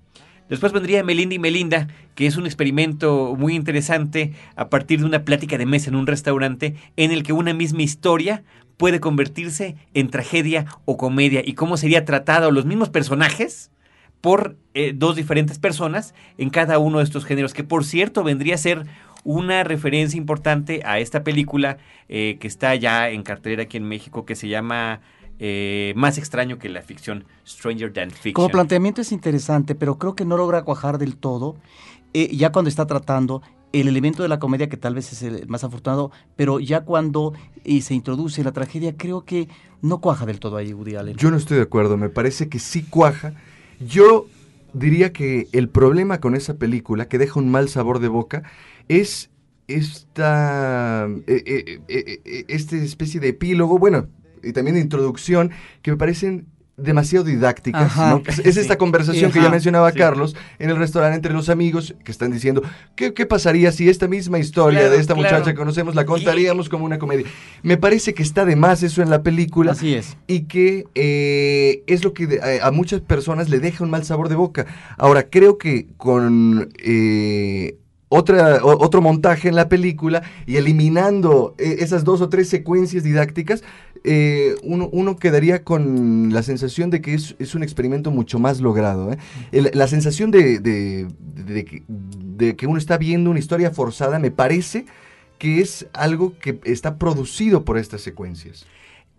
Después 0.49 0.73
vendría 0.73 1.03
Melinda 1.03 1.35
y 1.35 1.39
Melinda, 1.39 1.87
que 2.13 2.27
es 2.27 2.37
un 2.37 2.45
experimento 2.45 3.35
muy 3.35 3.55
interesante 3.55 4.33
a 4.55 4.69
partir 4.69 4.99
de 4.99 5.05
una 5.05 5.23
plática 5.23 5.57
de 5.57 5.65
mesa 5.65 5.89
en 5.89 5.95
un 5.95 6.05
restaurante 6.05 6.75
en 6.97 7.11
el 7.11 7.23
que 7.23 7.33
una 7.33 7.53
misma 7.53 7.81
historia 7.81 8.43
puede 8.77 8.99
convertirse 8.99 9.75
en 9.93 10.09
tragedia 10.09 10.65
o 10.85 10.97
comedia 10.97 11.41
y 11.43 11.53
cómo 11.53 11.77
sería 11.77 12.05
tratado 12.05 12.51
los 12.51 12.65
mismos 12.65 12.89
personajes 12.89 13.71
por 14.21 14.55
eh, 14.73 14.93
dos 14.95 15.15
diferentes 15.15 15.59
personas 15.59 16.13
en 16.37 16.49
cada 16.49 16.77
uno 16.77 16.99
de 16.99 17.05
estos 17.05 17.25
géneros, 17.25 17.53
que 17.53 17.63
por 17.63 17.83
cierto 17.83 18.23
vendría 18.23 18.55
a 18.55 18.59
ser 18.59 18.85
una 19.23 19.63
referencia 19.63 20.17
importante 20.17 20.81
a 20.85 20.99
esta 20.99 21.23
película 21.23 21.77
eh, 22.07 22.37
que 22.39 22.47
está 22.47 22.75
ya 22.75 23.09
en 23.09 23.23
cartelera 23.23 23.63
aquí 23.63 23.77
en 23.77 23.87
México, 23.87 24.25
que 24.25 24.35
se 24.35 24.47
llama 24.47 25.01
eh, 25.39 25.93
Más 25.95 26.17
extraño 26.17 26.57
que 26.57 26.69
la 26.69 26.81
ficción, 26.81 27.25
Stranger 27.45 27.91
Than 27.93 28.11
Fiction. 28.11 28.33
Como 28.33 28.49
planteamiento 28.49 29.01
es 29.01 29.11
interesante, 29.11 29.75
pero 29.75 29.97
creo 29.97 30.15
que 30.15 30.25
no 30.25 30.37
logra 30.37 30.63
cuajar 30.63 30.97
del 30.97 31.17
todo, 31.17 31.55
eh, 32.13 32.35
ya 32.35 32.51
cuando 32.51 32.69
está 32.69 32.85
tratando 32.87 33.41
el 33.73 33.87
elemento 33.89 34.23
de 34.23 34.29
la 34.29 34.39
comedia, 34.39 34.69
que 34.69 34.77
tal 34.77 34.95
vez 34.95 35.11
es 35.11 35.21
el 35.21 35.47
más 35.47 35.63
afortunado, 35.65 36.11
pero 36.37 36.59
ya 36.59 36.81
cuando 36.85 37.33
eh, 37.65 37.81
se 37.81 37.93
introduce 37.93 38.41
la 38.43 38.53
tragedia, 38.53 38.95
creo 38.95 39.25
que 39.25 39.49
no 39.81 39.99
cuaja 39.99 40.25
del 40.25 40.39
todo 40.39 40.55
ahí 40.55 40.73
Woody 40.73 40.95
Allen. 40.95 41.17
Yo 41.17 41.29
no 41.29 41.37
estoy 41.37 41.57
de 41.57 41.63
acuerdo, 41.63 41.97
me 41.97 42.09
parece 42.09 42.47
que 42.47 42.59
sí 42.59 42.83
cuaja. 42.83 43.33
Yo 43.85 44.27
diría 44.73 45.11
que 45.11 45.47
el 45.51 45.67
problema 45.67 46.19
con 46.19 46.35
esa 46.35 46.55
película, 46.55 47.07
que 47.07 47.17
deja 47.17 47.39
un 47.39 47.49
mal 47.51 47.67
sabor 47.67 47.99
de 47.99 48.07
boca, 48.07 48.43
es 48.87 49.29
esta, 49.67 51.07
eh, 51.27 51.43
eh, 51.45 51.81
eh, 51.87 52.21
eh, 52.23 52.45
esta 52.47 52.75
especie 52.77 53.19
de 53.19 53.29
epílogo, 53.29 53.77
bueno, 53.79 54.07
y 54.45 54.53
también 54.53 54.75
de 54.75 54.81
introducción, 54.81 55.51
que 55.81 55.91
me 55.91 55.97
parecen 55.97 56.45
demasiado 56.77 57.23
didácticas. 57.23 57.83
Ajá. 57.83 58.09
¿no? 58.09 58.23
Es, 58.27 58.39
es 58.45 58.57
esta 58.57 58.73
Sí. 58.73 58.77
conversación 58.77 59.31
que 59.31 59.41
ya 59.41 59.49
mencionaba 59.49 59.89
Sí. 59.93 59.97
Carlos 59.97 60.35
en 60.59 60.69
el 60.69 60.75
restaurante 60.75 61.15
entre 61.15 61.31
los 61.31 61.47
amigos 61.47 61.95
que 62.03 62.11
están 62.11 62.31
diciendo, 62.33 62.63
¿qué, 62.97 63.13
qué 63.13 63.25
pasaría 63.25 63.71
si 63.71 63.87
esta 63.87 64.09
misma 64.09 64.39
historia 64.39 64.79
Claro, 64.81 64.93
de 64.95 64.99
esta 64.99 65.13
claro. 65.13 65.29
muchacha 65.29 65.51
que 65.53 65.57
conocemos 65.57 65.95
la 65.95 66.03
contaríamos 66.05 66.67
como 66.67 66.83
una 66.83 66.99
comedia? 66.99 67.27
Me 67.63 67.77
parece 67.77 68.13
que 68.13 68.23
está 68.23 68.43
de 68.43 68.57
más 68.57 68.83
eso 68.83 69.01
en 69.01 69.09
la 69.09 69.23
película 69.23 69.71
Así 69.71 69.93
es. 69.93 70.17
y 70.27 70.41
que 70.47 70.83
eh, 70.95 71.81
es 71.87 72.03
lo 72.03 72.11
que 72.13 72.27
de- 72.27 72.59
a, 72.61 72.67
a 72.67 72.71
muchas 72.71 72.99
personas 72.99 73.47
le 73.47 73.59
deja 73.59 73.81
un 73.81 73.89
mal 73.89 74.03
sabor 74.03 74.27
de 74.27 74.35
boca. 74.35 74.65
Ahora, 74.97 75.29
creo 75.29 75.57
que 75.57 75.87
con 75.95 76.67
eh, 76.83 77.77
otra, 78.09 78.59
otro 78.63 79.01
montaje 79.01 79.49
en 79.49 79.55
la 79.55 79.67
película 79.69 80.21
y 80.45 80.57
eliminando 80.57 81.55
eh, 81.57 81.77
esas 81.79 82.03
dos 82.03 82.21
o 82.21 82.29
tres 82.29 82.47
secuencias 82.49 83.03
didácticas, 83.03 83.63
eh, 84.03 84.55
uno, 84.63 84.89
uno 84.91 85.15
quedaría 85.15 85.63
con 85.63 86.31
la 86.31 86.43
sensación 86.43 86.91
de 86.91 87.01
que 87.01 87.15
es, 87.15 87.35
es 87.39 87.55
un 87.55 87.63
experimento 87.63 88.11
mucho 88.11 88.37
más 88.37 88.61
logrado. 88.61 89.11
¿eh? 89.11 89.17
El- 89.51 89.71
la 89.73 89.87
sensación 89.87 90.29
de, 90.31 90.59
de- 90.59 91.07
de 91.45 91.65
que, 91.65 91.83
de 91.87 92.55
que 92.55 92.67
uno 92.67 92.77
está 92.77 92.97
viendo 92.97 93.29
una 93.31 93.39
historia 93.39 93.71
forzada 93.71 94.19
me 94.19 94.31
parece 94.31 94.85
que 95.39 95.59
es 95.61 95.87
algo 95.93 96.33
que 96.39 96.59
está 96.63 96.97
producido 96.97 97.65
por 97.65 97.77
estas 97.77 98.01
secuencias. 98.01 98.65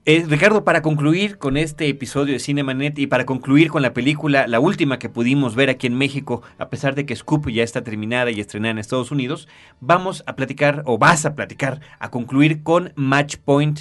Eh, 0.08 0.24
Ricardo, 0.28 0.62
para 0.62 0.82
concluir 0.82 1.36
con 1.36 1.56
este 1.56 1.88
episodio 1.88 2.34
de 2.34 2.38
Cinemanet 2.38 2.96
y 2.96 3.08
para 3.08 3.26
concluir 3.26 3.70
con 3.70 3.82
la 3.82 3.92
película, 3.92 4.46
la 4.46 4.60
última 4.60 5.00
que 5.00 5.08
pudimos 5.08 5.56
ver 5.56 5.68
aquí 5.68 5.88
en 5.88 5.98
México, 5.98 6.42
a 6.58 6.70
pesar 6.70 6.94
de 6.94 7.04
que 7.04 7.16
Scoop 7.16 7.48
ya 7.50 7.64
está 7.64 7.82
terminada 7.82 8.30
y 8.30 8.38
estrenada 8.38 8.70
en 8.70 8.78
Estados 8.78 9.10
Unidos, 9.10 9.48
vamos 9.80 10.22
a 10.28 10.36
platicar, 10.36 10.84
o 10.86 10.96
vas 10.96 11.26
a 11.26 11.34
platicar, 11.34 11.80
a 11.98 12.08
concluir 12.12 12.62
con 12.62 12.92
Match 12.94 13.38
Point. 13.44 13.80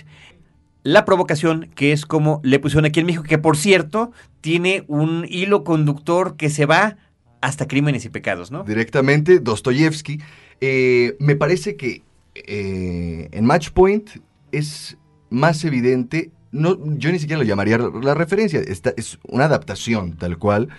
La 0.81 1.05
provocación, 1.05 1.69
que 1.75 1.91
es 1.91 2.07
como 2.07 2.41
le 2.43 2.57
pusieron 2.57 2.85
aquí 2.85 3.01
en 3.01 3.05
México, 3.05 3.23
que 3.23 3.37
por 3.37 3.55
cierto, 3.55 4.11
tiene 4.41 4.83
un 4.87 5.27
hilo 5.29 5.63
conductor 5.63 6.37
que 6.37 6.49
se 6.49 6.65
va 6.65 6.97
hasta 7.39 7.67
crímenes 7.67 8.03
y 8.03 8.09
pecados, 8.09 8.49
¿no? 8.49 8.63
directamente 8.63 9.39
Dostoyevsky. 9.39 10.19
Eh, 10.59 11.17
me 11.19 11.35
parece 11.35 11.75
que 11.75 12.01
eh, 12.33 13.29
en 13.31 13.45
Match 13.45 13.69
Point 13.69 14.09
es 14.51 14.97
más 15.29 15.63
evidente, 15.65 16.31
no, 16.51 16.77
yo 16.97 17.11
ni 17.11 17.19
siquiera 17.19 17.41
lo 17.41 17.47
llamaría 17.47 17.77
la 17.77 18.13
referencia, 18.13 18.59
esta 18.59 18.93
es 18.95 19.19
una 19.27 19.45
adaptación 19.45 20.17
tal 20.17 20.37
cual 20.37 20.69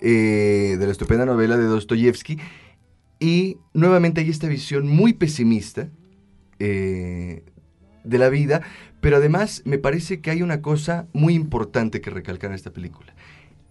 eh, 0.00 0.76
de 0.78 0.86
la 0.86 0.92
estupenda 0.92 1.26
novela 1.26 1.56
de 1.56 1.64
Dostoyevsky. 1.64 2.38
Y 3.20 3.58
nuevamente 3.74 4.20
hay 4.20 4.30
esta 4.30 4.46
visión 4.46 4.86
muy 4.86 5.12
pesimista 5.12 5.88
eh, 6.60 7.42
de 8.04 8.18
la 8.18 8.28
vida, 8.28 8.62
pero 9.00 9.16
además 9.16 9.62
me 9.64 9.78
parece 9.78 10.20
que 10.20 10.30
hay 10.30 10.42
una 10.42 10.62
cosa 10.62 11.08
muy 11.12 11.34
importante 11.34 12.00
que 12.00 12.10
recalcar 12.10 12.50
en 12.50 12.54
esta 12.54 12.72
película. 12.72 13.14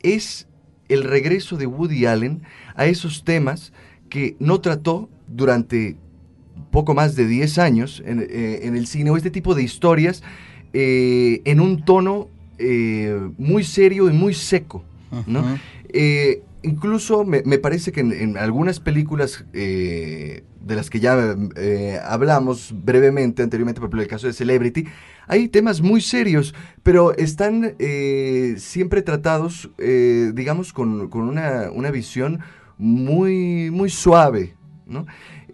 Es 0.02 0.48
el 0.90 1.04
regreso 1.04 1.58
de 1.58 1.66
Woody 1.66 2.06
Allen 2.06 2.44
a 2.76 2.86
esos 2.86 3.24
temas 3.24 3.72
que 4.10 4.36
no 4.40 4.60
trató 4.60 5.10
durante 5.28 5.98
poco 6.72 6.94
más 6.94 7.16
de 7.16 7.28
10 7.28 7.58
años 7.60 8.04
en, 8.06 8.22
eh, 8.22 8.60
en 8.64 8.76
el 8.76 8.88
cine, 8.88 9.10
o 9.10 9.18
este 9.18 9.32
tipo 9.32 9.56
de 9.56 9.64
historias 9.64 10.24
eh, 10.74 11.42
en 11.46 11.60
un 11.60 11.84
tono 11.84 12.30
eh, 12.58 13.20
muy 13.38 13.64
serio 13.64 14.10
y 14.10 14.14
muy 14.14 14.34
seco. 14.34 14.84
¿no? 15.26 15.44
Incluso 16.68 17.24
me, 17.24 17.44
me 17.46 17.60
parece 17.60 17.92
que 17.92 18.02
en, 18.02 18.12
en 18.12 18.38
algunas 18.38 18.80
películas 18.80 19.46
eh, 19.54 20.44
de 20.60 20.76
las 20.76 20.90
que 20.90 21.00
ya 21.00 21.36
eh, 21.56 22.00
hablamos 22.04 22.74
brevemente 22.84 23.44
anteriormente, 23.44 23.80
por 23.80 23.88
ejemplo, 23.88 24.02
el 24.02 24.08
caso 24.10 24.28
de 24.28 24.34
Celebrity, 24.34 24.86
hay 25.28 25.48
temas 25.50 25.82
muy 25.82 26.02
serios, 26.02 26.56
pero 26.84 27.16
están 27.16 27.76
eh, 27.80 28.56
siempre 28.58 29.02
tratados, 29.02 29.70
digamos, 29.78 30.74
con, 30.74 31.10
con 31.10 31.22
una, 31.22 31.70
una 31.72 31.92
visión 31.92 32.40
muy, 32.78 33.70
muy 33.72 33.90
suave. 33.90 34.56
¿no? 34.88 35.06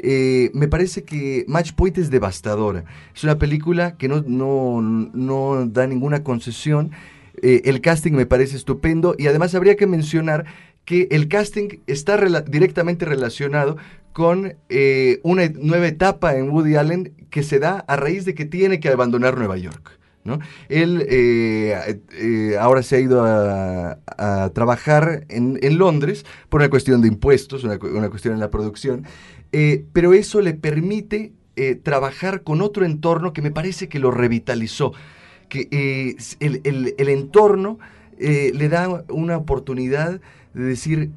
Eh, 0.06 0.52
me 0.54 0.68
parece 0.68 1.04
que 1.04 1.46
Match 1.48 1.72
Point 1.72 1.98
es 1.98 2.12
devastadora. 2.12 2.84
Es 3.16 3.24
una 3.24 3.40
película 3.40 3.96
que 3.96 4.10
no, 4.10 4.22
no, 4.22 4.82
no 4.82 5.66
da 5.66 5.88
ninguna 5.88 6.24
concesión. 6.24 6.92
Eh, 7.42 7.62
el 7.66 7.80
casting 7.80 8.12
me 8.12 8.26
parece 8.26 8.58
estupendo 8.58 9.16
y 9.18 9.28
además 9.28 9.56
habría 9.56 9.78
que 9.78 9.88
mencionar 9.88 10.46
que 10.84 11.08
el 11.12 11.30
casting 11.30 11.80
está 11.88 12.18
directamente 12.42 13.06
relacionado 13.06 13.78
con 14.12 14.56
eh, 14.68 15.22
una 15.24 15.48
nueva 15.48 15.88
etapa 15.88 16.36
en 16.36 16.50
Woody 16.50 16.76
Allen 16.76 17.14
que 17.30 17.42
se 17.42 17.60
da 17.60 17.80
a 17.88 17.96
raíz 17.96 18.26
de 18.26 18.36
que 18.36 18.44
tiene 18.44 18.82
que 18.82 18.90
abandonar 18.90 19.38
Nueva 19.38 19.56
York. 19.56 19.98
¿no? 20.26 20.40
Él 20.70 21.06
eh, 21.10 22.58
ahora 22.60 22.84
se 22.84 22.98
ha 22.98 23.00
ido 23.00 23.24
a, 23.24 24.00
a 24.18 24.50
trabajar 24.54 25.26
en, 25.30 25.60
en 25.62 25.78
Londres 25.78 26.26
por 26.50 26.62
una 26.62 26.70
cuestión 26.70 27.02
de 27.02 27.08
impuestos, 27.08 27.64
una, 27.64 27.78
una 27.82 28.10
cuestión 28.10 28.34
en 28.34 28.40
la 28.40 28.50
producción, 28.50 29.06
eh, 29.54 29.86
pero 29.94 30.14
eso 30.14 30.42
le 30.42 30.54
permite 30.56 31.32
eh, 31.56 31.76
trabajar 31.76 32.42
con 32.44 32.62
otro 32.62 32.86
entorno 32.86 33.32
que 33.32 33.44
me 33.44 33.52
parece 33.52 33.88
que 33.88 34.00
lo 34.00 34.12
revitalizó, 34.12 34.94
que 35.48 35.68
eh, 35.72 36.16
el, 36.40 36.62
el- 36.98 37.10
entorno 37.10 37.78
le 38.20 38.70
da 38.70 39.04
una 39.10 39.38
oportunidad 39.38 40.22
de 40.54 40.64
decir, 40.64 41.10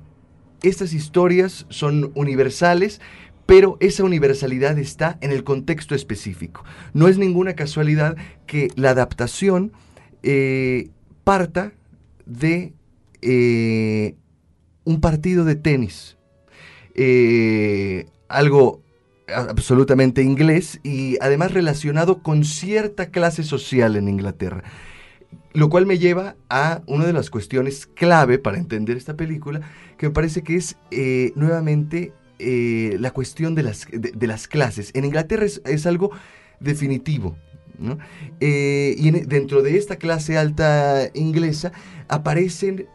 estas 0.63 0.93
historias 0.93 1.67
son 1.69 2.11
universales, 2.15 3.01
pero 3.47 3.77
esa 3.81 4.03
universalidad 4.03 4.77
está 4.79 5.19
en 5.21 5.31
el 5.31 5.45
contexto 5.45 5.95
específico. 5.95 6.65
No 6.95 7.07
es 7.09 7.17
ninguna 7.17 7.55
casualidad 7.55 8.17
que 8.47 8.69
la 8.77 8.91
adaptación 8.91 9.73
parta 11.25 11.73
de 12.25 12.73
un 14.85 15.01
partido 15.01 15.45
de 15.45 15.55
tenis. 15.55 16.17
Algo 18.29 18.83
absolutamente 19.35 20.23
inglés 20.23 20.81
y 20.83 21.17
además 21.21 21.53
relacionado 21.53 22.23
con 22.23 22.45
cierta 22.45 23.11
clase 23.11 23.43
social 23.43 23.97
en 23.97 24.09
Inglaterra. 24.09 24.63
Lo 25.53 25.71
cual 25.71 25.87
me 25.87 25.99
lleva 25.99 26.37
a 26.49 26.83
una 26.87 27.07
de 27.07 27.13
las 27.13 27.31
cuestiones 27.31 27.87
clave 27.87 28.39
para 28.39 28.59
entender 28.59 28.97
esta 28.97 29.17
película, 29.17 29.63
que 29.97 30.07
me 30.07 30.13
parece 30.13 30.43
que 30.43 30.57
es 30.57 30.77
eh, 30.91 31.33
nuevamente 31.35 32.13
eh, 32.39 32.97
la 33.01 33.11
cuestión 33.11 33.55
de 33.55 33.63
las, 33.63 33.87
de, 33.91 34.27
las 34.27 34.49
clases. 34.49 34.91
En 34.95 35.05
Inglaterra 35.05 35.47
es, 35.47 35.87
algo 35.87 36.11
definitivo. 36.61 37.37
Eh, 38.41 38.95
y 38.99 39.09
en- 39.09 39.29
dentro 39.29 39.63
de 39.63 39.77
esta 39.77 39.97
clase 39.97 40.39
alta 40.39 41.11
inglesa 41.15 41.73
aparecen 42.09 42.87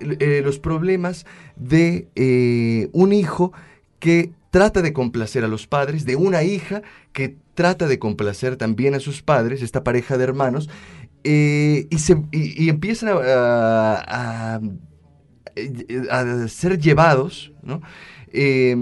los 0.43 0.59
problemas 0.59 1.25
de 1.55 2.89
un 2.93 3.13
hijo 3.13 3.53
que 3.99 4.31
trata 4.51 4.81
de 4.81 4.93
complacer 4.93 5.43
a 5.43 5.47
los 5.47 5.65
padres, 5.65 6.05
de 6.05 6.15
una 6.15 6.43
hija 6.43 6.81
que 7.13 7.35
trata 7.55 7.87
de 7.87 7.97
complacer 7.99 8.57
también 8.57 8.93
a 8.93 8.99
sus 8.99 9.21
padres, 9.23 9.61
esta 9.61 9.83
pareja 9.83 10.17
de 10.17 10.23
hermanos, 10.25 10.69
eh, 11.23 11.87
y, 11.89 11.97
se, 11.99 12.21
y, 12.31 12.69
empiezan 12.69 13.09
a, 13.09 14.59
a- 16.09 16.47
ser 16.47 16.79
llevados 16.79 17.51
¿no? 17.63 17.81
Eh, 18.31 18.75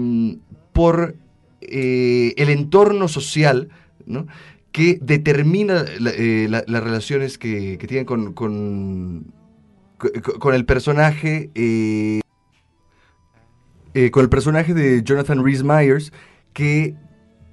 por 0.72 1.16
eh, 1.60 2.32
el 2.36 2.48
entorno 2.50 3.08
social 3.08 3.68
¿no? 4.06 4.26
que 4.72 4.98
determina 5.02 5.84
eh, 6.16 6.46
la- 6.48 6.64
las 6.66 6.82
relaciones 6.82 7.38
que, 7.38 7.76
que 7.78 7.86
tienen 7.86 8.06
con, 8.06 8.32
con, 8.34 9.32
co- 9.98 10.38
con 10.38 10.54
el 10.54 10.64
personaje 10.64 11.50
eh, 13.94 14.10
con 14.10 14.22
el 14.22 14.28
personaje 14.28 14.74
de 14.74 15.02
Jonathan 15.02 15.44
Rhys 15.44 15.62
Myers 15.62 16.12
que 16.52 16.94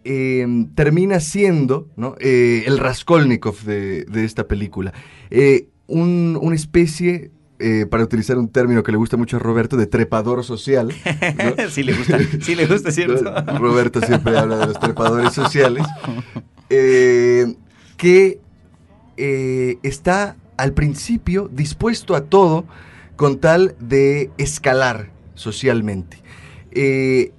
eh, 0.04 0.46
termina 0.76 1.20
siendo 1.20 1.90
¿no? 1.96 2.16
eh, 2.20 2.64
el 2.66 2.78
Raskolnikov 2.78 3.62
de, 3.64 4.06
de 4.06 4.26
esta 4.26 4.48
película. 4.48 4.94
Eh, 5.30 5.68
un- 5.88 6.38
una 6.42 6.56
especie, 6.56 7.32
eh, 7.60 7.86
para 7.90 8.04
utilizar 8.04 8.38
un 8.38 8.50
término 8.50 8.84
que 8.84 8.92
le 8.92 8.98
gusta 8.98 9.18
mucho 9.18 9.38
a 9.38 9.40
Roberto, 9.40 9.76
de 9.78 9.88
trepador 9.88 10.44
social. 10.44 10.88
¿no? 10.88 11.70
sí 11.70 11.84
le 11.84 11.94
gusta, 11.94 12.20
sí 12.42 12.56
le 12.56 12.66
gusta, 12.68 12.92
¿cierto? 12.92 13.34
Roberto 13.60 14.00
siempre 14.02 14.38
habla 14.38 14.58
de 14.60 14.66
los 14.68 14.80
trepadores 14.80 15.34
sociales. 15.34 15.86
eh, 16.70 17.56
que 17.98 18.40
eh, 19.18 19.78
está 19.84 20.36
al 20.58 20.74
principio 20.74 21.50
dispuesto 21.52 22.16
a 22.16 22.22
todo 22.26 22.66
con 23.16 23.40
tal 23.40 23.76
de 23.80 24.30
escalar 24.38 25.10
socialmente. 25.34 26.18
Eh, 26.72 27.32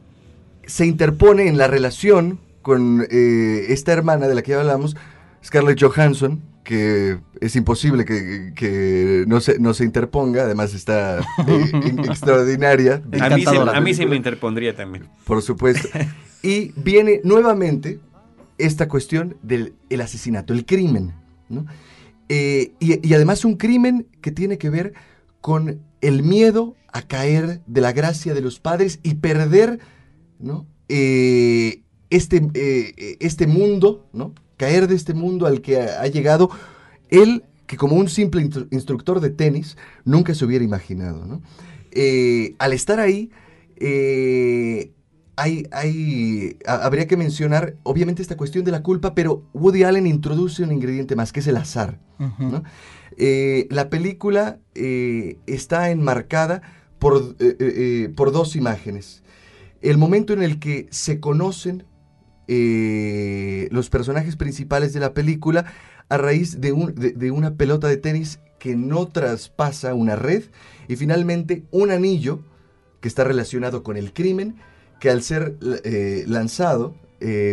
se 0.66 0.86
interpone 0.86 1.48
en 1.48 1.56
la 1.58 1.66
relación 1.66 2.38
con 2.62 3.06
eh, 3.10 3.66
esta 3.68 3.92
hermana 3.92 4.28
de 4.28 4.34
la 4.34 4.42
que 4.42 4.50
ya 4.52 4.60
hablamos, 4.60 4.96
Scarlett 5.44 5.80
Johansson, 5.82 6.42
que 6.64 7.18
es 7.40 7.56
imposible 7.56 8.04
que, 8.04 8.52
que 8.54 9.24
no, 9.26 9.40
se, 9.40 9.58
no 9.58 9.72
se 9.72 9.84
interponga, 9.84 10.42
además 10.42 10.74
está 10.74 11.20
eh, 11.46 11.70
in- 11.86 11.98
extraordinaria. 12.04 12.96
A 12.96 12.98
mí, 13.08 13.10
se, 13.10 13.16
Encantadora. 13.16 13.76
a 13.76 13.80
mí 13.80 13.94
se 13.94 14.04
me 14.06 14.16
interpondría 14.16 14.76
también. 14.76 15.08
Por 15.24 15.40
supuesto. 15.40 15.88
Y 16.42 16.72
viene 16.76 17.20
nuevamente 17.24 18.00
esta 18.58 18.86
cuestión 18.88 19.36
del 19.42 19.72
el 19.88 20.00
asesinato, 20.02 20.52
el 20.52 20.66
crimen. 20.66 21.14
¿no? 21.48 21.64
Eh, 22.28 22.72
y, 22.80 23.08
y 23.08 23.14
además 23.14 23.46
un 23.46 23.56
crimen 23.56 24.06
que 24.20 24.30
tiene 24.32 24.58
que 24.58 24.68
ver 24.68 24.92
con 25.40 25.80
el 26.00 26.22
miedo 26.22 26.74
a 26.92 27.02
caer 27.02 27.60
de 27.66 27.80
la 27.80 27.92
gracia 27.92 28.34
de 28.34 28.40
los 28.40 28.60
padres 28.60 29.00
y 29.02 29.14
perder 29.16 29.78
¿no? 30.38 30.66
Eh, 30.88 31.82
este, 32.10 32.48
eh, 32.54 33.16
este 33.20 33.46
mundo, 33.46 34.06
¿no? 34.12 34.32
caer 34.56 34.88
de 34.88 34.94
este 34.94 35.12
mundo 35.14 35.46
al 35.46 35.60
que 35.60 35.80
ha, 35.80 36.06
llegado 36.06 36.50
él, 37.10 37.44
que 37.66 37.76
como 37.76 37.96
un 37.96 38.08
simple 38.08 38.42
instru- 38.42 38.68
instructor 38.70 39.20
de 39.20 39.30
tenis, 39.30 39.76
nunca 40.04 40.34
se 40.34 40.44
hubiera 40.44 40.64
imaginado. 40.64 41.26
¿no? 41.26 41.42
Eh, 41.92 42.54
al 42.58 42.72
estar 42.72 42.98
ahí, 43.00 43.30
hay, 45.36 45.66
hay, 45.70 46.56
ha- 46.66 46.84
habría 46.84 47.06
que 47.06 47.16
mencionar, 47.16 47.76
obviamente, 47.84 48.22
esta 48.22 48.36
cuestión 48.36 48.64
de 48.64 48.72
la 48.72 48.82
culpa, 48.82 49.14
pero 49.14 49.44
Woody 49.52 49.84
Allen 49.84 50.06
introduce 50.06 50.62
un 50.62 50.72
ingrediente 50.72 51.14
más, 51.14 51.32
que 51.32 51.40
es 51.40 51.46
el 51.46 51.56
azar. 51.56 52.00
¿no? 52.38 52.62
Eh, 53.20 53.66
la 53.70 53.90
película 53.90 54.60
eh, 54.76 55.38
está 55.46 55.90
enmarcada 55.90 56.62
por, 57.00 57.34
eh, 57.40 58.10
por 58.16 58.30
dos 58.30 58.54
imágenes. 58.54 59.24
El 59.82 59.98
momento 59.98 60.32
en 60.32 60.42
el 60.42 60.60
que 60.60 60.86
se 60.90 61.18
conocen 61.20 61.84
los 63.70 63.90
personajes 63.90 64.36
principales 64.36 64.92
de 64.94 65.00
la 65.00 65.12
película 65.12 65.66
a 66.08 66.16
raíz 66.16 66.60
de, 66.60 66.72
un- 66.72 66.94
de- 66.94 67.30
una 67.30 67.56
pelota 67.56 67.88
de 67.88 67.98
tenis 67.98 68.38
que 68.58 68.74
no 68.74 69.06
traspasa 69.08 69.92
una 69.94 70.16
red 70.16 70.44
y 70.88 70.96
finalmente 70.96 71.64
un 71.70 71.90
anillo 71.90 72.40
que 73.00 73.08
está 73.08 73.24
relacionado 73.24 73.82
con 73.82 73.96
el 73.98 74.12
crimen 74.14 74.56
que 74.98 75.10
al 75.10 75.22
ser 75.22 75.56
lanzado 76.26 76.94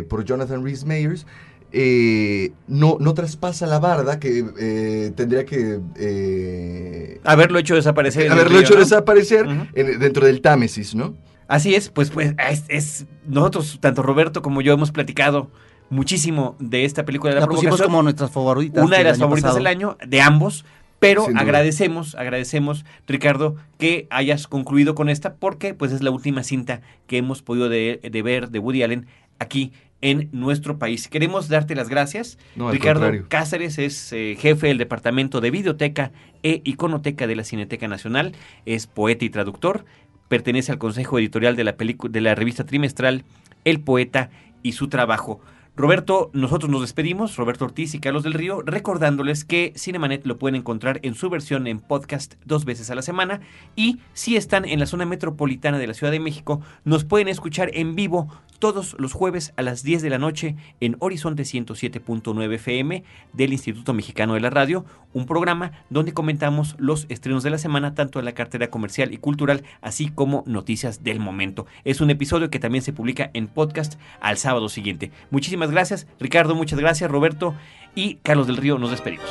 por 0.10 0.24
Jonathan 0.24 0.64
Rhys 0.64 0.86
Meyers 0.86 1.26
eh, 1.72 2.52
no, 2.68 2.98
no 3.00 3.14
traspasa 3.14 3.66
la 3.68 3.80
barda 3.80 4.20
que 4.20 4.46
eh, 4.60 5.12
tendría 5.16 5.46
que 5.46 5.80
eh, 5.98 7.20
Haberlo 7.24 7.60
hecho 7.60 7.76
desaparecer. 7.76 8.32
haberlo 8.32 8.52
río, 8.52 8.62
hecho 8.62 8.74
¿no? 8.76 8.80
desaparecer 8.80 9.46
en- 9.74 10.00
dentro 10.00 10.26
del 10.26 10.42
Támesis, 10.42 10.96
¿no? 10.96 11.16
Así 11.48 11.76
es, 11.76 11.90
pues, 11.90 12.10
pues 12.10 12.34
es, 12.50 12.64
es- 12.70 13.06
nosotros, 13.28 13.78
tanto 13.82 14.02
Roberto 14.04 14.42
como 14.42 14.62
yo, 14.62 14.74
hemos 14.74 14.92
platicado 14.92 15.52
muchísimo 15.90 16.56
de 16.60 16.86
esta 16.86 17.06
película 17.06 17.32
de 17.34 17.36
la, 17.36 17.42
La 17.42 17.48
pusimos 17.48 17.64
provocación. 17.64 17.88
como 17.90 18.04
nuestras 18.04 18.32
favoritas. 18.32 18.84
una 18.84 18.98
de 18.98 19.04
las 19.04 19.20
favoritas 19.20 19.44
pasado. 19.52 19.58
del 19.58 19.68
año, 19.68 19.98
de 20.06 20.22
ambos. 20.22 20.66
Pero 20.98 21.26
Sin 21.26 21.34
duda. 21.34 21.42
agradecemos, 21.42 22.16
agradecemos, 22.16 22.86
Ricardo, 23.06 23.58
que 23.78 24.08
hayas 24.10 24.48
concluido 24.48 24.96
con 24.96 25.10
esta, 25.10 25.36
porque 25.36 25.74
pues 25.74 25.92
es 25.92 26.02
la 26.02 26.10
última 26.10 26.42
cinta 26.42 26.82
que 27.06 27.18
hemos 27.18 27.42
podido 27.42 27.68
de, 27.68 28.00
de 28.10 28.22
ver 28.24 28.50
de 28.50 28.60
Woody 28.60 28.82
Allen 28.82 29.06
aquí 29.38 29.74
en 30.12 30.30
nuestro 30.32 30.78
país. 30.78 31.08
Queremos 31.08 31.48
darte 31.50 31.74
las 31.74 31.90
gracias. 31.90 32.38
No, 32.56 32.70
Ricardo 32.72 33.02
contrario. 33.02 33.26
Cáceres 33.28 33.80
es 33.80 34.14
eh, 34.14 34.38
jefe 34.40 34.68
del 34.68 34.78
Departamento 34.78 35.42
de 35.42 35.50
Videoteca 35.50 36.12
e 36.44 36.62
Iconoteca 36.64 37.26
de 37.26 37.36
la 37.36 37.44
Cineteca 37.44 37.88
Nacional, 37.88 38.34
es 38.68 38.86
poeta 38.86 39.26
y 39.26 39.32
traductor, 39.32 39.86
pertenece 40.28 40.72
al 40.72 40.78
consejo 40.78 41.18
editorial 41.18 41.56
de 41.56 41.64
la, 41.64 41.76
pelicu- 41.76 42.10
de 42.10 42.22
la 42.22 42.36
revista 42.36 42.66
trimestral 42.66 43.24
El 43.64 43.80
Poeta 43.80 44.30
y 44.62 44.74
su 44.74 44.90
trabajo. 44.90 45.42
Roberto, 45.78 46.30
nosotros 46.32 46.72
nos 46.72 46.80
despedimos, 46.80 47.36
Roberto 47.36 47.66
Ortiz 47.66 47.96
y 47.96 48.00
Carlos 48.00 48.24
del 48.24 48.34
Río, 48.34 48.62
recordándoles 48.62 49.44
que 49.44 49.74
Cinemanet 49.76 50.26
lo 50.26 50.38
pueden 50.38 50.56
encontrar 50.56 51.02
en 51.04 51.16
su 51.16 51.30
versión 51.30 51.68
en 51.68 51.82
podcast 51.82 52.36
dos 52.46 52.64
veces 52.64 52.90
a 52.92 52.96
la 52.96 53.02
semana 53.02 53.42
y 53.76 54.00
si 54.14 54.38
están 54.38 54.64
en 54.64 54.80
la 54.80 54.86
zona 54.86 55.06
metropolitana 55.06 55.78
de 55.78 55.88
la 55.88 55.94
Ciudad 55.94 56.14
de 56.14 56.22
México, 56.22 56.62
nos 56.86 57.04
pueden 57.04 57.28
escuchar 57.28 57.72
en 57.74 57.94
vivo 57.94 58.30
todos 58.60 58.96
los 59.00 59.12
jueves 59.12 59.54
a 59.58 59.62
las 59.64 59.84
10 59.84 60.02
de 60.02 60.10
la 60.10 60.18
noche 60.18 60.56
en 60.80 60.96
Horizonte 61.00 61.44
107.9 61.44 62.54
FM 62.54 63.04
del 63.34 63.52
Instituto 63.52 63.94
Mexicano 63.94 64.34
de 64.34 64.40
la 64.40 64.50
Radio, 64.50 64.86
un 65.14 65.26
programa 65.26 65.72
donde 65.90 66.14
comentamos 66.14 66.76
los 66.78 67.06
estrenos 67.10 67.44
de 67.44 67.50
la 67.50 67.58
semana 67.58 67.96
tanto 67.96 68.20
en 68.20 68.26
la 68.26 68.34
cartera 68.34 68.70
comercial 68.70 69.14
y 69.14 69.18
cultural 69.18 69.64
así 69.82 70.10
como 70.10 70.44
noticias 70.48 71.04
del 71.04 71.20
momento. 71.20 71.66
Es 71.84 72.02
un 72.02 72.10
episodio 72.10 72.50
que 72.50 72.60
también 72.60 72.82
se 72.82 72.94
publica 72.94 73.30
en 73.34 73.48
podcast 73.48 74.00
al 74.22 74.38
sábado 74.38 74.70
siguiente. 74.70 75.12
Muchísimas 75.32 75.65
gracias, 75.72 76.08
Ricardo, 76.20 76.56
muchas 76.56 76.80
gracias, 76.80 77.10
Roberto 77.10 77.56
y 77.96 78.16
Carlos 78.16 78.48
del 78.48 78.58
Río, 78.58 78.78
nos 78.78 78.92
despedimos. 78.92 79.26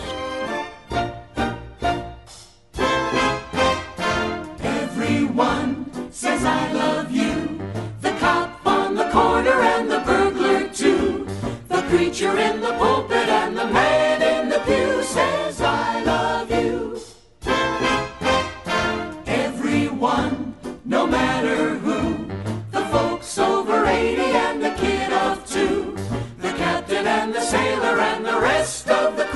And 28.00 28.24
the 28.24 28.40
rest 28.40 28.88
of 28.90 29.16
the 29.16 29.33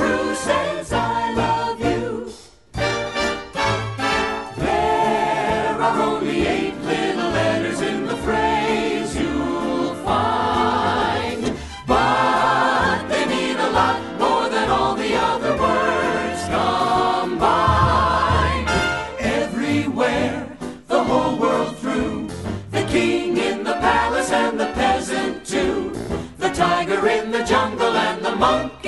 monkey. 28.38 28.87